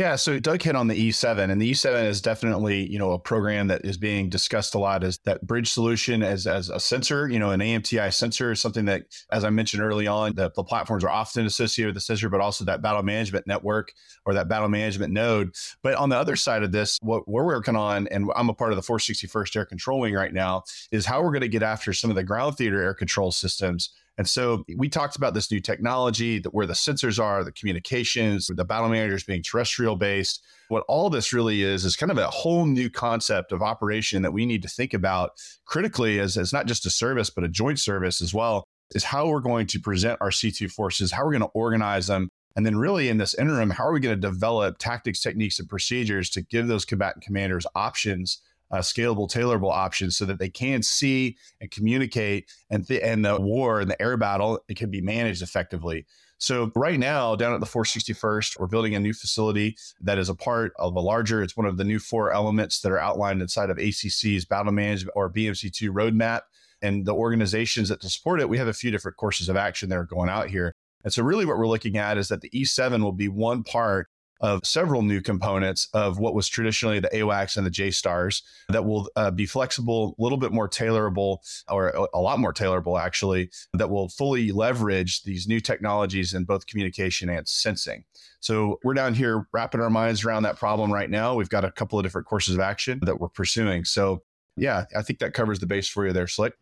Yeah, 0.00 0.16
so 0.16 0.40
Doug 0.40 0.62
hit 0.62 0.76
on 0.76 0.88
the 0.88 1.10
E7, 1.10 1.50
and 1.50 1.60
the 1.60 1.72
E7 1.72 2.04
is 2.06 2.22
definitely 2.22 2.90
you 2.90 2.98
know 2.98 3.12
a 3.12 3.18
program 3.18 3.66
that 3.66 3.84
is 3.84 3.98
being 3.98 4.30
discussed 4.30 4.74
a 4.74 4.78
lot 4.78 5.04
as 5.04 5.18
that 5.26 5.46
bridge 5.46 5.70
solution 5.70 6.22
as 6.22 6.46
as 6.46 6.70
a 6.70 6.80
sensor, 6.80 7.28
you 7.28 7.38
know, 7.38 7.50
an 7.50 7.60
AMTI 7.60 8.10
sensor 8.10 8.52
is 8.52 8.62
something 8.62 8.86
that, 8.86 9.02
as 9.30 9.44
I 9.44 9.50
mentioned 9.50 9.82
early 9.82 10.06
on, 10.06 10.34
the, 10.34 10.50
the 10.56 10.64
platforms 10.64 11.04
are 11.04 11.10
often 11.10 11.44
associated 11.44 11.88
with 11.88 11.96
the 11.96 12.00
sensor, 12.00 12.30
but 12.30 12.40
also 12.40 12.64
that 12.64 12.80
battle 12.80 13.02
management 13.02 13.46
network 13.46 13.92
or 14.24 14.32
that 14.32 14.48
battle 14.48 14.70
management 14.70 15.12
node. 15.12 15.54
But 15.82 15.96
on 15.96 16.08
the 16.08 16.16
other 16.16 16.34
side 16.34 16.62
of 16.62 16.72
this, 16.72 16.98
what 17.02 17.28
we're 17.28 17.44
working 17.44 17.76
on, 17.76 18.08
and 18.08 18.30
I'm 18.34 18.48
a 18.48 18.54
part 18.54 18.72
of 18.72 18.76
the 18.76 18.82
461st 18.82 19.54
Air 19.54 19.66
Control 19.66 20.00
Wing 20.00 20.14
right 20.14 20.32
now, 20.32 20.62
is 20.90 21.04
how 21.04 21.20
we're 21.22 21.32
going 21.32 21.42
to 21.42 21.48
get 21.48 21.62
after 21.62 21.92
some 21.92 22.08
of 22.08 22.16
the 22.16 22.24
ground 22.24 22.56
theater 22.56 22.80
air 22.80 22.94
control 22.94 23.32
systems 23.32 23.90
and 24.18 24.28
so 24.28 24.64
we 24.76 24.88
talked 24.88 25.16
about 25.16 25.34
this 25.34 25.50
new 25.50 25.60
technology, 25.60 26.38
that 26.38 26.54
where 26.54 26.66
the 26.66 26.74
sensors 26.74 27.22
are, 27.22 27.42
the 27.42 27.52
communications, 27.52 28.48
the 28.48 28.64
battle 28.64 28.88
managers 28.88 29.24
being 29.24 29.42
terrestrial 29.42 29.96
based. 29.96 30.44
What 30.68 30.84
all 30.88 31.10
this 31.10 31.32
really 31.32 31.62
is 31.62 31.84
is 31.84 31.96
kind 31.96 32.12
of 32.12 32.18
a 32.18 32.28
whole 32.28 32.66
new 32.66 32.90
concept 32.90 33.50
of 33.52 33.62
operation 33.62 34.22
that 34.22 34.32
we 34.32 34.46
need 34.46 34.62
to 34.62 34.68
think 34.68 34.94
about 34.94 35.32
critically 35.64 36.20
as, 36.20 36.36
as 36.36 36.52
not 36.52 36.66
just 36.66 36.86
a 36.86 36.90
service, 36.90 37.30
but 37.30 37.44
a 37.44 37.48
joint 37.48 37.78
service 37.78 38.20
as 38.20 38.34
well, 38.34 38.64
is 38.94 39.04
how 39.04 39.28
we're 39.28 39.40
going 39.40 39.66
to 39.68 39.80
present 39.80 40.18
our 40.20 40.30
C2 40.30 40.70
forces, 40.70 41.12
how 41.12 41.24
we're 41.24 41.32
going 41.32 41.40
to 41.40 41.46
organize 41.48 42.06
them, 42.06 42.28
and 42.56 42.66
then, 42.66 42.76
really, 42.76 43.08
in 43.08 43.18
this 43.18 43.34
interim, 43.34 43.70
how 43.70 43.84
are 43.84 43.92
we 43.92 44.00
going 44.00 44.20
to 44.20 44.20
develop 44.20 44.78
tactics, 44.78 45.20
techniques, 45.20 45.60
and 45.60 45.68
procedures 45.68 46.28
to 46.30 46.42
give 46.42 46.66
those 46.66 46.84
combatant 46.84 47.24
commanders 47.24 47.64
options 47.74 48.42
uh, 48.70 48.78
scalable, 48.78 49.30
tailorable 49.30 49.72
options 49.72 50.16
so 50.16 50.24
that 50.24 50.38
they 50.38 50.48
can 50.48 50.82
see 50.82 51.36
and 51.60 51.70
communicate, 51.70 52.50
and 52.70 52.86
th- 52.86 53.02
and 53.02 53.24
the 53.24 53.40
war 53.40 53.80
and 53.80 53.90
the 53.90 54.00
air 54.00 54.16
battle 54.16 54.60
it 54.68 54.76
can 54.76 54.90
be 54.90 55.00
managed 55.00 55.42
effectively. 55.42 56.06
So 56.40 56.72
right 56.74 56.98
now, 56.98 57.36
down 57.36 57.52
at 57.52 57.60
the 57.60 57.66
461st, 57.66 58.58
we're 58.58 58.66
building 58.66 58.94
a 58.94 59.00
new 59.00 59.12
facility 59.12 59.76
that 60.00 60.16
is 60.16 60.30
a 60.30 60.34
part 60.34 60.72
of 60.78 60.96
a 60.96 61.00
larger. 61.00 61.42
It's 61.42 61.54
one 61.54 61.66
of 61.66 61.76
the 61.76 61.84
new 61.84 61.98
four 61.98 62.32
elements 62.32 62.80
that 62.80 62.90
are 62.90 62.98
outlined 62.98 63.42
inside 63.42 63.68
of 63.68 63.76
ACC's 63.76 64.46
Battle 64.46 64.72
Management 64.72 65.12
or 65.14 65.30
BMC2 65.30 65.90
roadmap. 65.90 66.40
And 66.80 67.04
the 67.04 67.14
organizations 67.14 67.90
that 67.90 68.02
support 68.02 68.40
it, 68.40 68.48
we 68.48 68.56
have 68.56 68.68
a 68.68 68.72
few 68.72 68.90
different 68.90 69.18
courses 69.18 69.50
of 69.50 69.56
action 69.56 69.90
that 69.90 69.98
are 69.98 70.06
going 70.06 70.30
out 70.30 70.48
here. 70.48 70.72
And 71.04 71.12
so, 71.12 71.22
really, 71.22 71.44
what 71.44 71.58
we're 71.58 71.68
looking 71.68 71.98
at 71.98 72.16
is 72.16 72.28
that 72.28 72.40
the 72.40 72.50
E7 72.50 73.02
will 73.02 73.12
be 73.12 73.28
one 73.28 73.62
part 73.62 74.08
of 74.40 74.64
several 74.64 75.02
new 75.02 75.20
components 75.20 75.88
of 75.92 76.18
what 76.18 76.34
was 76.34 76.48
traditionally 76.48 77.00
the 77.00 77.08
AWACS 77.08 77.56
and 77.56 77.66
the 77.66 77.70
JSTARS 77.70 78.42
that 78.68 78.84
will 78.84 79.08
uh, 79.16 79.30
be 79.30 79.46
flexible, 79.46 80.14
a 80.18 80.22
little 80.22 80.38
bit 80.38 80.52
more 80.52 80.68
tailorable, 80.68 81.38
or 81.68 81.88
a 82.14 82.20
lot 82.20 82.38
more 82.38 82.52
tailorable 82.52 83.00
actually, 83.00 83.50
that 83.74 83.90
will 83.90 84.08
fully 84.08 84.52
leverage 84.52 85.22
these 85.22 85.46
new 85.46 85.60
technologies 85.60 86.34
in 86.34 86.44
both 86.44 86.66
communication 86.66 87.28
and 87.28 87.46
sensing. 87.46 88.04
So 88.40 88.78
we're 88.82 88.94
down 88.94 89.14
here 89.14 89.46
wrapping 89.52 89.80
our 89.80 89.90
minds 89.90 90.24
around 90.24 90.44
that 90.44 90.56
problem 90.56 90.92
right 90.92 91.10
now. 91.10 91.34
We've 91.34 91.48
got 91.48 91.64
a 91.64 91.70
couple 91.70 91.98
of 91.98 92.04
different 92.04 92.26
courses 92.26 92.54
of 92.54 92.60
action 92.60 93.00
that 93.02 93.20
we're 93.20 93.28
pursuing. 93.28 93.84
So 93.84 94.22
yeah, 94.56 94.84
I 94.96 95.02
think 95.02 95.18
that 95.20 95.34
covers 95.34 95.58
the 95.58 95.66
base 95.66 95.88
for 95.88 96.06
you 96.06 96.12
there, 96.12 96.26
Slick. 96.26 96.54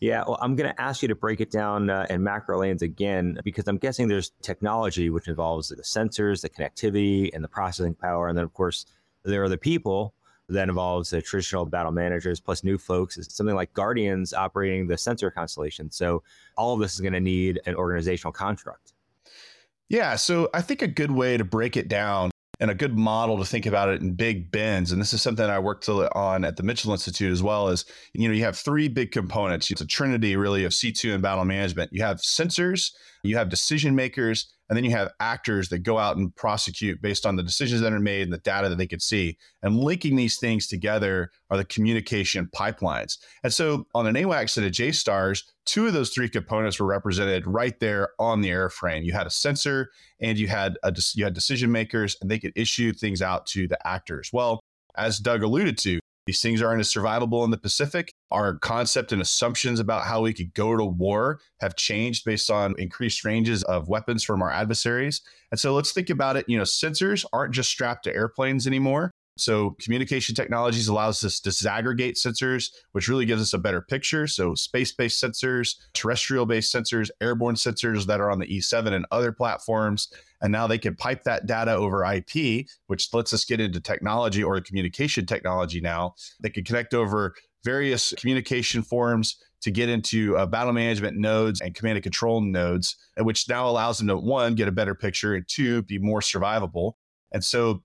Yeah, 0.00 0.24
well, 0.26 0.38
I'm 0.40 0.56
going 0.56 0.70
to 0.70 0.80
ask 0.80 1.02
you 1.02 1.08
to 1.08 1.14
break 1.14 1.40
it 1.40 1.50
down 1.50 1.88
uh, 1.88 2.06
in 2.10 2.22
macro 2.22 2.60
lanes 2.60 2.82
again 2.82 3.38
because 3.44 3.66
I'm 3.68 3.78
guessing 3.78 4.08
there's 4.08 4.32
technology 4.42 5.08
which 5.08 5.28
involves 5.28 5.68
the 5.68 5.76
sensors, 5.76 6.42
the 6.42 6.50
connectivity, 6.50 7.30
and 7.32 7.42
the 7.42 7.48
processing 7.48 7.94
power, 7.94 8.28
and 8.28 8.36
then 8.36 8.44
of 8.44 8.52
course 8.52 8.86
there 9.24 9.42
are 9.42 9.48
the 9.48 9.56
people 9.56 10.14
that 10.48 10.68
involves 10.68 11.10
the 11.10 11.22
traditional 11.22 11.64
battle 11.64 11.92
managers 11.92 12.38
plus 12.38 12.62
new 12.62 12.76
folks. 12.76 13.18
Something 13.34 13.54
like 13.54 13.72
Guardians 13.72 14.34
operating 14.34 14.86
the 14.86 14.98
sensor 14.98 15.30
constellation. 15.30 15.90
So 15.90 16.22
all 16.56 16.74
of 16.74 16.80
this 16.80 16.94
is 16.94 17.00
going 17.00 17.14
to 17.14 17.20
need 17.20 17.60
an 17.66 17.74
organizational 17.74 18.32
construct. 18.32 18.92
Yeah, 19.88 20.16
so 20.16 20.50
I 20.52 20.60
think 20.60 20.82
a 20.82 20.86
good 20.86 21.10
way 21.10 21.36
to 21.36 21.44
break 21.44 21.76
it 21.76 21.88
down 21.88 22.30
and 22.60 22.70
a 22.70 22.74
good 22.74 22.96
model 22.96 23.38
to 23.38 23.44
think 23.44 23.66
about 23.66 23.88
it 23.88 24.00
in 24.00 24.14
big 24.14 24.50
bins. 24.50 24.92
And 24.92 25.00
this 25.00 25.12
is 25.12 25.22
something 25.22 25.44
I 25.44 25.58
worked 25.58 25.88
on 25.88 26.44
at 26.44 26.56
the 26.56 26.62
Mitchell 26.62 26.92
Institute 26.92 27.32
as 27.32 27.42
well 27.42 27.68
Is 27.68 27.84
you 28.12 28.28
know, 28.28 28.34
you 28.34 28.44
have 28.44 28.56
three 28.56 28.88
big 28.88 29.12
components. 29.12 29.70
It's 29.70 29.80
a 29.80 29.86
trinity 29.86 30.36
really 30.36 30.64
of 30.64 30.72
C2 30.72 31.14
and 31.14 31.22
battle 31.22 31.44
management. 31.44 31.92
You 31.92 32.02
have 32.02 32.18
sensors, 32.18 32.92
you 33.22 33.36
have 33.36 33.48
decision 33.48 33.94
makers, 33.94 34.52
and 34.68 34.76
then 34.76 34.84
you 34.84 34.90
have 34.90 35.12
actors 35.20 35.68
that 35.68 35.80
go 35.80 35.98
out 35.98 36.16
and 36.16 36.34
prosecute 36.36 37.02
based 37.02 37.26
on 37.26 37.36
the 37.36 37.42
decisions 37.42 37.80
that 37.80 37.92
are 37.92 38.00
made 38.00 38.22
and 38.22 38.32
the 38.32 38.38
data 38.38 38.68
that 38.68 38.76
they 38.76 38.86
could 38.86 39.02
see. 39.02 39.36
And 39.62 39.78
linking 39.78 40.16
these 40.16 40.38
things 40.38 40.66
together 40.66 41.30
are 41.50 41.56
the 41.56 41.64
communication 41.64 42.48
pipelines. 42.54 43.18
And 43.42 43.52
so 43.52 43.86
on 43.94 44.06
an 44.06 44.14
AWACS 44.14 44.56
and 44.56 44.66
a 44.66 44.70
JSTARS, 44.70 45.42
two 45.66 45.86
of 45.86 45.92
those 45.92 46.10
three 46.10 46.28
components 46.28 46.80
were 46.80 46.86
represented 46.86 47.46
right 47.46 47.78
there 47.80 48.10
on 48.18 48.40
the 48.40 48.50
airframe. 48.50 49.04
You 49.04 49.12
had 49.12 49.26
a 49.26 49.30
sensor 49.30 49.90
and 50.20 50.38
you 50.38 50.48
had 50.48 50.78
a 50.82 50.94
you 51.14 51.24
had 51.24 51.34
decision 51.34 51.70
makers, 51.70 52.16
and 52.20 52.30
they 52.30 52.38
could 52.38 52.52
issue 52.56 52.92
things 52.92 53.20
out 53.20 53.46
to 53.48 53.68
the 53.68 53.78
actors. 53.86 54.30
Well, 54.32 54.60
as 54.96 55.18
Doug 55.18 55.42
alluded 55.42 55.76
to, 55.78 55.98
these 56.26 56.40
things 56.40 56.62
aren't 56.62 56.80
as 56.80 56.92
survivable 56.92 57.44
in 57.44 57.50
the 57.50 57.58
Pacific. 57.58 58.12
Our 58.30 58.58
concept 58.58 59.12
and 59.12 59.20
assumptions 59.20 59.80
about 59.80 60.04
how 60.04 60.22
we 60.22 60.32
could 60.32 60.54
go 60.54 60.76
to 60.76 60.84
war 60.84 61.40
have 61.60 61.76
changed 61.76 62.24
based 62.24 62.50
on 62.50 62.74
increased 62.78 63.24
ranges 63.24 63.62
of 63.64 63.88
weapons 63.88 64.24
from 64.24 64.42
our 64.42 64.50
adversaries. 64.50 65.20
And 65.50 65.60
so 65.60 65.74
let's 65.74 65.92
think 65.92 66.10
about 66.10 66.36
it. 66.36 66.46
You 66.48 66.56
know, 66.56 66.64
sensors 66.64 67.24
aren't 67.32 67.54
just 67.54 67.70
strapped 67.70 68.04
to 68.04 68.14
airplanes 68.14 68.66
anymore. 68.66 69.10
So 69.36 69.70
communication 69.80 70.34
technologies 70.34 70.88
allows 70.88 71.24
us 71.24 71.40
to 71.40 71.50
disaggregate 71.50 72.12
sensors, 72.12 72.70
which 72.92 73.08
really 73.08 73.26
gives 73.26 73.42
us 73.42 73.52
a 73.52 73.58
better 73.58 73.80
picture. 73.80 74.26
So 74.26 74.54
space-based 74.54 75.22
sensors, 75.22 75.76
terrestrial-based 75.92 76.72
sensors, 76.72 77.10
airborne 77.20 77.56
sensors 77.56 78.06
that 78.06 78.20
are 78.20 78.30
on 78.30 78.38
the 78.38 78.46
E7 78.46 78.92
and 78.92 79.06
other 79.10 79.32
platforms. 79.32 80.12
And 80.40 80.52
now 80.52 80.66
they 80.66 80.78
can 80.78 80.94
pipe 80.94 81.24
that 81.24 81.46
data 81.46 81.72
over 81.72 82.04
IP, 82.04 82.66
which 82.86 83.12
lets 83.12 83.32
us 83.32 83.44
get 83.44 83.60
into 83.60 83.80
technology 83.80 84.44
or 84.44 84.60
communication 84.60 85.26
technology 85.26 85.80
now. 85.80 86.14
They 86.40 86.50
can 86.50 86.64
connect 86.64 86.94
over 86.94 87.34
various 87.64 88.12
communication 88.18 88.82
forms 88.82 89.36
to 89.62 89.70
get 89.70 89.88
into 89.88 90.36
uh, 90.36 90.44
battle 90.44 90.74
management 90.74 91.16
nodes 91.16 91.62
and 91.62 91.74
command 91.74 91.96
and 91.96 92.02
control 92.02 92.42
nodes, 92.42 92.96
which 93.18 93.48
now 93.48 93.66
allows 93.66 93.96
them 93.98 94.08
to 94.08 94.16
one, 94.16 94.54
get 94.54 94.68
a 94.68 94.72
better 94.72 94.94
picture, 94.94 95.34
and 95.34 95.48
two, 95.48 95.82
be 95.82 95.98
more 95.98 96.20
survivable. 96.20 96.92
And 97.32 97.42
so 97.42 97.82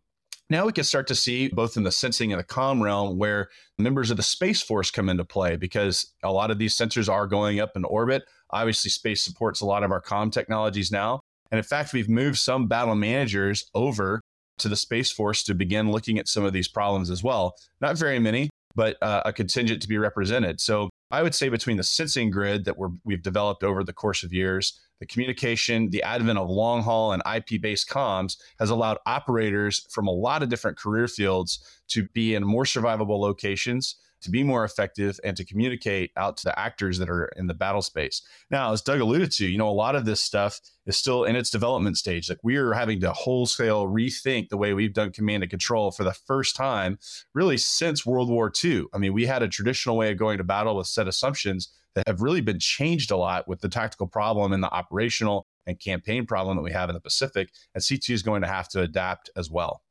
now 0.49 0.65
we 0.65 0.71
can 0.71 0.83
start 0.83 1.07
to 1.07 1.15
see 1.15 1.47
both 1.49 1.77
in 1.77 1.83
the 1.83 1.91
sensing 1.91 2.31
and 2.31 2.39
the 2.39 2.43
com 2.43 2.81
realm 2.81 3.17
where 3.17 3.49
members 3.77 4.09
of 4.09 4.17
the 4.17 4.23
Space 4.23 4.61
Force 4.61 4.89
come 4.89 5.09
into 5.09 5.23
play 5.23 5.55
because 5.55 6.13
a 6.23 6.31
lot 6.31 6.51
of 6.51 6.57
these 6.57 6.75
sensors 6.75 7.07
are 7.07 7.27
going 7.27 7.59
up 7.59 7.75
in 7.75 7.85
orbit. 7.85 8.23
Obviously, 8.51 8.89
space 8.89 9.23
supports 9.23 9.61
a 9.61 9.65
lot 9.65 9.83
of 9.83 9.91
our 9.91 10.01
com 10.01 10.31
technologies 10.31 10.91
now. 10.91 11.19
And 11.51 11.57
in 11.57 11.63
fact, 11.63 11.93
we've 11.93 12.09
moved 12.09 12.37
some 12.37 12.67
battle 12.67 12.95
managers 12.95 13.69
over 13.73 14.21
to 14.59 14.69
the 14.69 14.75
Space 14.75 15.11
Force 15.11 15.43
to 15.43 15.53
begin 15.53 15.91
looking 15.91 16.19
at 16.19 16.27
some 16.27 16.43
of 16.43 16.53
these 16.53 16.67
problems 16.67 17.09
as 17.09 17.23
well. 17.23 17.55
Not 17.81 17.97
very 17.97 18.19
many, 18.19 18.49
but 18.79 18.95
uh, 19.01 19.21
a 19.25 19.33
contingent 19.33 19.81
to 19.81 19.89
be 19.89 19.97
represented. 19.97 20.61
So 20.61 20.89
I 21.11 21.21
would 21.21 21.35
say 21.35 21.49
between 21.49 21.75
the 21.75 21.83
sensing 21.83 22.31
grid 22.31 22.63
that 22.63 22.77
we're, 22.77 22.91
we've 23.03 23.21
developed 23.21 23.61
over 23.61 23.83
the 23.83 23.91
course 23.91 24.23
of 24.23 24.31
years, 24.31 24.79
the 25.01 25.05
communication, 25.05 25.89
the 25.89 26.01
advent 26.01 26.39
of 26.39 26.49
long 26.49 26.81
haul 26.81 27.11
and 27.11 27.21
IP 27.25 27.61
based 27.61 27.89
comms 27.89 28.37
has 28.57 28.69
allowed 28.69 28.97
operators 29.05 29.85
from 29.91 30.07
a 30.07 30.11
lot 30.11 30.43
of 30.43 30.47
different 30.47 30.77
career 30.77 31.09
fields 31.09 31.59
to 31.89 32.07
be 32.13 32.35
in 32.35 32.45
more 32.45 32.63
survivable 32.63 33.19
locations, 33.19 33.97
to 34.21 34.29
be 34.29 34.43
more 34.43 34.63
effective, 34.63 35.19
and 35.23 35.35
to 35.37 35.45
communicate 35.45 36.11
out 36.17 36.37
to 36.37 36.43
the 36.45 36.59
actors 36.59 36.97
that 36.99 37.09
are 37.09 37.25
in 37.35 37.47
the 37.47 37.53
battle 37.53 37.81
space. 37.81 38.21
Now, 38.49 38.73
as 38.73 38.81
Doug 38.81 38.99
alluded 38.99 39.31
to, 39.33 39.47
you 39.47 39.57
know, 39.57 39.69
a 39.69 39.71
lot 39.71 39.95
of 39.95 40.05
this 40.05 40.21
stuff 40.21 40.59
is 40.85 40.97
still 40.97 41.23
in 41.23 41.35
its 41.35 41.49
development 41.49 41.97
stage. 41.97 42.29
Like 42.29 42.39
we 42.43 42.55
are 42.57 42.73
having 42.73 42.99
to 43.01 43.13
wholesale 43.13 43.85
rethink 43.87 44.49
the 44.49 44.57
way 44.57 44.73
we've 44.73 44.93
done 44.93 45.11
command 45.11 45.43
and 45.43 45.49
control 45.49 45.91
for 45.91 46.03
the 46.03 46.13
first 46.13 46.55
time, 46.55 46.99
really 47.33 47.57
since 47.57 48.05
World 48.05 48.29
War 48.29 48.51
II. 48.63 48.85
I 48.93 48.97
mean, 48.97 49.13
we 49.13 49.25
had 49.25 49.43
a 49.43 49.47
traditional 49.47 49.97
way 49.97 50.11
of 50.11 50.17
going 50.17 50.37
to 50.37 50.43
battle 50.43 50.75
with 50.75 50.87
set 50.87 51.07
assumptions 51.07 51.69
that 51.95 52.07
have 52.07 52.21
really 52.21 52.41
been 52.41 52.59
changed 52.59 53.11
a 53.11 53.17
lot 53.17 53.47
with 53.47 53.61
the 53.61 53.69
tactical 53.69 54.07
problem 54.07 54.53
and 54.53 54.63
the 54.63 54.71
operational 54.71 55.47
and 55.65 55.79
campaign 55.79 56.25
problem 56.25 56.57
that 56.57 56.63
we 56.63 56.71
have 56.71 56.89
in 56.89 56.93
the 56.93 56.99
Pacific. 56.99 57.49
And 57.73 57.83
C2 57.83 58.13
is 58.13 58.23
going 58.23 58.41
to 58.41 58.47
have 58.47 58.67
to 58.69 58.81
adapt 58.81 59.29
as 59.35 59.49
well. 59.49 59.81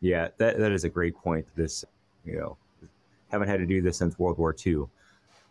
Yeah, 0.00 0.28
that, 0.38 0.58
that 0.58 0.72
is 0.72 0.84
a 0.84 0.88
great 0.88 1.16
point. 1.16 1.46
This, 1.56 1.84
you 2.24 2.38
know, 2.38 2.56
haven't 3.36 3.48
had 3.48 3.60
to 3.60 3.66
do 3.66 3.80
this 3.80 3.98
since 3.98 4.18
World 4.18 4.38
War 4.38 4.54
II. 4.66 4.84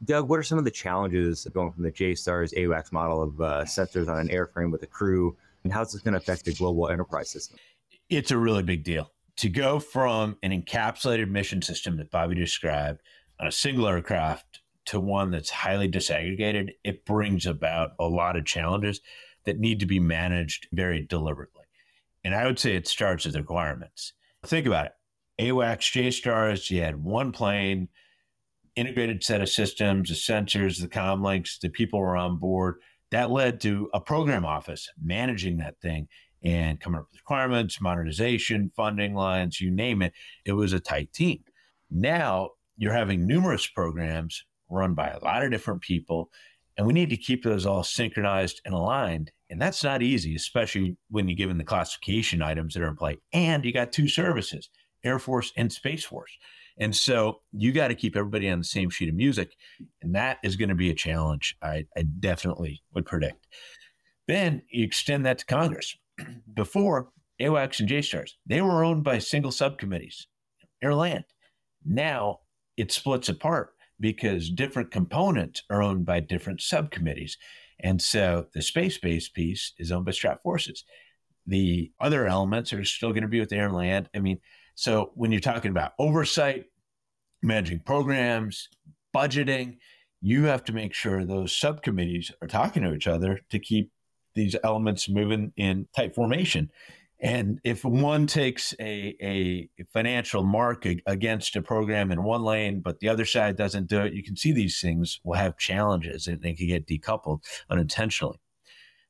Doug, 0.04 0.28
what 0.28 0.40
are 0.40 0.44
some 0.44 0.58
of 0.58 0.66
the 0.66 0.72
challenges 0.72 1.48
going 1.54 1.72
from 1.72 1.84
the 1.84 1.92
JSTARS 1.92 2.54
AWACS 2.54 2.92
model 2.92 3.22
of 3.22 3.42
uh, 3.42 3.64
sensors 3.64 4.10
on 4.10 4.20
an 4.20 4.28
airframe 4.28 4.72
with 4.72 4.84
a 4.84 4.88
crew, 4.88 5.38
and 5.64 5.72
how's 5.72 5.94
this 5.94 6.02
going 6.02 6.14
to 6.14 6.20
affect 6.20 6.46
the 6.46 6.54
global 6.54 6.90
enterprise 6.90 7.30
system? 7.30 7.58
It's 8.10 8.32
a 8.32 8.38
really 8.38 8.64
big 8.64 8.84
deal. 8.84 9.12
To 9.38 9.50
go 9.50 9.80
from 9.80 10.38
an 10.44 10.52
encapsulated 10.52 11.30
mission 11.30 11.62
system 11.62 11.98
that 11.98 12.12
Bobby 12.12 12.36
described 12.36 13.02
on 13.40 13.48
a 13.48 13.52
single 13.52 13.88
aircraft 13.88 14.62
to 14.86 15.00
one 15.00 15.32
that's 15.32 15.50
highly 15.50 15.90
disaggregated, 15.90 16.72
it 16.84 17.06
brings 17.06 17.46
about 17.46 17.92
a 18.00 18.08
lot 18.08 18.36
of 18.36 18.46
challenges 18.46 19.02
that 19.46 19.60
need 19.60 19.80
to 19.80 19.86
be 19.86 20.00
managed 20.00 20.68
very 20.72 21.02
deliberately. 21.02 21.64
And 22.24 22.34
I 22.36 22.46
would 22.46 22.60
say 22.60 22.76
it 22.76 22.88
starts 22.88 23.26
with 23.26 23.36
requirements. 23.36 24.14
Think 24.46 24.68
about 24.68 24.88
it. 24.88 24.92
AWACS, 25.40 25.92
JSTARS, 25.92 26.70
you 26.70 26.82
had 26.82 27.04
one 27.04 27.32
plane, 27.32 27.90
integrated 28.76 29.24
set 29.24 29.42
of 29.42 29.50
systems, 29.50 30.10
the 30.10 30.16
sensors, 30.16 30.82
the 30.82 30.88
com 30.88 31.24
links, 31.24 31.58
the 31.60 31.70
people 31.70 32.00
were 32.00 32.18
on 32.18 32.38
board. 32.38 32.76
That 33.12 33.32
led 33.32 33.62
to 33.62 33.90
a 33.94 34.02
program 34.02 34.46
office 34.46 34.90
managing 35.02 35.58
that 35.58 35.80
thing 35.82 36.08
and 36.44 36.80
coming 36.80 37.00
up 37.00 37.08
with 37.12 37.20
requirements, 37.20 37.82
modernization, 37.82 38.72
funding 38.76 39.16
lines, 39.16 39.60
you 39.60 39.72
name 39.72 40.02
it. 40.02 40.14
It 40.46 40.54
was 40.54 40.74
a 40.74 40.80
tight 40.80 41.12
team. 41.14 41.44
Now 41.90 42.52
you're 42.78 42.94
having 42.94 43.26
numerous 43.26 43.68
programs 43.68 44.44
run 44.70 44.94
by 44.94 45.10
a 45.10 45.24
lot 45.24 45.44
of 45.44 45.52
different 45.52 45.82
people. 45.82 46.30
And 46.78 46.86
we 46.86 46.94
need 46.94 47.10
to 47.10 47.18
keep 47.18 47.44
those 47.44 47.66
all 47.66 47.84
synchronized 47.84 48.62
and 48.66 48.74
aligned. 48.74 49.32
And 49.50 49.62
that's 49.62 49.84
not 49.84 50.02
easy, 50.02 50.36
especially 50.36 50.98
when 51.10 51.28
you're 51.28 51.38
given 51.38 51.58
the 51.58 51.64
classification 51.64 52.42
items 52.42 52.74
that 52.74 52.84
are 52.84 52.90
in 52.90 52.96
play. 52.96 53.18
And 53.32 53.64
you 53.64 53.72
got 53.72 53.94
two 53.94 54.10
services, 54.10 54.70
Air 55.06 55.20
Force 55.20 55.54
and 55.56 55.72
Space 55.72 56.04
Force. 56.04 56.38
And 56.78 56.94
so 56.94 57.40
you 57.54 57.72
got 57.72 57.88
to 57.88 57.96
keep 57.96 58.18
everybody 58.18 58.50
on 58.50 58.60
the 58.60 58.66
same 58.66 58.90
sheet 58.90 59.08
of 59.08 59.16
music. 59.16 59.56
And 60.02 60.14
that 60.16 60.40
is 60.44 60.56
going 60.56 60.70
to 60.70 60.76
be 60.76 60.90
a 60.90 60.96
challenge, 60.96 61.56
I, 61.62 61.86
I 61.96 62.04
definitely 62.04 62.82
would 62.94 63.06
predict. 63.06 63.48
Then 64.28 64.64
you 64.70 64.84
extend 64.84 65.26
that 65.26 65.38
to 65.40 65.46
Congress. 65.46 65.96
Before, 66.54 67.10
AWACS 67.40 67.82
and 67.82 67.90
JSTARS, 67.90 68.32
they 68.46 68.62
were 68.62 68.84
owned 68.84 69.04
by 69.04 69.20
single 69.20 69.52
subcommittees, 69.52 70.28
air 70.82 70.96
land. 70.96 71.26
Now 71.86 72.40
it 72.78 72.92
splits 72.92 73.30
apart 73.30 73.74
because 74.00 74.50
different 74.50 74.92
components 74.92 75.64
are 75.70 75.82
owned 75.82 76.06
by 76.06 76.20
different 76.20 76.62
subcommittees. 76.62 77.38
And 77.80 78.02
so 78.02 78.48
the 78.54 78.62
space 78.62 78.98
based 78.98 79.34
piece 79.34 79.74
is 79.78 79.92
owned 79.92 80.06
by 80.06 80.12
Strat 80.12 80.42
Forces. 80.42 80.84
The 81.46 81.92
other 82.00 82.26
elements 82.26 82.74
are 82.74 82.84
still 82.84 83.12
going 83.12 83.22
to 83.22 83.28
be 83.28 83.40
with 83.40 83.54
air 83.54 83.66
and 83.66 83.76
land. 83.76 84.10
I 84.16 84.20
mean, 84.20 84.40
so 84.76 85.12
when 85.16 85.32
you're 85.32 85.42
talking 85.42 85.72
about 85.72 85.94
oversight, 85.98 86.66
managing 87.42 87.80
programs, 87.80 88.70
budgeting. 89.16 89.78
You 90.22 90.46
have 90.46 90.64
to 90.66 90.74
make 90.74 90.94
sure 90.94 91.24
those 91.24 91.56
subcommittees 91.56 92.32
are 92.42 92.48
talking 92.48 92.84
to 92.84 92.94
each 92.94 93.08
other 93.08 93.40
to 93.50 93.60
keep 93.60 93.92
these 94.34 94.56
elements 94.64 95.08
moving 95.08 95.54
in 95.56 95.88
tight 95.96 96.14
formation. 96.14 96.70
And 97.22 97.60
if 97.64 97.86
one 97.86 98.28
takes 98.28 98.74
a, 98.80 99.16
a 99.22 99.70
financial 99.94 100.44
mark 100.44 100.86
against 101.06 101.56
a 101.56 101.62
program 101.62 102.12
in 102.12 102.24
one 102.24 102.44
lane, 102.44 102.82
but 102.82 103.00
the 103.00 103.08
other 103.08 103.24
side 103.24 103.56
doesn't 103.56 103.88
do 103.88 104.02
it, 104.02 104.14
you 104.14 104.22
can 104.22 104.36
see 104.36 104.52
these 104.52 104.82
things 104.82 105.22
will 105.24 105.38
have 105.38 105.58
challenges 105.58 106.28
and 106.28 106.42
they 106.42 106.54
can 106.54 106.68
get 106.68 106.88
decoupled 106.88 107.40
unintentionally. 107.70 108.40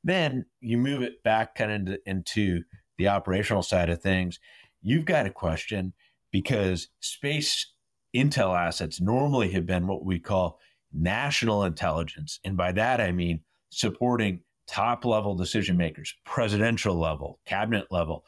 Then 0.03 0.45
you 0.61 0.77
move 0.77 1.01
it 1.01 1.23
back 1.23 1.55
kind 1.55 1.71
of 1.71 1.77
into, 1.77 1.99
into 2.05 2.63
the 2.97 3.07
operational 3.07 3.63
side 3.63 3.89
of 3.89 4.01
things. 4.01 4.39
You've 4.87 5.05
got 5.05 5.25
a 5.25 5.31
question 5.31 5.93
because 6.31 6.89
space 6.99 7.73
intel 8.15 8.55
assets 8.55 9.01
normally 9.01 9.49
have 9.51 9.65
been 9.65 9.87
what 9.87 10.05
we 10.05 10.19
call 10.19 10.59
national 10.93 11.63
intelligence. 11.63 12.39
And 12.45 12.55
by 12.55 12.71
that, 12.73 13.01
I 13.01 13.11
mean 13.11 13.39
supporting 13.71 14.41
top 14.67 15.03
level 15.03 15.33
decision 15.33 15.75
makers, 15.75 16.13
presidential 16.23 16.95
level, 16.95 17.39
cabinet 17.47 17.87
level. 17.89 18.25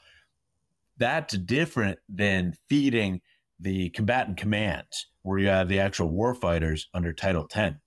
That's 0.98 1.38
different 1.38 2.00
than 2.10 2.58
feeding 2.68 3.22
the 3.60 3.90
combatant 3.92 4.38
commands, 4.38 5.10
where 5.22 5.38
you 5.38 5.50
have 5.50 5.70
the 5.70 5.80
actual 5.80 6.12
warfighters 6.12 6.86
under 6.92 7.14
Title 7.14 7.48
10. 7.48 7.80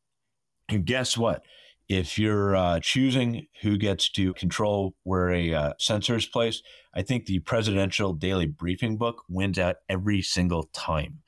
And 0.69 0.87
guess 0.87 1.19
what? 1.19 1.43
If 1.91 2.21
you're 2.21 2.55
uh, 2.55 2.79
choosing 2.79 3.49
who 3.63 3.77
gets 3.77 4.09
to 4.11 4.33
control 4.35 4.95
where 5.03 5.33
a 5.33 5.53
uh, 5.53 5.73
sensor 5.81 6.15
is 6.15 6.25
placed, 6.25 6.63
I 6.95 7.03
think 7.03 7.27
the 7.27 7.41
presidential 7.41 8.13
daily 8.13 8.47
briefing 8.47 8.97
book 8.97 9.25
wins 9.29 9.59
out 9.59 9.79
every 9.89 10.23
single 10.23 10.71
time. 10.73 11.23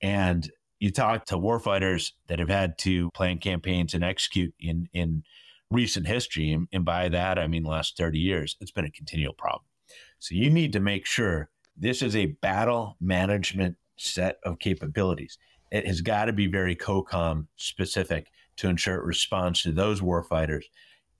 And 0.00 0.50
you 0.78 0.90
talk 0.90 1.26
to 1.26 1.36
warfighters 1.36 2.12
that 2.28 2.38
have 2.38 2.48
had 2.48 2.78
to 2.78 3.10
plan 3.10 3.36
campaigns 3.36 3.92
and 3.92 4.02
execute 4.02 4.54
in 4.58 4.88
in 4.94 5.24
recent 5.70 6.06
history, 6.06 6.52
and, 6.52 6.68
and 6.72 6.86
by 6.86 7.10
that 7.10 7.38
I 7.38 7.46
mean 7.46 7.64
the 7.64 7.68
last 7.68 7.98
30 7.98 8.18
years, 8.18 8.56
it's 8.62 8.70
been 8.70 8.86
a 8.86 8.90
continual 8.90 9.34
problem. 9.34 9.66
So 10.20 10.34
you 10.34 10.48
need 10.48 10.72
to 10.72 10.80
make 10.80 11.04
sure 11.04 11.50
this 11.76 12.00
is 12.00 12.16
a 12.16 12.34
battle 12.40 12.96
management 12.98 13.76
set 13.98 14.38
of 14.42 14.58
capabilities. 14.58 15.36
It 15.70 15.86
has 15.86 16.00
got 16.00 16.24
to 16.24 16.32
be 16.32 16.46
very 16.46 16.74
COCOM 16.74 17.48
specific 17.56 18.30
to 18.58 18.68
ensure 18.68 18.96
it 18.96 19.04
responds 19.04 19.62
to 19.62 19.72
those 19.72 20.00
warfighters. 20.00 20.64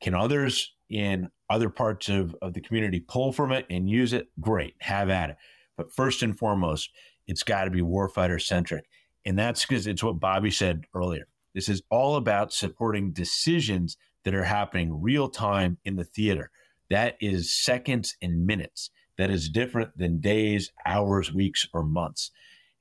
Can 0.01 0.15
others 0.15 0.75
in 0.89 1.31
other 1.51 1.71
parts 1.71 2.09
of, 2.09 2.37
of 2.43 2.53
the 2.53 2.61
community 2.61 3.01
pull 3.01 3.33
from 3.33 3.53
it 3.53 3.67
and 3.71 3.89
use 3.89 4.13
it? 4.13 4.29
Great, 4.41 4.75
have 4.81 5.11
at 5.11 5.31
it. 5.31 5.37
But 5.77 5.93
first 5.93 6.23
and 6.23 6.37
foremost, 6.37 6.91
it's 7.27 7.43
got 7.43 7.65
to 7.65 7.71
be 7.71 7.81
warfighter 7.81 8.41
centric. 8.41 8.85
And 9.25 9.39
that's 9.39 9.65
because 9.65 9.87
it's 9.87 10.03
what 10.03 10.21
Bobby 10.21 10.51
said 10.51 10.85
earlier. 10.95 11.29
This 11.55 11.69
is 11.69 11.83
all 11.91 12.17
about 12.17 12.53
supporting 12.53 13.13
decisions 13.13 13.97
that 14.25 14.35
are 14.35 14.45
happening 14.45 15.01
real 15.01 15.29
time 15.29 15.79
in 15.85 15.97
the 15.97 16.05
theater. 16.05 16.51
That 16.91 17.17
is 17.21 17.53
seconds 17.53 18.17
and 18.23 18.47
minutes. 18.47 18.91
That 19.17 19.31
is 19.31 19.49
different 19.49 19.97
than 19.99 20.21
days, 20.21 20.73
hours, 20.87 21.33
weeks, 21.33 21.69
or 21.73 21.83
months. 21.83 22.31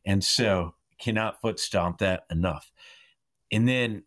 And 0.06 0.24
so 0.24 0.76
cannot 1.00 1.42
foot 1.42 1.60
stomp 1.60 2.00
that 2.00 2.24
enough. 2.32 2.72
And 3.52 3.68
then 3.68 4.04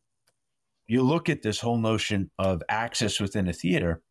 you 0.91 1.05
look 1.05 1.29
at 1.29 1.43
this 1.43 1.61
whole 1.61 1.79
notion 1.79 2.33
of 2.37 2.65
access 2.69 3.21
within 3.21 3.47
a 3.47 3.53
theater. 3.53 4.03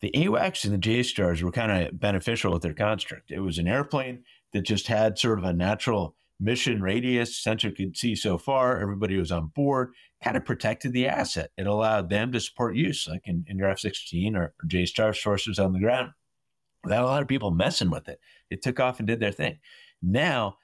The 0.00 0.12
AWACS 0.14 0.64
and 0.64 0.72
the 0.72 0.78
JSTARS 0.78 1.42
were 1.42 1.50
kind 1.50 1.72
of 1.72 1.98
beneficial 1.98 2.52
with 2.52 2.62
their 2.62 2.72
construct. 2.72 3.32
It 3.32 3.40
was 3.40 3.58
an 3.58 3.66
airplane 3.66 4.22
that 4.52 4.60
just 4.62 4.86
had 4.86 5.18
sort 5.18 5.40
of 5.40 5.44
a 5.44 5.52
natural 5.52 6.14
mission 6.38 6.80
radius, 6.80 7.36
sensor 7.36 7.72
could 7.72 7.96
see 7.96 8.14
so 8.14 8.38
far, 8.38 8.78
everybody 8.80 9.16
was 9.16 9.32
on 9.32 9.48
board, 9.56 9.92
kind 10.22 10.36
of 10.36 10.44
protected 10.44 10.92
the 10.92 11.08
asset. 11.08 11.50
It 11.58 11.66
allowed 11.66 12.10
them 12.10 12.30
to 12.30 12.38
support 12.38 12.76
use, 12.76 13.08
like 13.08 13.22
in, 13.24 13.44
in 13.48 13.58
your 13.58 13.70
F 13.70 13.80
16 13.80 14.36
or, 14.36 14.42
or 14.44 14.68
JSTAR 14.68 15.16
sources 15.16 15.58
on 15.58 15.72
the 15.72 15.80
ground, 15.80 16.12
without 16.84 17.02
a 17.02 17.08
lot 17.08 17.22
of 17.22 17.28
people 17.28 17.50
messing 17.50 17.90
with 17.90 18.08
it. 18.08 18.20
It 18.50 18.62
took 18.62 18.78
off 18.78 19.00
and 19.00 19.08
did 19.08 19.18
their 19.18 19.32
thing. 19.32 19.58
Now, 20.00 20.58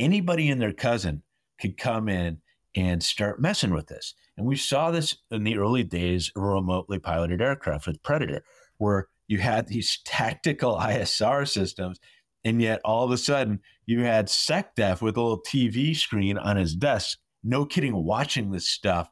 anybody 0.00 0.50
and 0.50 0.60
their 0.60 0.72
cousin 0.72 1.22
could 1.60 1.76
come 1.76 2.08
in 2.08 2.38
and 2.76 3.02
start 3.02 3.40
messing 3.40 3.72
with 3.72 3.86
this. 3.86 4.14
And 4.36 4.46
we 4.46 4.56
saw 4.56 4.90
this 4.90 5.16
in 5.30 5.44
the 5.44 5.56
early 5.56 5.82
days 5.82 6.30
of 6.36 6.42
remotely 6.42 6.98
piloted 6.98 7.40
aircraft 7.40 7.86
with 7.86 8.02
Predator, 8.02 8.44
where 8.76 9.08
you 9.26 9.38
had 9.38 9.66
these 9.66 9.98
tactical 10.04 10.76
ISR 10.76 11.48
systems 11.48 11.98
and 12.46 12.62
yet 12.62 12.80
all 12.84 13.04
of 13.04 13.10
a 13.10 13.18
sudden 13.18 13.58
you 13.86 14.02
had 14.02 14.28
SecDef 14.28 15.02
with 15.02 15.16
a 15.16 15.20
little 15.20 15.42
TV 15.42 15.96
screen 15.96 16.38
on 16.38 16.56
his 16.56 16.76
desk, 16.76 17.18
no 17.42 17.64
kidding, 17.64 18.04
watching 18.04 18.52
this 18.52 18.68
stuff. 18.68 19.10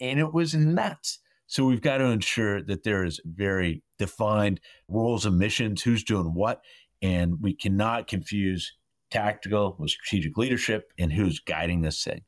And 0.00 0.18
it 0.18 0.32
was 0.32 0.52
nuts. 0.54 1.20
So 1.46 1.64
we've 1.64 1.80
got 1.80 1.98
to 1.98 2.06
ensure 2.06 2.60
that 2.62 2.82
there 2.82 3.04
is 3.04 3.20
very 3.24 3.84
defined 4.00 4.60
roles 4.88 5.26
and 5.26 5.38
missions, 5.38 5.82
who's 5.82 6.02
doing 6.02 6.34
what. 6.34 6.60
And 7.00 7.40
we 7.40 7.54
cannot 7.54 8.08
confuse 8.08 8.72
tactical 9.12 9.76
with 9.78 9.90
strategic 9.90 10.36
leadership 10.36 10.92
and 10.98 11.12
who's 11.12 11.38
guiding 11.38 11.82
this 11.82 12.02
thing. 12.02 12.22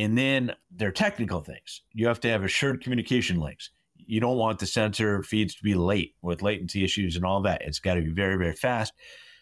And 0.00 0.16
then 0.16 0.54
there 0.70 0.88
are 0.88 0.92
technical 0.92 1.42
things. 1.42 1.82
You 1.92 2.06
have 2.06 2.20
to 2.20 2.28
have 2.28 2.42
assured 2.42 2.82
communication 2.82 3.38
links. 3.38 3.68
You 3.96 4.18
don't 4.18 4.38
want 4.38 4.58
the 4.58 4.66
sensor 4.66 5.22
feeds 5.22 5.54
to 5.56 5.62
be 5.62 5.74
late 5.74 6.14
with 6.22 6.40
latency 6.40 6.82
issues 6.82 7.16
and 7.16 7.24
all 7.24 7.42
that. 7.42 7.60
It's 7.60 7.80
got 7.80 7.94
to 7.94 8.00
be 8.00 8.10
very, 8.10 8.38
very 8.38 8.54
fast. 8.54 8.94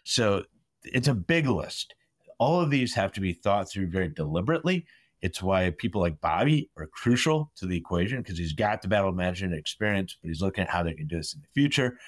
So 0.03 0.43
it's 0.83 1.07
a 1.07 1.15
big 1.15 1.47
list. 1.47 1.95
All 2.41 2.61
of 2.61 2.71
these 2.71 2.93
have 2.95 3.13
to 3.13 3.21
be 3.21 3.35
thought 3.35 3.71
through 3.71 3.91
very 3.91 4.09
deliberately. 4.09 4.85
It's 5.23 5.41
why 5.41 5.71
people 5.79 6.01
like 6.01 6.21
Bobby 6.21 6.71
are 6.77 6.89
crucial 6.89 7.53
to 7.59 7.67
the 7.67 7.77
equation 7.77 8.21
because 8.21 8.37
he's 8.37 8.53
got 8.53 8.83
the 8.83 8.89
battle 8.89 9.13
management 9.13 9.55
experience, 9.55 10.17
but 10.21 10.27
he's 10.27 10.43
looking 10.43 10.65
at 10.65 10.71
how 10.71 10.83
they 10.83 10.95
can 10.95 11.07
do 11.07 11.19
this 11.19 11.35
in 11.35 11.41
the 11.41 11.49
future. 11.55 12.01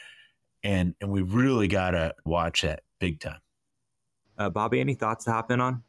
And 0.64 0.96
and 1.01 1.09
we've 1.12 1.32
really 1.32 1.68
got 1.68 1.92
to 1.92 2.14
watch 2.24 2.62
that 2.62 2.82
big 2.98 3.20
time. 3.20 3.40
Uh, 4.36 4.51
Bobby, 4.51 4.80
any 4.80 4.94
thoughts 4.94 5.24
to 5.26 5.30
hop 5.30 5.53
in 5.53 5.61
on? 5.61 5.84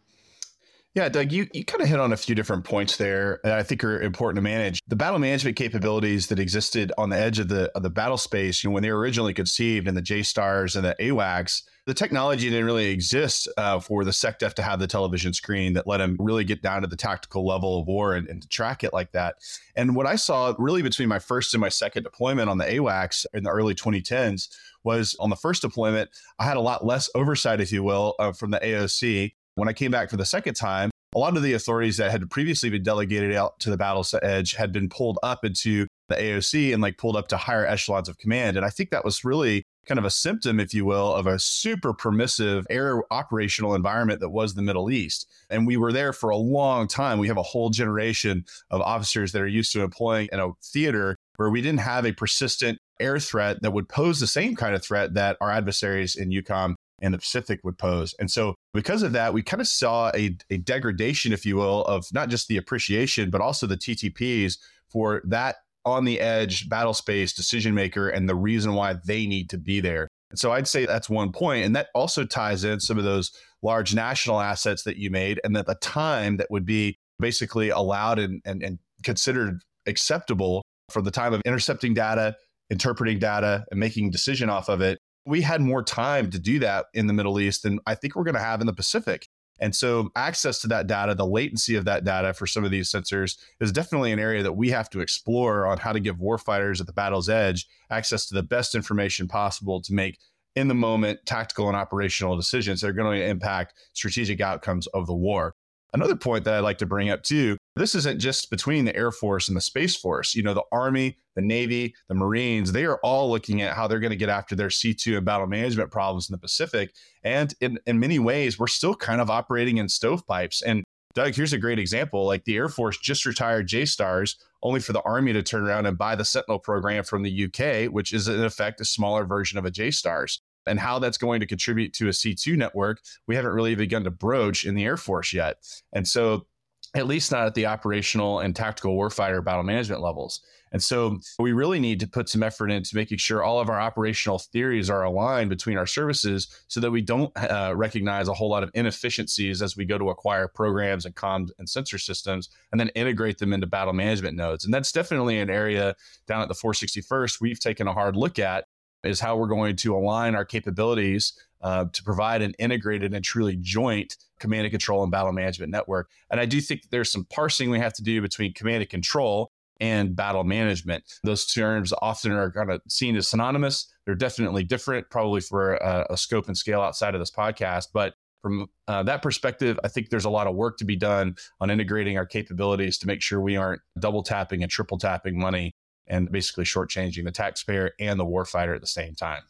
Yeah, 0.94 1.08
Doug, 1.08 1.32
you, 1.32 1.48
you 1.54 1.64
kind 1.64 1.82
of 1.82 1.88
hit 1.88 2.02
on 2.02 2.12
a 2.12 2.18
few 2.18 2.36
different 2.36 2.66
points 2.66 2.98
there 2.98 3.40
that 3.46 3.58
I 3.58 3.64
think 3.64 3.82
are 3.82 4.02
important 4.02 4.36
to 4.36 4.42
manage. 4.42 4.82
The 4.90 4.96
battle 4.98 5.20
management 5.20 5.56
capabilities 5.56 6.28
that 6.28 6.38
existed 6.38 6.92
on 6.98 7.10
the 7.10 7.18
edge 7.18 7.40
of 7.40 7.48
the 7.48 7.72
of 7.78 7.84
the 7.84 7.90
battle 7.90 8.18
space, 8.18 8.62
you 8.62 8.70
know, 8.70 8.74
when 8.74 8.84
they 8.84 8.92
were 8.92 9.00
originally 9.00 9.34
conceived 9.34 9.88
in 9.88 9.96
the 9.96 10.02
JSTARS 10.02 10.76
and 10.76 10.84
the 10.84 10.96
AWACS, 11.00 11.62
the 11.86 11.94
technology 11.94 12.50
didn't 12.50 12.66
really 12.66 12.88
exist 12.88 13.48
uh, 13.56 13.80
for 13.80 14.04
the 14.04 14.12
SecDef 14.12 14.54
to 14.56 14.62
have 14.62 14.80
the 14.80 14.88
television 14.88 15.32
screen 15.32 15.72
that 15.74 15.88
let 15.88 16.00
them 16.00 16.18
really 16.20 16.44
get 16.44 16.62
down 16.62 16.82
to 16.82 16.88
the 16.90 16.98
tactical 16.98 17.48
level 17.48 17.80
of 17.80 17.88
war 17.88 18.14
and, 18.16 18.28
and 18.28 18.42
to 18.42 18.48
track 18.50 18.84
it 18.84 18.92
like 18.92 19.14
that. 19.14 19.36
And 19.78 19.96
what 19.96 20.08
I 20.08 20.18
saw 20.18 20.54
really 20.58 20.82
between 20.82 21.08
my 21.08 21.20
first 21.20 21.54
and 21.54 21.62
my 21.62 21.70
second 21.70 22.04
deployment 22.04 22.50
on 22.50 22.58
the 22.58 22.66
AWACS 22.66 23.26
in 23.34 23.44
the 23.44 23.50
early 23.50 23.76
2010s 23.76 24.50
was 24.84 25.16
on 25.22 25.30
the 25.30 25.38
first 25.38 25.62
deployment, 25.62 26.10
I 26.38 26.44
had 26.44 26.58
a 26.58 26.62
lot 26.62 26.86
less 26.86 27.10
oversight, 27.16 27.62
if 27.62 27.72
you 27.72 27.82
will, 27.82 28.16
uh, 28.20 28.34
from 28.34 28.52
the 28.52 28.60
AOC 28.60 29.32
when 29.56 29.70
I 29.70 29.74
came 29.74 29.92
back 29.92 30.10
for 30.10 30.18
the 30.18 30.26
second 30.26 30.56
time, 30.56 30.92
a 31.14 31.20
lot 31.20 31.36
of 31.36 31.44
the 31.44 31.54
authorities 31.54 31.98
that 31.98 32.12
had 32.12 32.30
previously 32.30 32.70
been 32.70 32.84
delegated 32.84 33.36
out 33.36 33.60
to 33.60 33.70
the 33.70 33.78
battle 33.78 34.06
edge 34.22 34.56
had 34.56 34.72
been 34.72 34.88
pulled 34.88 35.20
up 35.24 35.44
into 35.44 35.88
the 36.08 36.16
AOC 36.16 36.74
and 36.74 36.82
like 36.82 36.98
pulled 36.98 37.18
up 37.18 37.28
to 37.30 37.38
higher 37.38 37.66
echelons 37.66 38.08
of 38.08 38.18
command. 38.18 38.56
And 38.56 38.66
I 38.66 38.70
think 38.70 38.92
that 38.92 39.04
was 39.04 39.26
really 39.26 39.64
kind 39.86 39.98
of 39.98 40.06
a 40.06 40.10
symptom, 40.10 40.60
if 40.60 40.74
you 40.74 40.86
will, 40.86 41.14
of 41.14 41.28
a 41.28 41.40
super 41.40 41.94
permissive 41.94 42.66
air 42.70 43.02
operational 43.12 43.76
environment 43.76 44.22
that 44.22 44.30
was 44.30 44.54
the 44.54 44.62
Middle 44.62 44.90
East. 44.90 45.28
And 45.50 45.68
we 45.68 45.76
were 45.76 45.92
there 45.92 46.14
for 46.14 46.30
a 46.30 46.38
long 46.38 46.88
time. 46.88 47.20
We 47.20 47.28
have 47.28 47.38
a 47.38 47.44
whole 47.44 47.72
generation 47.72 48.46
of 48.70 48.80
officers 48.82 49.34
that 49.34 49.42
are 49.42 49.48
used 49.48 49.74
to 49.74 49.82
employing 49.82 50.30
in 50.32 50.40
a 50.40 50.52
theater 50.64 51.18
where 51.36 51.50
we 51.50 51.62
didn't 51.62 51.80
have 51.80 52.06
a 52.06 52.14
persistent 52.14 52.78
air 53.00 53.20
threat 53.20 53.62
that 53.64 53.74
would 53.74 53.90
pose 53.90 54.20
the 54.20 54.28
same 54.28 54.56
kind 54.56 54.76
of 54.76 54.84
threat 54.84 55.16
that 55.16 55.38
our 55.42 55.52
adversaries 55.52 56.16
in 56.16 56.30
EUCOM 56.30 56.76
and 57.02 57.14
the 57.14 57.18
Pacific 57.18 57.60
would 57.64 57.78
pose. 57.78 58.14
And 58.20 58.30
so, 58.30 58.56
because 58.74 59.04
of 59.04 59.12
that, 59.14 59.34
we 59.34 59.42
kind 59.42 59.62
of 59.62 59.68
saw 59.68 60.12
a, 60.16 60.38
a 60.50 60.58
degradation, 60.58 61.34
if 61.34 61.46
you 61.46 61.56
will, 61.58 61.84
of 61.86 62.06
not 62.14 62.30
just 62.30 62.48
the 62.48 62.58
appreciation, 62.58 63.30
but 63.30 63.42
also 63.42 63.68
the 63.68 63.78
TTPs 63.78 64.58
for 64.90 65.22
that 65.26 65.58
on 65.84 66.06
the 66.06 66.20
edge 66.20 66.70
battle 66.70 66.94
space 66.94 67.34
decision 67.34 67.74
maker 67.74 68.10
and 68.10 68.30
the 68.30 68.36
reason 68.36 68.74
why 68.74 68.96
they 69.06 69.26
need 69.26 69.50
to 69.50 69.58
be 69.58 69.80
there. 69.80 70.08
And 70.30 70.40
so, 70.40 70.52
I'd 70.52 70.68
say 70.68 70.86
that's 70.86 71.10
one 71.10 71.32
point, 71.32 71.66
And 71.66 71.76
that 71.76 71.88
also 71.96 72.26
ties 72.26 72.64
in 72.64 72.80
some 72.80 72.98
of 72.98 73.04
those 73.04 73.32
large 73.62 73.94
national 73.94 74.40
assets 74.40 74.84
that 74.84 74.98
you 74.98 75.10
made 75.10 75.40
and 75.44 75.56
that 75.56 75.68
the 75.68 75.76
time 75.76 76.38
that 76.38 76.50
would 76.50 76.66
be 76.66 76.98
basically 77.20 77.70
allowed 77.70 78.20
and, 78.20 78.42
and, 78.46 78.64
and 78.64 78.80
considered 79.04 79.62
acceptable 79.86 80.64
for 80.90 81.02
the 81.02 81.12
time 81.12 81.34
of 81.34 81.42
intercepting 81.46 81.94
data, 81.94 82.36
interpreting 82.70 83.20
data, 83.20 83.66
and 83.72 83.80
making 83.80 84.10
decision 84.10 84.50
off 84.50 84.70
of 84.70 84.82
it 84.82 85.00
we 85.26 85.42
had 85.42 85.62
more 85.62 85.84
time 85.84 86.30
to 86.32 86.40
do 86.40 86.60
that 86.60 86.86
in 86.94 87.08
the 87.08 87.14
Middle 87.14 87.40
East 87.40 87.64
than 87.64 87.80
I 87.86 87.96
think 87.96 88.16
we're 88.16 88.24
going 88.24 88.36
to 88.36 88.42
have 88.42 88.62
in 88.62 88.68
the 88.68 88.74
Pacific. 88.74 89.28
And 89.60 89.76
so, 89.76 90.10
access 90.16 90.60
to 90.62 90.68
that 90.70 90.88
data, 90.88 91.14
the 91.14 91.26
latency 91.26 91.76
of 91.76 91.86
that 91.86 92.04
data 92.04 92.34
for 92.34 92.48
some 92.48 92.64
of 92.64 92.72
these 92.72 92.92
sensors 92.92 93.38
is 93.60 93.72
definitely 93.72 94.12
an 94.12 94.18
area 94.18 94.42
that 94.42 94.54
we 94.54 94.72
have 94.72 94.90
to 94.90 95.02
explore 95.02 95.68
on 95.68 95.78
how 95.78 95.94
to 95.94 96.00
give 96.00 96.18
warfighters 96.18 96.82
at 96.82 96.88
the 96.88 96.94
battle's 96.94 97.30
edge 97.30 97.68
access 97.92 98.26
to 98.26 98.34
the 98.34 98.42
best 98.42 98.74
information 98.74 99.28
possible 99.28 99.80
to 99.82 99.94
make 99.94 100.18
in 100.56 100.68
the 100.68 100.74
moment 100.74 101.20
tactical 101.26 101.68
and 101.68 101.78
operational 101.78 102.36
decisions 102.36 102.82
that 102.82 102.90
are 102.90 102.94
going 102.94 103.20
to 103.20 103.26
impact 103.26 103.76
strategic 103.94 104.42
outcomes 104.42 104.88
of 104.88 105.06
the 105.06 105.14
war. 105.14 105.56
Another 105.94 106.16
point 106.16 106.46
that 106.46 106.54
I'd 106.54 106.62
like 106.62 106.78
to 106.80 106.86
bring 106.86 107.10
up 107.10 107.24
too 107.24 107.58
this 107.76 107.96
isn't 107.96 108.20
just 108.20 108.50
between 108.50 108.86
the 108.86 108.96
Air 108.96 109.12
Force 109.12 109.48
and 109.48 109.56
the 109.56 109.62
Space 109.62 109.96
Force. 109.96 110.36
You 110.36 110.44
know, 110.44 110.54
the 110.54 110.64
Army, 110.72 111.18
the 111.36 111.42
Navy, 111.42 111.96
the 112.10 112.16
Marines, 112.16 112.72
they 112.72 112.86
are 112.86 113.00
all 113.02 113.30
looking 113.30 113.62
at 113.62 113.76
how 113.76 113.88
they're 113.88 114.00
going 114.00 114.12
to 114.12 114.18
get 114.18 114.30
after 114.30 114.56
their 114.56 114.68
C2 114.68 115.18
and 115.18 115.26
battle 115.26 115.48
management 115.48 115.90
problems 115.90 116.30
in 116.30 116.34
the 116.34 116.38
Pacific. 116.38 116.94
And 117.24 117.54
in, 117.62 117.80
in 117.88 118.00
many 118.00 118.20
ways, 118.20 118.60
we're 118.60 118.68
still 118.68 118.96
kind 118.96 119.22
of 119.22 119.30
operating 119.30 119.78
in 119.78 119.88
stovepipes. 119.88 120.62
And 120.62 120.84
Doug, 121.14 121.34
here's 121.34 121.54
a 121.54 121.58
great 121.58 121.80
example. 121.80 122.26
Like 122.26 122.44
the 122.44 122.58
Air 122.58 122.70
Force 122.70 122.98
just 122.98 123.26
retired 123.26 123.68
JSTARS, 123.68 124.36
only 124.64 124.82
for 124.82 124.92
the 124.92 125.02
Army 125.02 125.32
to 125.34 125.44
turn 125.44 125.64
around 125.64 125.86
and 125.86 125.98
buy 125.98 126.16
the 126.16 126.26
Sentinel 126.26 126.60
program 126.60 127.04
from 127.04 127.24
the 127.24 127.46
UK, 127.46 127.92
which 127.92 128.14
is 128.14 128.28
in 128.28 128.44
effect 128.44 128.82
a 128.82 128.86
smaller 128.86 129.26
version 129.26 129.58
of 129.58 129.66
a 129.66 129.72
JSTARS 129.72 130.40
and 130.68 130.80
how 130.80 131.00
that's 131.00 131.18
going 131.18 131.40
to 131.40 131.46
contribute 131.46 131.94
to 131.94 132.08
a 132.08 132.12
C2 132.12 132.58
network, 132.58 133.02
we 133.28 133.36
haven't 133.36 133.54
really 133.54 133.76
begun 133.76 134.04
to 134.04 134.12
broach 134.12 134.66
in 134.66 134.76
the 134.76 134.86
Air 134.86 134.98
Force 134.98 135.34
yet. 135.34 135.58
And 135.94 136.08
so, 136.08 136.48
at 136.94 137.08
least 137.08 137.32
not 137.32 137.46
at 137.46 137.54
the 137.54 137.68
operational 137.68 138.40
and 138.40 138.54
tactical 138.54 138.98
warfighter 138.98 139.42
battle 139.42 139.64
management 139.64 140.02
levels. 140.02 140.42
And 140.74 140.82
so, 140.82 141.20
we 141.40 141.52
really 141.52 141.80
need 141.80 142.00
to 142.02 142.08
put 142.08 142.30
some 142.30 142.44
effort 142.44 142.70
into 142.70 142.96
making 142.96 143.18
sure 143.18 143.44
all 143.44 143.60
of 143.60 143.70
our 143.70 143.80
operational 143.80 144.40
theories 144.40 144.90
are 144.90 145.04
aligned 145.04 145.50
between 145.50 145.78
our 145.78 145.88
services 145.88 146.64
so 146.68 146.80
that 146.80 146.92
we 146.92 147.02
don't 147.02 147.32
uh, 147.38 147.74
recognize 147.76 148.28
a 148.28 148.34
whole 148.34 148.50
lot 148.50 148.64
of 148.64 148.72
inefficiencies 148.74 149.62
as 149.62 149.76
we 149.76 149.86
go 149.86 149.98
to 149.98 150.10
acquire 150.10 150.48
programs 150.48 151.06
and 151.06 151.16
comms 151.16 151.50
and 151.60 151.70
sensor 151.70 151.98
systems 151.98 152.50
and 152.72 152.80
then 152.80 152.90
integrate 152.90 153.38
them 153.38 153.54
into 153.54 153.68
battle 153.68 153.94
management 153.94 154.36
nodes. 154.36 154.66
And 154.66 154.74
that's 154.74 154.92
definitely 154.92 155.40
an 155.40 155.50
area 155.50 155.96
down 156.28 156.42
at 156.42 156.48
the 156.48 156.56
461st 156.56 157.42
we've 157.42 157.60
taken 157.60 157.88
a 157.88 157.94
hard 157.94 158.16
look 158.16 158.40
at 158.40 158.66
is 159.04 159.20
how 159.20 159.38
we're 159.38 159.48
going 159.48 159.76
to 159.78 159.96
align 159.96 160.36
our 160.36 160.46
capabilities 160.46 161.34
uh, 161.62 161.86
to 161.94 162.04
provide 162.04 162.42
an 162.42 162.54
integrated 162.60 163.14
and 163.14 163.24
truly 163.24 163.58
joint 163.62 164.18
command 164.40 164.66
and 164.66 164.72
control 164.72 165.04
and 165.04 165.12
battle 165.12 165.32
management 165.32 165.72
network. 165.72 166.10
And 166.30 166.40
I 166.40 166.46
do 166.46 166.60
think 166.60 166.90
there's 166.90 167.12
some 167.12 167.26
parsing 167.26 167.70
we 167.70 167.80
have 167.80 167.94
to 167.94 168.04
do 168.04 168.22
between 168.22 168.54
command 168.54 168.82
and 168.82 168.90
control 168.90 169.52
and 169.80 170.16
battle 170.16 170.44
management. 170.44 171.04
Those 171.24 171.46
terms 171.46 171.94
often 172.02 172.32
are 172.32 172.52
kind 172.52 172.72
of 172.72 172.82
seen 172.88 173.16
as 173.16 173.28
synonymous. 173.28 173.92
They're 174.06 174.16
definitely 174.16 174.64
different, 174.64 175.10
probably 175.10 175.42
for 175.42 175.76
a, 175.76 176.06
a 176.12 176.18
scope 176.18 176.48
and 176.48 176.58
scale 176.58 176.82
outside 176.82 177.16
of 177.16 177.22
this 177.22 177.32
podcast. 177.32 177.88
But 177.94 178.14
from 178.42 178.68
uh, 178.88 179.04
that 179.04 179.22
perspective, 179.22 179.80
I 179.84 179.88
think 179.88 180.10
there's 180.10 180.26
a 180.26 180.30
lot 180.30 180.48
of 180.48 180.56
work 180.56 180.78
to 180.78 180.86
be 180.86 180.96
done 180.96 181.36
on 181.60 181.70
integrating 181.70 182.18
our 182.18 182.26
capabilities 182.26 182.98
to 183.00 183.08
make 183.08 183.22
sure 183.22 183.40
we 183.40 183.56
aren't 183.56 183.82
double 184.00 184.24
tapping 184.24 184.64
and 184.64 184.72
triple 184.72 184.98
tapping 184.98 185.38
money 185.38 185.76
and 186.12 186.30
basically 186.32 186.66
shortchanging 186.66 187.24
the 187.24 187.32
taxpayer 187.32 187.94
and 188.00 188.20
the 188.20 188.26
warfighter 188.26 188.76
at 188.76 188.82
the 188.82 188.88
same 188.88 189.16
time. 189.16 189.42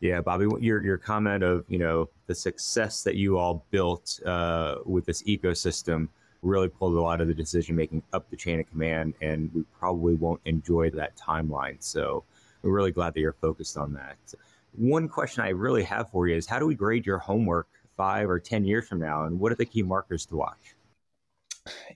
Yeah, 0.00 0.20
Bobby, 0.20 0.46
your 0.60 0.84
your 0.84 0.98
comment 0.98 1.42
of 1.42 1.64
you 1.68 1.78
know 1.78 2.10
the 2.26 2.34
success 2.34 3.02
that 3.02 3.16
you 3.16 3.38
all 3.38 3.66
built 3.70 4.20
uh, 4.26 4.76
with 4.84 5.06
this 5.06 5.22
ecosystem 5.22 6.08
really 6.42 6.68
pulled 6.68 6.94
a 6.94 7.00
lot 7.00 7.22
of 7.22 7.28
the 7.28 7.34
decision 7.34 7.74
making 7.74 8.02
up 8.12 8.28
the 8.30 8.36
chain 8.36 8.60
of 8.60 8.68
command, 8.70 9.14
and 9.22 9.50
we 9.54 9.64
probably 9.80 10.14
won't 10.14 10.40
enjoy 10.44 10.90
that 10.90 11.16
timeline. 11.16 11.82
So 11.82 12.24
we're 12.62 12.72
really 12.72 12.92
glad 12.92 13.14
that 13.14 13.20
you're 13.20 13.32
focused 13.32 13.78
on 13.78 13.94
that. 13.94 14.18
One 14.74 15.08
question 15.08 15.42
I 15.42 15.48
really 15.48 15.82
have 15.84 16.10
for 16.10 16.28
you 16.28 16.36
is 16.36 16.46
how 16.46 16.58
do 16.58 16.66
we 16.66 16.74
grade 16.74 17.06
your 17.06 17.18
homework 17.18 17.68
five 17.96 18.28
or 18.28 18.38
ten 18.38 18.66
years 18.66 18.86
from 18.86 19.00
now, 19.00 19.24
and 19.24 19.40
what 19.40 19.50
are 19.50 19.56
the 19.56 19.64
key 19.64 19.82
markers 19.82 20.26
to 20.26 20.36
watch? 20.36 20.75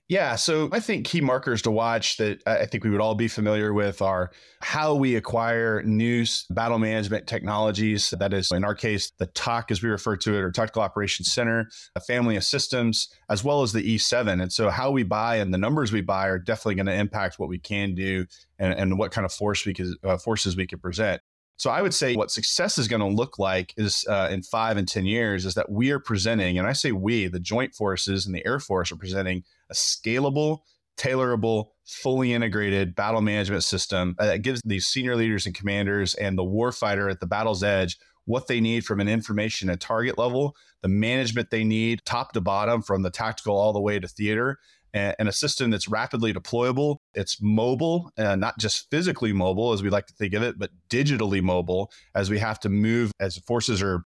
Yeah, 0.08 0.34
so 0.36 0.68
I 0.72 0.80
think 0.80 1.06
key 1.06 1.20
markers 1.20 1.62
to 1.62 1.70
watch 1.70 2.16
that 2.16 2.42
I 2.46 2.66
think 2.66 2.84
we 2.84 2.90
would 2.90 3.00
all 3.00 3.14
be 3.14 3.28
familiar 3.28 3.72
with 3.72 4.02
are 4.02 4.30
how 4.60 4.94
we 4.94 5.14
acquire 5.14 5.82
new 5.84 6.24
battle 6.50 6.78
management 6.78 7.26
technologies. 7.26 8.12
That 8.18 8.32
is, 8.32 8.50
in 8.50 8.64
our 8.64 8.74
case, 8.74 9.12
the 9.18 9.26
TOC, 9.26 9.70
as 9.70 9.82
we 9.82 9.88
refer 9.88 10.16
to 10.16 10.34
it, 10.34 10.40
or 10.40 10.50
Tactical 10.50 10.82
Operations 10.82 11.30
Center, 11.30 11.68
a 11.94 12.00
family 12.00 12.36
of 12.36 12.44
systems, 12.44 13.08
as 13.28 13.44
well 13.44 13.62
as 13.62 13.72
the 13.72 13.96
E7. 13.96 14.42
And 14.42 14.52
so, 14.52 14.70
how 14.70 14.90
we 14.90 15.04
buy 15.04 15.36
and 15.36 15.54
the 15.54 15.58
numbers 15.58 15.92
we 15.92 16.00
buy 16.00 16.26
are 16.26 16.38
definitely 16.38 16.74
going 16.74 16.86
to 16.86 16.94
impact 16.94 17.38
what 17.38 17.48
we 17.48 17.58
can 17.58 17.94
do 17.94 18.26
and, 18.58 18.74
and 18.74 18.98
what 18.98 19.12
kind 19.12 19.24
of 19.24 19.32
force 19.32 19.64
we 19.64 19.74
uh, 20.04 20.16
forces 20.18 20.56
we 20.56 20.66
can 20.66 20.80
present. 20.80 21.22
So 21.60 21.68
I 21.68 21.82
would 21.82 21.92
say 21.92 22.16
what 22.16 22.30
success 22.30 22.78
is 22.78 22.88
going 22.88 23.00
to 23.00 23.06
look 23.06 23.38
like 23.38 23.74
is 23.76 24.06
uh, 24.08 24.28
in 24.30 24.42
five 24.42 24.78
and 24.78 24.88
10 24.88 25.04
years 25.04 25.44
is 25.44 25.52
that 25.56 25.70
we 25.70 25.90
are 25.90 25.98
presenting, 25.98 26.58
and 26.58 26.66
I 26.66 26.72
say 26.72 26.90
we, 26.90 27.26
the 27.26 27.38
joint 27.38 27.74
forces 27.74 28.24
and 28.24 28.34
the 28.34 28.42
Air 28.46 28.60
Force 28.60 28.90
are 28.90 28.96
presenting 28.96 29.44
a 29.68 29.74
scalable, 29.74 30.60
tailorable, 30.96 31.66
fully 31.84 32.32
integrated 32.32 32.94
battle 32.94 33.20
management 33.20 33.62
system 33.62 34.16
that 34.18 34.40
gives 34.40 34.62
these 34.64 34.86
senior 34.86 35.16
leaders 35.16 35.44
and 35.44 35.54
commanders 35.54 36.14
and 36.14 36.38
the 36.38 36.42
warfighter 36.42 37.10
at 37.10 37.20
the 37.20 37.26
battle's 37.26 37.62
edge 37.62 37.98
what 38.24 38.46
they 38.46 38.60
need 38.62 38.86
from 38.86 38.98
an 38.98 39.08
information 39.08 39.68
and 39.68 39.82
target 39.82 40.16
level, 40.16 40.56
the 40.80 40.88
management 40.88 41.50
they 41.50 41.64
need 41.64 42.00
top 42.06 42.32
to 42.32 42.40
bottom 42.40 42.80
from 42.80 43.02
the 43.02 43.10
tactical 43.10 43.54
all 43.54 43.74
the 43.74 43.80
way 43.80 43.98
to 43.98 44.08
theater, 44.08 44.58
and, 44.94 45.28
a 45.28 45.32
system 45.32 45.68
that's 45.70 45.88
rapidly 45.88 46.32
deployable. 46.32 46.99
It's 47.14 47.40
mobile, 47.42 48.10
and 48.16 48.40
not 48.40 48.58
just 48.58 48.90
physically 48.90 49.32
mobile 49.32 49.72
as 49.72 49.82
we 49.82 49.90
like 49.90 50.06
to 50.06 50.14
think 50.14 50.34
of 50.34 50.42
it, 50.42 50.58
but 50.58 50.70
digitally 50.88 51.42
mobile 51.42 51.90
as 52.14 52.30
we 52.30 52.38
have 52.38 52.60
to 52.60 52.68
move 52.68 53.12
as 53.20 53.38
forces 53.38 53.82
are 53.82 54.04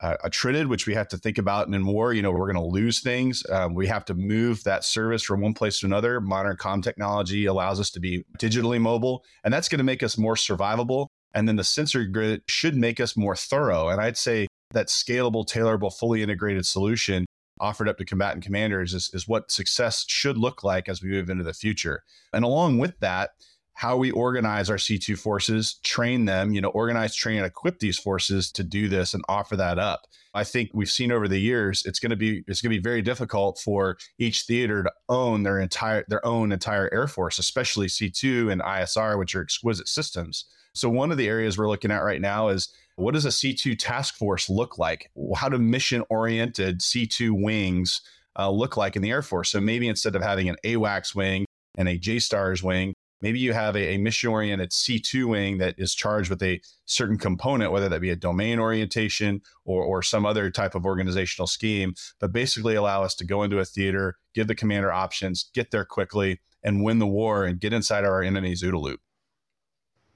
uh, 0.00 0.16
attrited, 0.22 0.66
which 0.66 0.86
we 0.86 0.94
have 0.94 1.08
to 1.08 1.16
think 1.16 1.38
about 1.38 1.66
in 1.68 1.86
war. 1.86 2.12
You 2.12 2.22
know, 2.22 2.30
we're 2.30 2.52
going 2.52 2.62
to 2.62 2.70
lose 2.70 3.00
things. 3.00 3.42
Um, 3.50 3.74
we 3.74 3.86
have 3.86 4.04
to 4.06 4.14
move 4.14 4.62
that 4.64 4.84
service 4.84 5.22
from 5.22 5.40
one 5.40 5.54
place 5.54 5.80
to 5.80 5.86
another. 5.86 6.20
Modern 6.20 6.56
com 6.56 6.82
technology 6.82 7.46
allows 7.46 7.80
us 7.80 7.90
to 7.90 8.00
be 8.00 8.24
digitally 8.38 8.80
mobile, 8.80 9.24
and 9.44 9.52
that's 9.52 9.68
going 9.68 9.78
to 9.78 9.84
make 9.84 10.02
us 10.02 10.18
more 10.18 10.34
survivable. 10.34 11.08
And 11.32 11.48
then 11.48 11.56
the 11.56 11.64
sensor 11.64 12.04
grid 12.04 12.42
should 12.46 12.76
make 12.76 13.00
us 13.00 13.16
more 13.16 13.34
thorough. 13.34 13.88
And 13.88 14.00
I'd 14.00 14.16
say 14.16 14.46
that 14.70 14.88
scalable, 14.88 15.46
tailorable, 15.46 15.92
fully 15.92 16.22
integrated 16.22 16.66
solution 16.66 17.24
offered 17.60 17.88
up 17.88 17.98
to 17.98 18.04
combatant 18.04 18.44
commanders 18.44 18.94
is, 18.94 19.10
is 19.12 19.28
what 19.28 19.50
success 19.50 20.04
should 20.08 20.36
look 20.36 20.64
like 20.64 20.88
as 20.88 21.02
we 21.02 21.10
move 21.10 21.30
into 21.30 21.44
the 21.44 21.54
future. 21.54 22.02
And 22.32 22.44
along 22.44 22.78
with 22.78 22.98
that, 23.00 23.30
how 23.74 23.96
we 23.96 24.12
organize 24.12 24.70
our 24.70 24.76
C2 24.76 25.18
forces, 25.18 25.74
train 25.82 26.24
them, 26.26 26.54
you 26.54 26.60
know, 26.60 26.68
organize, 26.68 27.14
train, 27.14 27.38
and 27.38 27.46
equip 27.46 27.80
these 27.80 27.98
forces 27.98 28.50
to 28.52 28.62
do 28.62 28.88
this 28.88 29.14
and 29.14 29.24
offer 29.28 29.56
that 29.56 29.78
up. 29.78 30.06
I 30.32 30.44
think 30.44 30.70
we've 30.72 30.90
seen 30.90 31.12
over 31.12 31.28
the 31.28 31.40
years 31.40 31.84
it's 31.84 31.98
going 31.98 32.10
to 32.10 32.16
be 32.16 32.44
it's 32.46 32.60
going 32.60 32.72
to 32.72 32.78
be 32.78 32.82
very 32.82 33.02
difficult 33.02 33.58
for 33.58 33.96
each 34.18 34.42
theater 34.42 34.82
to 34.82 34.92
own 35.08 35.42
their 35.42 35.60
entire 35.60 36.04
their 36.08 36.24
own 36.24 36.52
entire 36.52 36.92
air 36.92 37.08
force, 37.08 37.38
especially 37.38 37.88
C2 37.88 38.50
and 38.50 38.60
ISR, 38.62 39.18
which 39.18 39.34
are 39.34 39.42
exquisite 39.42 39.88
systems. 39.88 40.44
So 40.72 40.88
one 40.88 41.12
of 41.12 41.18
the 41.18 41.28
areas 41.28 41.56
we're 41.56 41.68
looking 41.68 41.92
at 41.92 42.02
right 42.02 42.20
now 42.20 42.48
is 42.48 42.68
what 42.96 43.14
does 43.14 43.24
a 43.24 43.30
C2 43.30 43.78
task 43.78 44.14
force 44.14 44.48
look 44.48 44.78
like? 44.78 45.10
How 45.36 45.48
do 45.48 45.58
mission 45.58 46.04
oriented 46.10 46.80
C2 46.80 47.30
wings 47.32 48.00
uh, 48.38 48.50
look 48.50 48.76
like 48.76 48.96
in 48.96 49.02
the 49.02 49.10
Air 49.10 49.22
Force? 49.22 49.50
So 49.50 49.60
maybe 49.60 49.88
instead 49.88 50.14
of 50.14 50.22
having 50.22 50.48
an 50.48 50.56
AWACS 50.64 51.14
wing 51.14 51.44
and 51.76 51.88
a 51.88 51.98
JSTARS 51.98 52.62
wing, 52.62 52.94
maybe 53.20 53.40
you 53.40 53.52
have 53.52 53.74
a, 53.74 53.94
a 53.94 53.98
mission 53.98 54.30
oriented 54.30 54.70
C2 54.70 55.28
wing 55.28 55.58
that 55.58 55.74
is 55.76 55.94
charged 55.94 56.30
with 56.30 56.42
a 56.42 56.60
certain 56.84 57.18
component, 57.18 57.72
whether 57.72 57.88
that 57.88 58.00
be 58.00 58.10
a 58.10 58.16
domain 58.16 58.60
orientation 58.60 59.40
or, 59.64 59.82
or 59.82 60.02
some 60.02 60.24
other 60.24 60.50
type 60.50 60.74
of 60.74 60.86
organizational 60.86 61.48
scheme, 61.48 61.94
but 62.20 62.32
basically 62.32 62.76
allow 62.76 63.02
us 63.02 63.14
to 63.16 63.24
go 63.24 63.42
into 63.42 63.58
a 63.58 63.64
theater, 63.64 64.18
give 64.34 64.46
the 64.46 64.54
commander 64.54 64.92
options, 64.92 65.50
get 65.52 65.72
there 65.72 65.84
quickly, 65.84 66.40
and 66.62 66.84
win 66.84 66.98
the 67.00 67.06
war 67.06 67.44
and 67.44 67.60
get 67.60 67.72
inside 67.72 68.04
our 68.04 68.22
enemy's 68.22 68.62
OODA 68.62 68.80
loop. 68.80 69.00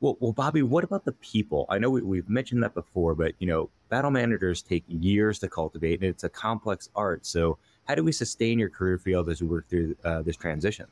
Well, 0.00 0.16
well, 0.20 0.32
Bobby, 0.32 0.62
what 0.62 0.84
about 0.84 1.04
the 1.04 1.12
people? 1.12 1.66
I 1.68 1.78
know 1.78 1.90
we, 1.90 2.02
we've 2.02 2.28
mentioned 2.28 2.62
that 2.62 2.74
before, 2.74 3.14
but 3.14 3.34
you 3.38 3.46
know, 3.48 3.70
battle 3.88 4.10
managers 4.10 4.62
take 4.62 4.84
years 4.86 5.40
to 5.40 5.48
cultivate, 5.48 6.00
and 6.00 6.08
it's 6.08 6.24
a 6.24 6.28
complex 6.28 6.88
art. 6.94 7.26
So, 7.26 7.58
how 7.86 7.94
do 7.94 8.04
we 8.04 8.12
sustain 8.12 8.58
your 8.58 8.68
career 8.68 8.98
field 8.98 9.28
as 9.28 9.40
we 9.40 9.48
work 9.48 9.68
through 9.68 9.96
uh, 10.04 10.22
this 10.22 10.36
transition? 10.36 10.86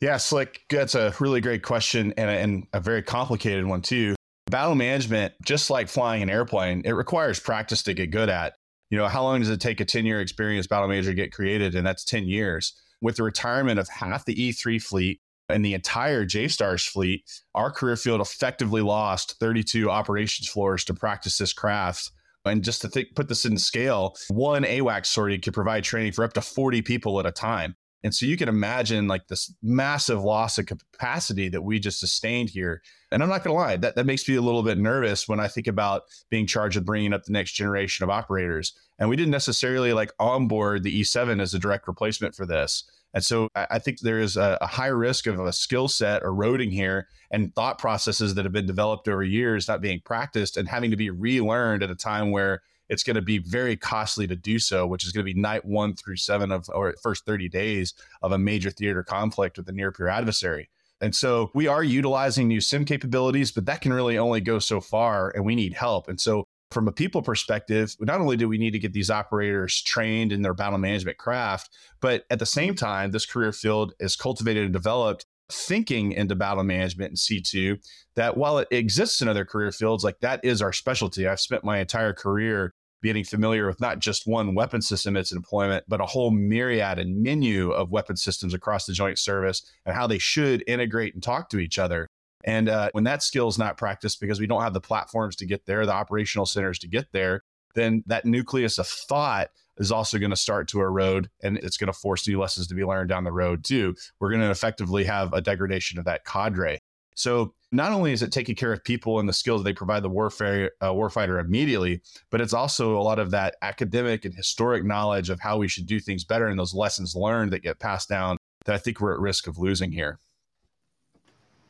Yeah, 0.00 0.16
Slick, 0.16 0.62
that's 0.70 0.94
a 0.94 1.14
really 1.20 1.42
great 1.42 1.62
question 1.62 2.14
and 2.16 2.30
a, 2.30 2.32
and 2.32 2.66
a 2.72 2.80
very 2.80 3.02
complicated 3.02 3.66
one 3.66 3.82
too. 3.82 4.16
Battle 4.46 4.74
management, 4.74 5.34
just 5.44 5.70
like 5.70 5.88
flying 5.88 6.22
an 6.22 6.30
airplane, 6.30 6.82
it 6.84 6.92
requires 6.92 7.38
practice 7.38 7.82
to 7.84 7.94
get 7.94 8.10
good 8.10 8.30
at. 8.30 8.54
You 8.88 8.98
know, 8.98 9.06
how 9.06 9.22
long 9.22 9.40
does 9.40 9.50
it 9.50 9.60
take 9.60 9.78
a 9.78 9.84
10 9.84 10.06
year 10.06 10.20
experience 10.20 10.66
battle 10.66 10.88
manager 10.88 11.10
to 11.10 11.14
get 11.14 11.32
created? 11.32 11.74
And 11.74 11.86
that's 11.86 12.02
10 12.04 12.24
years. 12.24 12.72
With 13.02 13.16
the 13.16 13.22
retirement 13.22 13.78
of 13.78 13.88
half 13.88 14.24
the 14.24 14.34
E3 14.34 14.82
fleet, 14.82 15.20
and 15.50 15.64
the 15.64 15.74
entire 15.74 16.24
JSTARS 16.24 16.88
fleet, 16.88 17.24
our 17.54 17.70
career 17.70 17.96
field 17.96 18.20
effectively 18.20 18.82
lost 18.82 19.38
32 19.38 19.90
operations 19.90 20.48
floors 20.48 20.84
to 20.84 20.94
practice 20.94 21.38
this 21.38 21.52
craft. 21.52 22.10
And 22.44 22.64
just 22.64 22.80
to 22.82 22.88
think, 22.88 23.14
put 23.14 23.28
this 23.28 23.44
in 23.44 23.58
scale, 23.58 24.16
one 24.28 24.64
AWACS 24.64 25.06
sortie 25.06 25.38
could 25.38 25.52
provide 25.52 25.84
training 25.84 26.12
for 26.12 26.24
up 26.24 26.32
to 26.34 26.40
40 26.40 26.82
people 26.82 27.20
at 27.20 27.26
a 27.26 27.32
time. 27.32 27.76
And 28.02 28.14
so 28.14 28.24
you 28.24 28.36
can 28.36 28.48
imagine 28.48 29.08
like 29.08 29.26
this 29.28 29.52
massive 29.62 30.22
loss 30.22 30.56
of 30.58 30.66
capacity 30.66 31.48
that 31.50 31.62
we 31.62 31.78
just 31.78 32.00
sustained 32.00 32.48
here. 32.48 32.82
And 33.12 33.22
I'm 33.22 33.28
not 33.28 33.44
going 33.44 33.54
to 33.54 33.60
lie, 33.60 33.76
that, 33.76 33.96
that 33.96 34.06
makes 34.06 34.26
me 34.28 34.36
a 34.36 34.40
little 34.40 34.62
bit 34.62 34.78
nervous 34.78 35.28
when 35.28 35.40
I 35.40 35.48
think 35.48 35.66
about 35.66 36.04
being 36.30 36.46
charged 36.46 36.76
with 36.76 36.86
bringing 36.86 37.12
up 37.12 37.24
the 37.24 37.32
next 37.32 37.52
generation 37.52 38.04
of 38.04 38.10
operators. 38.10 38.72
And 38.98 39.08
we 39.08 39.16
didn't 39.16 39.32
necessarily 39.32 39.92
like 39.92 40.12
onboard 40.18 40.82
the 40.82 41.00
E7 41.02 41.40
as 41.42 41.52
a 41.52 41.58
direct 41.58 41.88
replacement 41.88 42.34
for 42.34 42.46
this. 42.46 42.88
And 43.12 43.24
so 43.24 43.48
I 43.54 43.78
think 43.80 44.00
there 44.00 44.20
is 44.20 44.36
a, 44.36 44.58
high 44.62 44.86
risk 44.86 45.26
of 45.26 45.40
a 45.40 45.52
skill 45.52 45.88
set 45.88 46.22
eroding 46.22 46.70
here 46.70 47.08
and 47.30 47.54
thought 47.54 47.78
processes 47.78 48.34
that 48.34 48.44
have 48.44 48.52
been 48.52 48.66
developed 48.66 49.08
over 49.08 49.22
years 49.22 49.66
not 49.66 49.80
being 49.80 50.00
practiced 50.04 50.56
and 50.56 50.68
having 50.68 50.90
to 50.92 50.96
be 50.96 51.10
relearned 51.10 51.82
at 51.82 51.90
a 51.90 51.96
time 51.96 52.30
where 52.30 52.62
it's 52.88 53.02
going 53.02 53.16
to 53.16 53.22
be 53.22 53.38
very 53.38 53.76
costly 53.76 54.26
to 54.26 54.36
do 54.36 54.58
so, 54.58 54.86
which 54.86 55.04
is 55.04 55.12
going 55.12 55.24
to 55.24 55.32
be 55.32 55.40
night 55.40 55.64
one 55.64 55.94
through 55.94 56.16
seven 56.16 56.52
of 56.52 56.68
or 56.72 56.94
first 57.02 57.24
30 57.24 57.48
days 57.48 57.94
of 58.22 58.32
a 58.32 58.38
major 58.38 58.70
theater 58.70 59.02
conflict 59.02 59.58
with 59.58 59.68
a 59.68 59.72
near 59.72 59.92
peer 59.92 60.08
adversary. 60.08 60.68
And 61.00 61.14
so 61.14 61.50
we 61.54 61.66
are 61.66 61.82
utilizing 61.82 62.46
new 62.46 62.60
sim 62.60 62.84
capabilities, 62.84 63.52
but 63.52 63.66
that 63.66 63.80
can 63.80 63.92
really 63.92 64.18
only 64.18 64.40
go 64.40 64.58
so 64.58 64.80
far 64.80 65.30
and 65.30 65.44
we 65.44 65.54
need 65.54 65.72
help. 65.72 66.08
And 66.08 66.20
so 66.20 66.46
from 66.70 66.86
a 66.86 66.92
people 66.92 67.22
perspective, 67.22 67.96
not 68.00 68.20
only 68.20 68.36
do 68.36 68.48
we 68.48 68.58
need 68.58 68.70
to 68.72 68.78
get 68.78 68.92
these 68.92 69.10
operators 69.10 69.82
trained 69.82 70.32
in 70.32 70.42
their 70.42 70.54
battle 70.54 70.78
management 70.78 71.18
craft, 71.18 71.70
but 72.00 72.24
at 72.30 72.38
the 72.38 72.46
same 72.46 72.74
time, 72.74 73.10
this 73.10 73.26
career 73.26 73.52
field 73.52 73.92
is 73.98 74.16
cultivated 74.16 74.64
and 74.64 74.72
developed 74.72 75.26
thinking 75.50 76.12
into 76.12 76.36
battle 76.36 76.62
management 76.62 77.10
and 77.10 77.18
C2 77.18 77.76
that 78.14 78.36
while 78.36 78.58
it 78.58 78.68
exists 78.70 79.20
in 79.20 79.28
other 79.28 79.44
career 79.44 79.72
fields, 79.72 80.04
like 80.04 80.20
that 80.20 80.44
is 80.44 80.62
our 80.62 80.72
specialty. 80.72 81.26
I've 81.26 81.40
spent 81.40 81.64
my 81.64 81.78
entire 81.78 82.12
career 82.12 82.72
getting 83.02 83.24
familiar 83.24 83.66
with 83.66 83.80
not 83.80 83.98
just 83.98 84.26
one 84.26 84.54
weapon 84.54 84.82
system 84.82 85.16
its 85.16 85.30
deployment, 85.30 85.84
but 85.88 86.00
a 86.00 86.06
whole 86.06 86.30
myriad 86.30 86.98
and 86.98 87.22
menu 87.22 87.70
of 87.72 87.90
weapon 87.90 88.16
systems 88.16 88.54
across 88.54 88.86
the 88.86 88.92
joint 88.92 89.18
service 89.18 89.62
and 89.86 89.94
how 89.94 90.06
they 90.06 90.18
should 90.18 90.62
integrate 90.66 91.14
and 91.14 91.22
talk 91.22 91.48
to 91.48 91.58
each 91.58 91.78
other. 91.78 92.06
And 92.44 92.68
uh, 92.68 92.90
when 92.92 93.04
that 93.04 93.22
skill 93.22 93.48
is 93.48 93.58
not 93.58 93.76
practiced 93.76 94.20
because 94.20 94.40
we 94.40 94.46
don't 94.46 94.62
have 94.62 94.74
the 94.74 94.80
platforms 94.80 95.36
to 95.36 95.46
get 95.46 95.66
there, 95.66 95.84
the 95.84 95.92
operational 95.92 96.46
centers 96.46 96.78
to 96.80 96.88
get 96.88 97.06
there, 97.12 97.42
then 97.74 98.02
that 98.06 98.24
nucleus 98.24 98.78
of 98.78 98.86
thought 98.86 99.50
is 99.78 99.92
also 99.92 100.18
going 100.18 100.30
to 100.30 100.36
start 100.36 100.68
to 100.68 100.80
erode 100.80 101.30
and 101.42 101.56
it's 101.58 101.76
going 101.76 101.92
to 101.92 101.98
force 101.98 102.26
new 102.26 102.38
lessons 102.38 102.66
to 102.66 102.74
be 102.74 102.84
learned 102.84 103.08
down 103.08 103.24
the 103.24 103.32
road 103.32 103.64
too. 103.64 103.94
We're 104.18 104.30
going 104.30 104.42
to 104.42 104.50
effectively 104.50 105.04
have 105.04 105.32
a 105.32 105.40
degradation 105.40 105.98
of 105.98 106.04
that 106.04 106.24
cadre. 106.24 106.78
So 107.14 107.54
not 107.72 107.92
only 107.92 108.12
is 108.12 108.22
it 108.22 108.32
taking 108.32 108.56
care 108.56 108.72
of 108.72 108.82
people 108.82 109.20
and 109.20 109.28
the 109.28 109.32
skills 109.32 109.62
they 109.62 109.72
provide 109.72 110.02
the 110.02 110.08
warfare 110.08 110.72
uh, 110.80 110.90
warfighter 110.90 111.40
immediately, 111.40 112.00
but 112.30 112.40
it's 112.40 112.52
also 112.52 112.98
a 112.98 113.02
lot 113.02 113.18
of 113.18 113.30
that 113.30 113.56
academic 113.62 114.24
and 114.24 114.34
historic 114.34 114.84
knowledge 114.84 115.30
of 115.30 115.40
how 115.40 115.58
we 115.58 115.68
should 115.68 115.86
do 115.86 116.00
things 116.00 116.24
better 116.24 116.46
and 116.46 116.58
those 116.58 116.74
lessons 116.74 117.14
learned 117.14 117.52
that 117.52 117.62
get 117.62 117.78
passed 117.78 118.08
down 118.08 118.36
that 118.64 118.74
I 118.74 118.78
think 118.78 119.00
we're 119.00 119.14
at 119.14 119.20
risk 119.20 119.46
of 119.46 119.58
losing 119.58 119.92
here. 119.92 120.18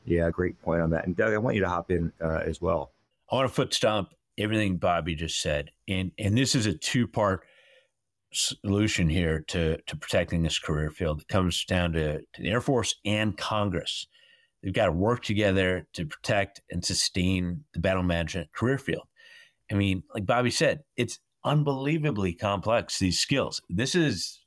Yeah, 0.05 0.30
great 0.30 0.61
point 0.61 0.82
on 0.82 0.90
that. 0.90 1.07
And 1.07 1.16
Doug, 1.16 1.32
I 1.32 1.38
want 1.38 1.57
you 1.57 1.62
to 1.62 1.68
hop 1.68 1.90
in 1.90 2.12
uh, 2.20 2.40
as 2.44 2.61
well. 2.61 2.92
I 3.30 3.36
want 3.36 3.48
to 3.48 3.55
foot 3.55 3.72
stomp 3.74 4.11
everything 4.38 4.76
Bobby 4.76 5.14
just 5.14 5.40
said, 5.40 5.70
and 5.88 6.11
and 6.18 6.36
this 6.36 6.55
is 6.55 6.66
a 6.66 6.74
two 6.74 7.07
part 7.07 7.42
solution 8.32 9.09
here 9.09 9.44
to 9.48 9.76
to 9.82 9.96
protecting 9.96 10.42
this 10.42 10.59
career 10.59 10.90
field. 10.90 11.20
It 11.20 11.28
comes 11.28 11.64
down 11.64 11.92
to, 11.92 12.18
to 12.20 12.42
the 12.42 12.51
Air 12.51 12.61
Force 12.61 12.96
and 13.05 13.36
Congress. 13.36 14.07
They've 14.62 14.72
got 14.72 14.86
to 14.86 14.92
work 14.92 15.22
together 15.22 15.86
to 15.94 16.05
protect 16.05 16.61
and 16.70 16.84
sustain 16.84 17.64
the 17.72 17.80
battle 17.80 18.03
management 18.03 18.53
career 18.53 18.78
field. 18.78 19.07
I 19.70 19.74
mean, 19.74 20.03
like 20.14 20.26
Bobby 20.26 20.51
said, 20.51 20.80
it's 20.96 21.18
unbelievably 21.44 22.34
complex, 22.34 22.98
these 22.98 23.18
skills. 23.18 23.62
This 23.70 23.94
is, 23.94 24.40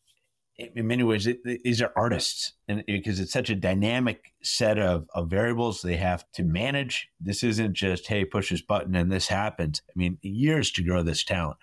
in 0.58 0.88
many 0.88 1.04
ways, 1.04 1.26
it, 1.28 1.44
these 1.44 1.82
are 1.82 1.92
artists 1.96 2.54
and 2.68 2.84
because 2.86 3.20
it's 3.20 3.34
such 3.34 3.50
a 3.50 3.56
dynamic 3.56 4.34
set 4.44 4.78
of, 4.78 5.08
of 5.14 5.30
variables 5.30 5.82
they 5.82 5.98
have 5.98 6.30
to 6.34 6.44
manage. 6.44 7.10
This 7.20 7.44
isn't 7.44 7.74
just, 7.74 8.08
hey, 8.08 8.24
push 8.24 8.52
this 8.52 8.62
button 8.62 8.96
and 8.96 9.12
this 9.12 9.28
happens. 9.28 9.82
I 9.90 9.94
mean, 9.96 10.18
years 10.22 10.72
to 10.74 10.84
grow 10.84 11.02
this 11.02 11.24
talent. 11.24 11.58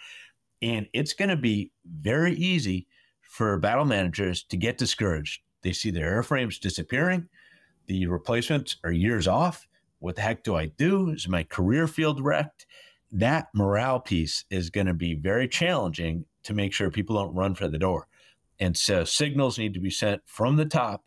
And 0.61 0.89
it's 0.93 1.15
going 1.15 1.31
to 1.31 1.37
be 1.37 1.71
very 1.85 2.35
easy 2.35 2.87
for 3.23 3.59
battle 3.59 3.85
managers 3.85 4.43
to 4.45 4.57
get 4.57 4.77
discouraged. 4.77 5.41
They 5.63 5.73
see 5.73 5.91
their 5.91 6.21
airframes 6.21 6.59
disappearing 6.59 7.29
the 7.91 8.07
replacements 8.07 8.77
are 8.85 8.93
years 8.93 9.27
off. 9.27 9.67
What 9.99 10.15
the 10.15 10.23
heck 10.23 10.45
do 10.45 10.55
I 10.55 10.67
do? 10.67 11.11
Is 11.11 11.27
my 11.27 11.43
career 11.43 11.89
field 11.89 12.21
wrecked? 12.21 12.65
That 13.11 13.49
morale 13.53 13.99
piece 13.99 14.45
is 14.49 14.71
going 14.71 14.87
to 14.87 14.95
be 14.95 15.15
very 15.15 15.49
challenging 15.49 16.25
to 16.45 16.55
make 16.55 16.73
sure 16.73 16.89
people 16.93 17.17
don't 17.17 17.35
run 17.35 17.57
for 17.57 17.67
the 17.67 17.79
door. 17.79 18.07
And 18.61 18.77
so 18.77 19.05
signals 19.05 19.59
need 19.59 19.75
to 19.75 19.81
be 19.81 19.91
sent 19.91 20.23
from 20.27 20.57
the 20.57 20.67
top, 20.67 21.05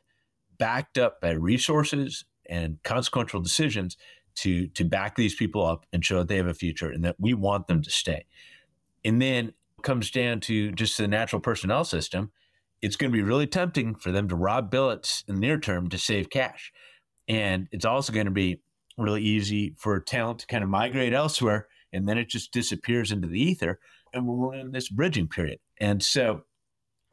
backed 0.57 0.97
up 0.97 1.21
by 1.21 1.31
resources 1.31 2.25
and 2.49 2.81
consequential 2.83 3.39
decisions 3.39 3.95
to, 4.35 4.67
to 4.69 4.83
back 4.83 5.15
these 5.15 5.35
people 5.35 5.65
up 5.65 5.85
and 5.93 6.03
show 6.03 6.19
that 6.19 6.27
they 6.27 6.37
have 6.37 6.47
a 6.47 6.53
future 6.53 6.89
and 6.89 7.05
that 7.05 7.15
we 7.19 7.33
want 7.33 7.67
them 7.67 7.81
to 7.83 7.91
stay. 7.91 8.25
And 9.05 9.21
then 9.21 9.53
comes 9.83 10.09
down 10.09 10.39
to 10.39 10.71
just 10.71 10.97
the 10.97 11.07
natural 11.07 11.39
personnel 11.39 11.83
system 11.83 12.31
it's 12.83 12.97
going 12.97 13.11
to 13.11 13.15
be 13.15 13.23
really 13.23 13.47
tempting 13.47 13.95
for 13.95 14.11
them 14.11 14.27
to 14.27 14.35
rob 14.35 14.69
billets 14.69 15.23
in 15.29 15.35
the 15.35 15.41
near 15.41 15.57
term 15.57 15.87
to 15.89 15.97
save 15.97 16.29
cash. 16.29 16.73
And 17.29 17.69
it's 17.71 17.85
also 17.85 18.11
going 18.11 18.25
to 18.25 18.31
be 18.31 18.59
really 18.97 19.23
easy 19.23 19.73
for 19.77 19.97
talent 20.01 20.39
to 20.39 20.47
kind 20.47 20.65
of 20.65 20.69
migrate 20.69 21.13
elsewhere 21.13 21.67
and 21.93 22.09
then 22.09 22.17
it 22.17 22.27
just 22.27 22.51
disappears 22.51 23.11
into 23.11 23.27
the 23.27 23.41
ether. 23.41 23.79
And 24.13 24.27
we're 24.27 24.55
in 24.55 24.73
this 24.73 24.89
bridging 24.89 25.29
period. 25.29 25.59
And 25.79 26.03
so 26.03 26.43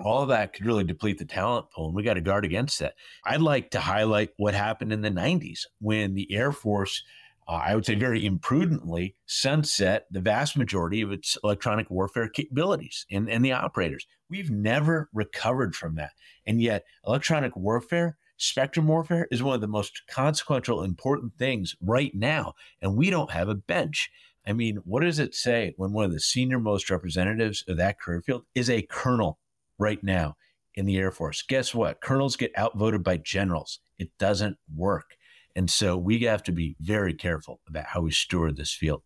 all 0.04 0.26
that 0.26 0.52
could 0.52 0.66
really 0.66 0.84
deplete 0.84 1.18
the 1.18 1.24
talent 1.24 1.70
pool, 1.70 1.86
and 1.86 1.94
we 1.94 2.02
got 2.02 2.14
to 2.14 2.20
guard 2.20 2.44
against 2.44 2.78
that. 2.78 2.94
I'd 3.24 3.40
like 3.40 3.70
to 3.70 3.80
highlight 3.80 4.30
what 4.36 4.54
happened 4.54 4.92
in 4.92 5.02
the 5.02 5.10
90s 5.10 5.66
when 5.80 6.14
the 6.14 6.32
Air 6.32 6.52
Force 6.52 7.02
uh, 7.50 7.62
I 7.66 7.74
would 7.74 7.84
say 7.84 7.96
very 7.96 8.24
imprudently, 8.24 9.16
sunset 9.26 10.06
the 10.12 10.20
vast 10.20 10.56
majority 10.56 11.02
of 11.02 11.10
its 11.10 11.36
electronic 11.42 11.90
warfare 11.90 12.28
capabilities 12.28 13.06
and, 13.10 13.28
and 13.28 13.44
the 13.44 13.50
operators. 13.50 14.06
We've 14.28 14.52
never 14.52 15.08
recovered 15.12 15.74
from 15.74 15.96
that. 15.96 16.12
And 16.46 16.62
yet, 16.62 16.84
electronic 17.04 17.56
warfare, 17.56 18.18
spectrum 18.36 18.86
warfare, 18.86 19.26
is 19.32 19.42
one 19.42 19.56
of 19.56 19.60
the 19.60 19.66
most 19.66 20.02
consequential, 20.08 20.84
important 20.84 21.36
things 21.38 21.74
right 21.80 22.14
now. 22.14 22.54
And 22.80 22.96
we 22.96 23.10
don't 23.10 23.32
have 23.32 23.48
a 23.48 23.56
bench. 23.56 24.12
I 24.46 24.52
mean, 24.52 24.76
what 24.84 25.02
does 25.02 25.18
it 25.18 25.34
say 25.34 25.74
when 25.76 25.92
one 25.92 26.04
of 26.04 26.12
the 26.12 26.20
senior 26.20 26.60
most 26.60 26.88
representatives 26.88 27.64
of 27.66 27.78
that 27.78 27.98
career 28.00 28.22
field 28.22 28.44
is 28.54 28.70
a 28.70 28.82
colonel 28.82 29.40
right 29.80 30.02
now 30.04 30.36
in 30.74 30.86
the 30.86 30.98
Air 30.98 31.10
Force? 31.10 31.42
Guess 31.42 31.74
what? 31.74 32.00
Colonels 32.00 32.36
get 32.36 32.56
outvoted 32.56 33.02
by 33.02 33.16
generals. 33.16 33.80
It 33.98 34.10
doesn't 34.18 34.56
work. 34.76 35.16
And 35.56 35.68
so 35.68 35.96
we 35.96 36.20
have 36.20 36.44
to 36.44 36.52
be 36.52 36.76
very 36.78 37.14
careful 37.14 37.60
about 37.68 37.86
how 37.86 38.02
we 38.02 38.12
steward 38.12 38.56
this 38.56 38.72
field. 38.72 39.02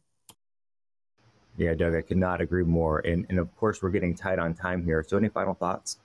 Yeah, 1.57 1.75
Doug, 1.75 1.95
I 1.95 2.03
could 2.03 2.17
not 2.17 2.41
agree 2.41 2.65
more. 2.65 2.99
And, 2.99 3.25
and 3.29 3.39
of 3.39 3.55
course, 3.57 3.81
we're 3.83 3.91
getting 3.91 4.15
tight 4.15 4.39
on 4.39 4.55
time 4.55 4.85
here. 4.85 5.05
So, 5.07 5.17
any 5.17 5.29
final 5.29 5.55
thoughts? 5.55 5.99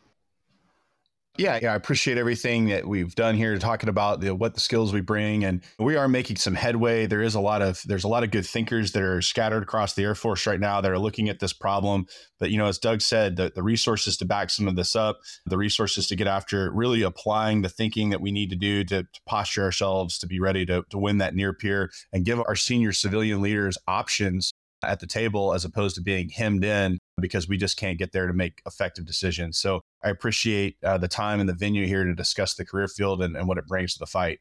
Yeah, 1.40 1.58
yeah, 1.62 1.72
I 1.72 1.76
appreciate 1.76 2.18
everything 2.18 2.66
that 2.66 2.86
we've 2.86 3.16
done 3.16 3.34
here, 3.34 3.58
talking 3.58 3.88
about 3.88 4.20
the, 4.20 4.36
what 4.36 4.56
the 4.56 4.60
skills 4.60 4.92
we 4.92 5.00
bring, 5.00 5.46
and 5.46 5.64
we 5.80 5.96
are 5.96 6.10
making 6.10 6.36
some 6.36 6.54
headway. 6.54 7.06
There 7.06 7.22
is 7.22 7.34
a 7.34 7.40
lot 7.40 7.62
of 7.62 7.82
there's 7.86 8.04
a 8.04 8.10
lot 8.10 8.26
of 8.26 8.32
good 8.32 8.46
thinkers 8.46 8.92
that 8.92 9.02
are 9.02 9.22
scattered 9.22 9.64
across 9.64 9.94
the 9.94 10.04
Air 10.04 10.16
Force 10.16 10.46
right 10.46 10.60
now 10.60 10.82
that 10.82 10.92
are 10.92 11.00
looking 11.00 11.30
at 11.30 11.40
this 11.40 11.54
problem. 11.54 12.08
But 12.42 12.52
you 12.52 12.58
know, 12.58 12.66
as 12.66 12.78
Doug 12.78 13.02
said, 13.02 13.38
the, 13.38 13.54
the 13.56 13.64
resources 13.64 14.18
to 14.18 14.26
back 14.26 14.50
some 14.50 14.68
of 14.68 14.76
this 14.76 14.98
up, 14.98 15.20
the 15.46 15.58
resources 15.58 16.08
to 16.08 16.18
get 16.18 16.28
after 16.28 16.74
really 16.74 17.04
applying 17.04 17.62
the 17.62 17.70
thinking 17.70 18.10
that 18.10 18.20
we 18.20 18.34
need 18.34 18.50
to 18.50 18.58
do 18.58 18.84
to, 18.84 19.04
to 19.04 19.22
posture 19.26 19.64
ourselves 19.64 20.18
to 20.18 20.28
be 20.28 20.42
ready 20.42 20.66
to, 20.66 20.84
to 20.90 20.98
win 20.98 21.20
that 21.20 21.36
near 21.36 21.54
peer 21.54 21.90
and 22.12 22.26
give 22.26 22.40
our 22.40 22.56
senior 22.58 22.92
civilian 22.92 23.42
leaders 23.42 23.78
options 23.88 24.52
at 24.84 25.00
the 25.00 25.08
table 25.08 25.54
as 25.54 25.66
opposed 25.66 25.96
to 25.96 26.02
being 26.02 26.30
hemmed 26.30 26.64
in 26.64 26.98
because 27.20 27.48
we 27.48 27.58
just 27.58 27.78
can't 27.78 27.98
get 27.98 28.12
there 28.12 28.28
to 28.28 28.34
make 28.34 28.62
effective 28.66 29.06
decisions. 29.06 29.58
So 29.58 29.82
I 30.04 30.10
appreciate 30.10 30.78
uh, 30.84 30.98
the 30.98 31.08
time 31.08 31.40
and 31.40 31.50
the 31.50 31.54
venue 31.54 31.86
here 31.86 32.04
to 32.04 32.14
discuss 32.14 32.56
the 32.56 32.66
career 32.66 32.88
field 32.88 33.22
and, 33.22 33.36
and 33.36 33.48
what 33.48 33.58
it 33.58 33.68
brings 33.68 33.94
to 33.94 34.00
the 34.00 34.06
fight. 34.06 34.40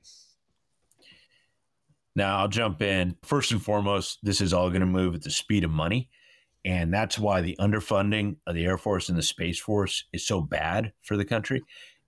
Now 2.15 2.39
I'll 2.39 2.49
jump 2.49 2.83
in. 2.83 3.17
First 3.23 3.53
and 3.53 3.63
foremost, 3.63 4.19
this 4.23 4.41
is 4.41 4.53
all 4.53 4.71
going 4.71 4.81
to 4.81 4.87
move 4.87 5.15
at 5.15 5.23
the 5.23 5.31
speed 5.31 5.65
of 5.65 5.71
money. 5.71 6.09
And 6.65 6.93
that's 6.93 7.19
why 7.19 7.41
the 7.41 7.57
underfunding 7.61 8.37
of 8.47 8.55
the 8.55 8.67
Air 8.67 8.77
Force 8.77 9.09
and 9.09 9.17
the 9.17 9.23
Space 9.23 9.59
Force 9.59 10.05
is 10.13 10.27
so 10.27 10.41
bad 10.41 10.93
for 11.03 11.17
the 11.17 11.25
country. 11.25 11.63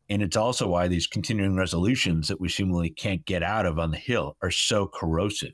And 0.08 0.22
it's 0.22 0.36
also 0.36 0.66
why 0.66 0.88
these 0.88 1.06
continuing 1.06 1.56
resolutions 1.56 2.26
that 2.28 2.40
we 2.40 2.48
seemingly 2.48 2.90
can't 2.90 3.24
get 3.24 3.44
out 3.44 3.64
of 3.64 3.78
on 3.78 3.92
the 3.92 3.96
Hill 3.96 4.36
are 4.42 4.50
so 4.50 4.88
corrosive 4.88 5.52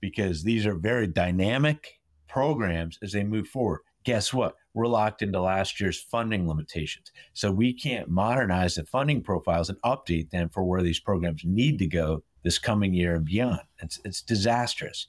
because 0.00 0.42
these 0.42 0.66
are 0.66 0.74
very 0.74 1.06
dynamic 1.06 1.98
programs 2.28 2.98
as 3.02 3.12
they 3.12 3.24
move 3.24 3.48
forward. 3.48 3.80
Guess 4.06 4.32
what? 4.32 4.54
We're 4.72 4.86
locked 4.86 5.20
into 5.20 5.40
last 5.40 5.80
year's 5.80 6.00
funding 6.00 6.46
limitations. 6.46 7.10
So 7.32 7.50
we 7.50 7.72
can't 7.72 8.08
modernize 8.08 8.76
the 8.76 8.84
funding 8.84 9.20
profiles 9.20 9.68
and 9.68 9.82
update 9.82 10.30
them 10.30 10.48
for 10.48 10.62
where 10.62 10.80
these 10.80 11.00
programs 11.00 11.42
need 11.44 11.80
to 11.80 11.88
go 11.88 12.22
this 12.44 12.60
coming 12.60 12.94
year 12.94 13.16
and 13.16 13.24
beyond. 13.24 13.62
It's, 13.82 13.98
it's 14.04 14.22
disastrous. 14.22 15.08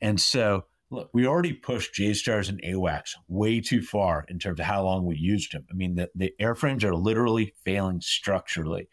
And 0.00 0.18
so, 0.18 0.64
look, 0.88 1.10
we 1.12 1.26
already 1.26 1.52
pushed 1.52 1.94
JSTARS 1.94 2.48
and 2.48 2.62
AWACS 2.62 3.16
way 3.28 3.60
too 3.60 3.82
far 3.82 4.24
in 4.28 4.38
terms 4.38 4.58
of 4.58 4.64
how 4.64 4.84
long 4.84 5.04
we 5.04 5.18
used 5.18 5.52
them. 5.52 5.66
I 5.70 5.74
mean, 5.74 5.96
the, 5.96 6.08
the 6.14 6.32
airframes 6.40 6.82
are 6.82 6.96
literally 6.96 7.52
failing 7.62 8.00
structurally. 8.00 8.88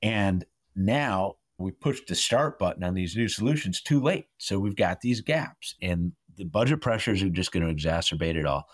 And 0.00 0.46
now 0.74 1.34
we 1.58 1.70
pushed 1.70 2.06
the 2.06 2.14
start 2.14 2.58
button 2.58 2.82
on 2.82 2.94
these 2.94 3.14
new 3.14 3.28
solutions 3.28 3.82
too 3.82 4.00
late. 4.00 4.28
So 4.38 4.58
we've 4.58 4.74
got 4.74 5.02
these 5.02 5.20
gaps. 5.20 5.74
And 5.82 6.12
the 6.40 6.46
budget 6.46 6.80
pressures 6.80 7.22
are 7.22 7.28
just 7.28 7.52
going 7.52 7.66
to 7.66 7.72
exacerbate 7.72 8.34
it 8.34 8.46
all. 8.46 8.66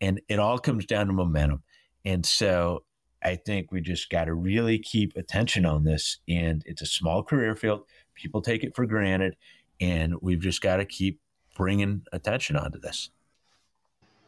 And 0.00 0.20
it 0.28 0.38
all 0.38 0.58
comes 0.58 0.86
down 0.86 1.08
to 1.08 1.12
momentum. 1.12 1.62
And 2.06 2.24
so 2.24 2.84
I 3.22 3.36
think 3.36 3.70
we 3.70 3.82
just 3.82 4.08
got 4.08 4.24
to 4.24 4.34
really 4.34 4.78
keep 4.78 5.14
attention 5.14 5.66
on 5.66 5.84
this. 5.84 6.18
And 6.26 6.62
it's 6.64 6.80
a 6.80 6.86
small 6.86 7.22
career 7.22 7.54
field. 7.54 7.84
People 8.14 8.40
take 8.40 8.64
it 8.64 8.74
for 8.74 8.86
granted. 8.86 9.36
And 9.78 10.14
we've 10.22 10.40
just 10.40 10.62
got 10.62 10.76
to 10.76 10.86
keep 10.86 11.20
bringing 11.54 12.02
attention 12.12 12.56
onto 12.56 12.80
this. 12.80 13.10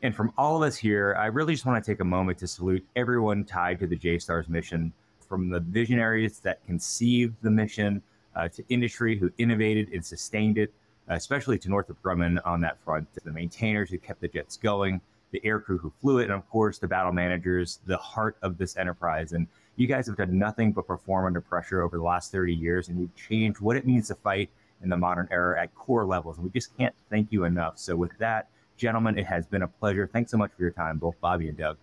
And 0.03 0.15
from 0.15 0.31
all 0.37 0.63
of 0.63 0.63
us 0.63 0.77
here, 0.77 1.17
I 1.19 1.27
really 1.27 1.55
just 1.55 1.65
want 1.65 1.83
to 1.83 1.91
take 1.91 2.01
a 2.01 2.05
moment 2.05 2.37
to 2.41 2.47
salute 2.47 2.87
everyone 2.95 3.45
tied 3.45 3.79
to 3.79 3.87
the 3.87 3.97
JSTARS 3.97 4.51
mission, 4.51 4.93
from 5.27 5.49
the 5.49 5.61
visionaries 5.61 6.41
that 6.41 6.65
conceived 6.67 7.35
the 7.41 7.51
mission 7.51 8.03
uh, 8.37 8.49
to 8.49 8.63
industry 8.69 9.19
who 9.19 9.31
innovated 9.39 9.89
and 9.95 10.05
sustained 10.05 10.59
it, 10.59 10.75
especially 11.09 11.59
to 11.59 11.69
Northrop 11.69 12.03
Grumman 12.03 12.41
on 12.45 12.61
that 12.63 12.79
front, 12.85 13.09
the 13.25 13.33
maintainers 13.33 13.91
who 13.91 13.99
kept 13.99 14.21
the 14.21 14.29
jets 14.29 14.57
going, 14.57 15.01
the 15.31 15.41
aircrew 15.41 15.81
who 15.81 15.93
flew 16.01 16.19
it, 16.19 16.25
and 16.25 16.33
of 16.33 16.49
course, 16.49 16.79
the 16.79 16.89
battle 16.89 17.13
managers, 17.13 17.81
the 17.87 17.97
heart 17.97 18.37
of 18.43 18.57
this 18.57 18.77
enterprise. 18.77 19.33
And 19.33 19.47
you 19.77 19.87
guys 19.87 20.07
have 20.07 20.17
done 20.17 20.39
nothing 20.39 20.73
but 20.73 20.87
perform 20.87 21.27
under 21.27 21.41
pressure 21.41 21.83
over 21.83 21.97
the 21.97 22.03
last 22.03 22.31
30 22.31 22.55
years, 22.55 22.89
and 22.89 23.01
you've 23.01 23.15
changed 23.17 23.61
what 23.61 23.77
it 23.77 23.87
means 23.87 24.09
to 24.09 24.15
fight 24.15 24.49
in 24.83 24.89
the 24.89 24.97
modern 24.97 25.29
era 25.31 25.61
at 25.61 25.75
core 25.75 26.05
levels. 26.05 26.37
And 26.37 26.45
we 26.45 26.51
just 26.51 26.77
can't 26.77 26.95
thank 27.11 27.33
you 27.33 27.45
enough. 27.45 27.79
So, 27.79 27.97
with 27.97 28.17
that, 28.19 28.49
gentlemen, 28.77 29.19
it 29.19 29.27
has 29.27 29.47
been 29.47 29.63
a 29.63 29.69
pleasure. 29.69 30.09
Thanks 30.13 30.31
so 30.31 30.37
much 30.37 30.53
for 30.57 30.63
your 30.63 30.71
time, 30.71 30.99
both 30.99 31.21
Bobby 31.21 31.49
and 31.49 31.59
Doug. 31.59 31.79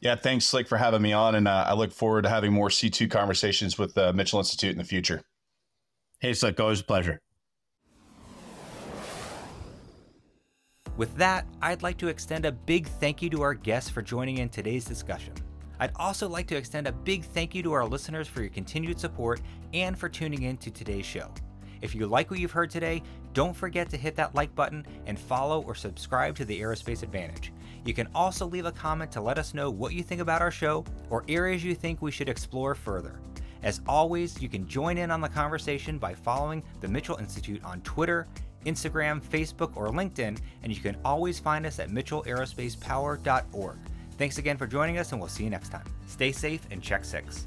Yeah, 0.00 0.14
thanks, 0.14 0.46
Slick, 0.46 0.66
for 0.66 0.78
having 0.78 1.02
me 1.02 1.12
on. 1.12 1.34
And 1.34 1.46
uh, 1.46 1.64
I 1.66 1.74
look 1.74 1.92
forward 1.92 2.22
to 2.22 2.30
having 2.30 2.52
more 2.52 2.68
C2 2.68 3.10
conversations 3.10 3.76
with 3.76 3.94
the 3.94 4.12
Mitchell 4.12 4.38
Institute 4.38 4.72
in 4.72 4.78
the 4.78 4.84
future. 4.84 5.20
Hey, 6.20 6.32
Slick, 6.32 6.58
always 6.58 6.80
a 6.80 6.84
pleasure. 6.84 7.20
With 11.00 11.16
that, 11.16 11.46
I'd 11.62 11.82
like 11.82 11.96
to 11.96 12.08
extend 12.08 12.44
a 12.44 12.52
big 12.52 12.86
thank 12.86 13.22
you 13.22 13.30
to 13.30 13.40
our 13.40 13.54
guests 13.54 13.88
for 13.88 14.02
joining 14.02 14.36
in 14.36 14.50
today's 14.50 14.84
discussion. 14.84 15.32
I'd 15.78 15.92
also 15.96 16.28
like 16.28 16.46
to 16.48 16.56
extend 16.56 16.86
a 16.86 16.92
big 16.92 17.24
thank 17.24 17.54
you 17.54 17.62
to 17.62 17.72
our 17.72 17.86
listeners 17.86 18.28
for 18.28 18.42
your 18.42 18.50
continued 18.50 19.00
support 19.00 19.40
and 19.72 19.98
for 19.98 20.10
tuning 20.10 20.42
in 20.42 20.58
to 20.58 20.70
today's 20.70 21.06
show. 21.06 21.32
If 21.80 21.94
you 21.94 22.06
like 22.06 22.30
what 22.30 22.38
you've 22.38 22.50
heard 22.50 22.68
today, 22.68 23.02
don't 23.32 23.56
forget 23.56 23.88
to 23.88 23.96
hit 23.96 24.14
that 24.16 24.34
like 24.34 24.54
button 24.54 24.84
and 25.06 25.18
follow 25.18 25.62
or 25.62 25.74
subscribe 25.74 26.36
to 26.36 26.44
the 26.44 26.60
Aerospace 26.60 27.02
Advantage. 27.02 27.50
You 27.86 27.94
can 27.94 28.08
also 28.14 28.44
leave 28.44 28.66
a 28.66 28.72
comment 28.72 29.10
to 29.12 29.22
let 29.22 29.38
us 29.38 29.54
know 29.54 29.70
what 29.70 29.94
you 29.94 30.02
think 30.02 30.20
about 30.20 30.42
our 30.42 30.50
show 30.50 30.84
or 31.08 31.24
areas 31.28 31.64
you 31.64 31.74
think 31.74 32.02
we 32.02 32.10
should 32.10 32.28
explore 32.28 32.74
further. 32.74 33.22
As 33.62 33.80
always, 33.86 34.40
you 34.42 34.50
can 34.50 34.68
join 34.68 34.98
in 34.98 35.10
on 35.10 35.22
the 35.22 35.28
conversation 35.30 35.96
by 35.96 36.12
following 36.12 36.62
the 36.82 36.88
Mitchell 36.88 37.16
Institute 37.16 37.64
on 37.64 37.80
Twitter, 37.80 38.26
Instagram, 38.66 39.20
Facebook, 39.22 39.76
or 39.76 39.88
LinkedIn, 39.88 40.38
and 40.62 40.74
you 40.74 40.80
can 40.80 40.96
always 41.04 41.38
find 41.38 41.66
us 41.66 41.78
at 41.78 41.90
mitchellaerospacepower.org. 41.90 43.78
Thanks 44.18 44.38
again 44.38 44.56
for 44.56 44.66
joining 44.66 44.98
us, 44.98 45.12
and 45.12 45.20
we'll 45.20 45.30
see 45.30 45.44
you 45.44 45.50
next 45.50 45.70
time. 45.70 45.84
Stay 46.06 46.32
safe 46.32 46.66
and 46.70 46.82
check 46.82 47.04
six. 47.04 47.46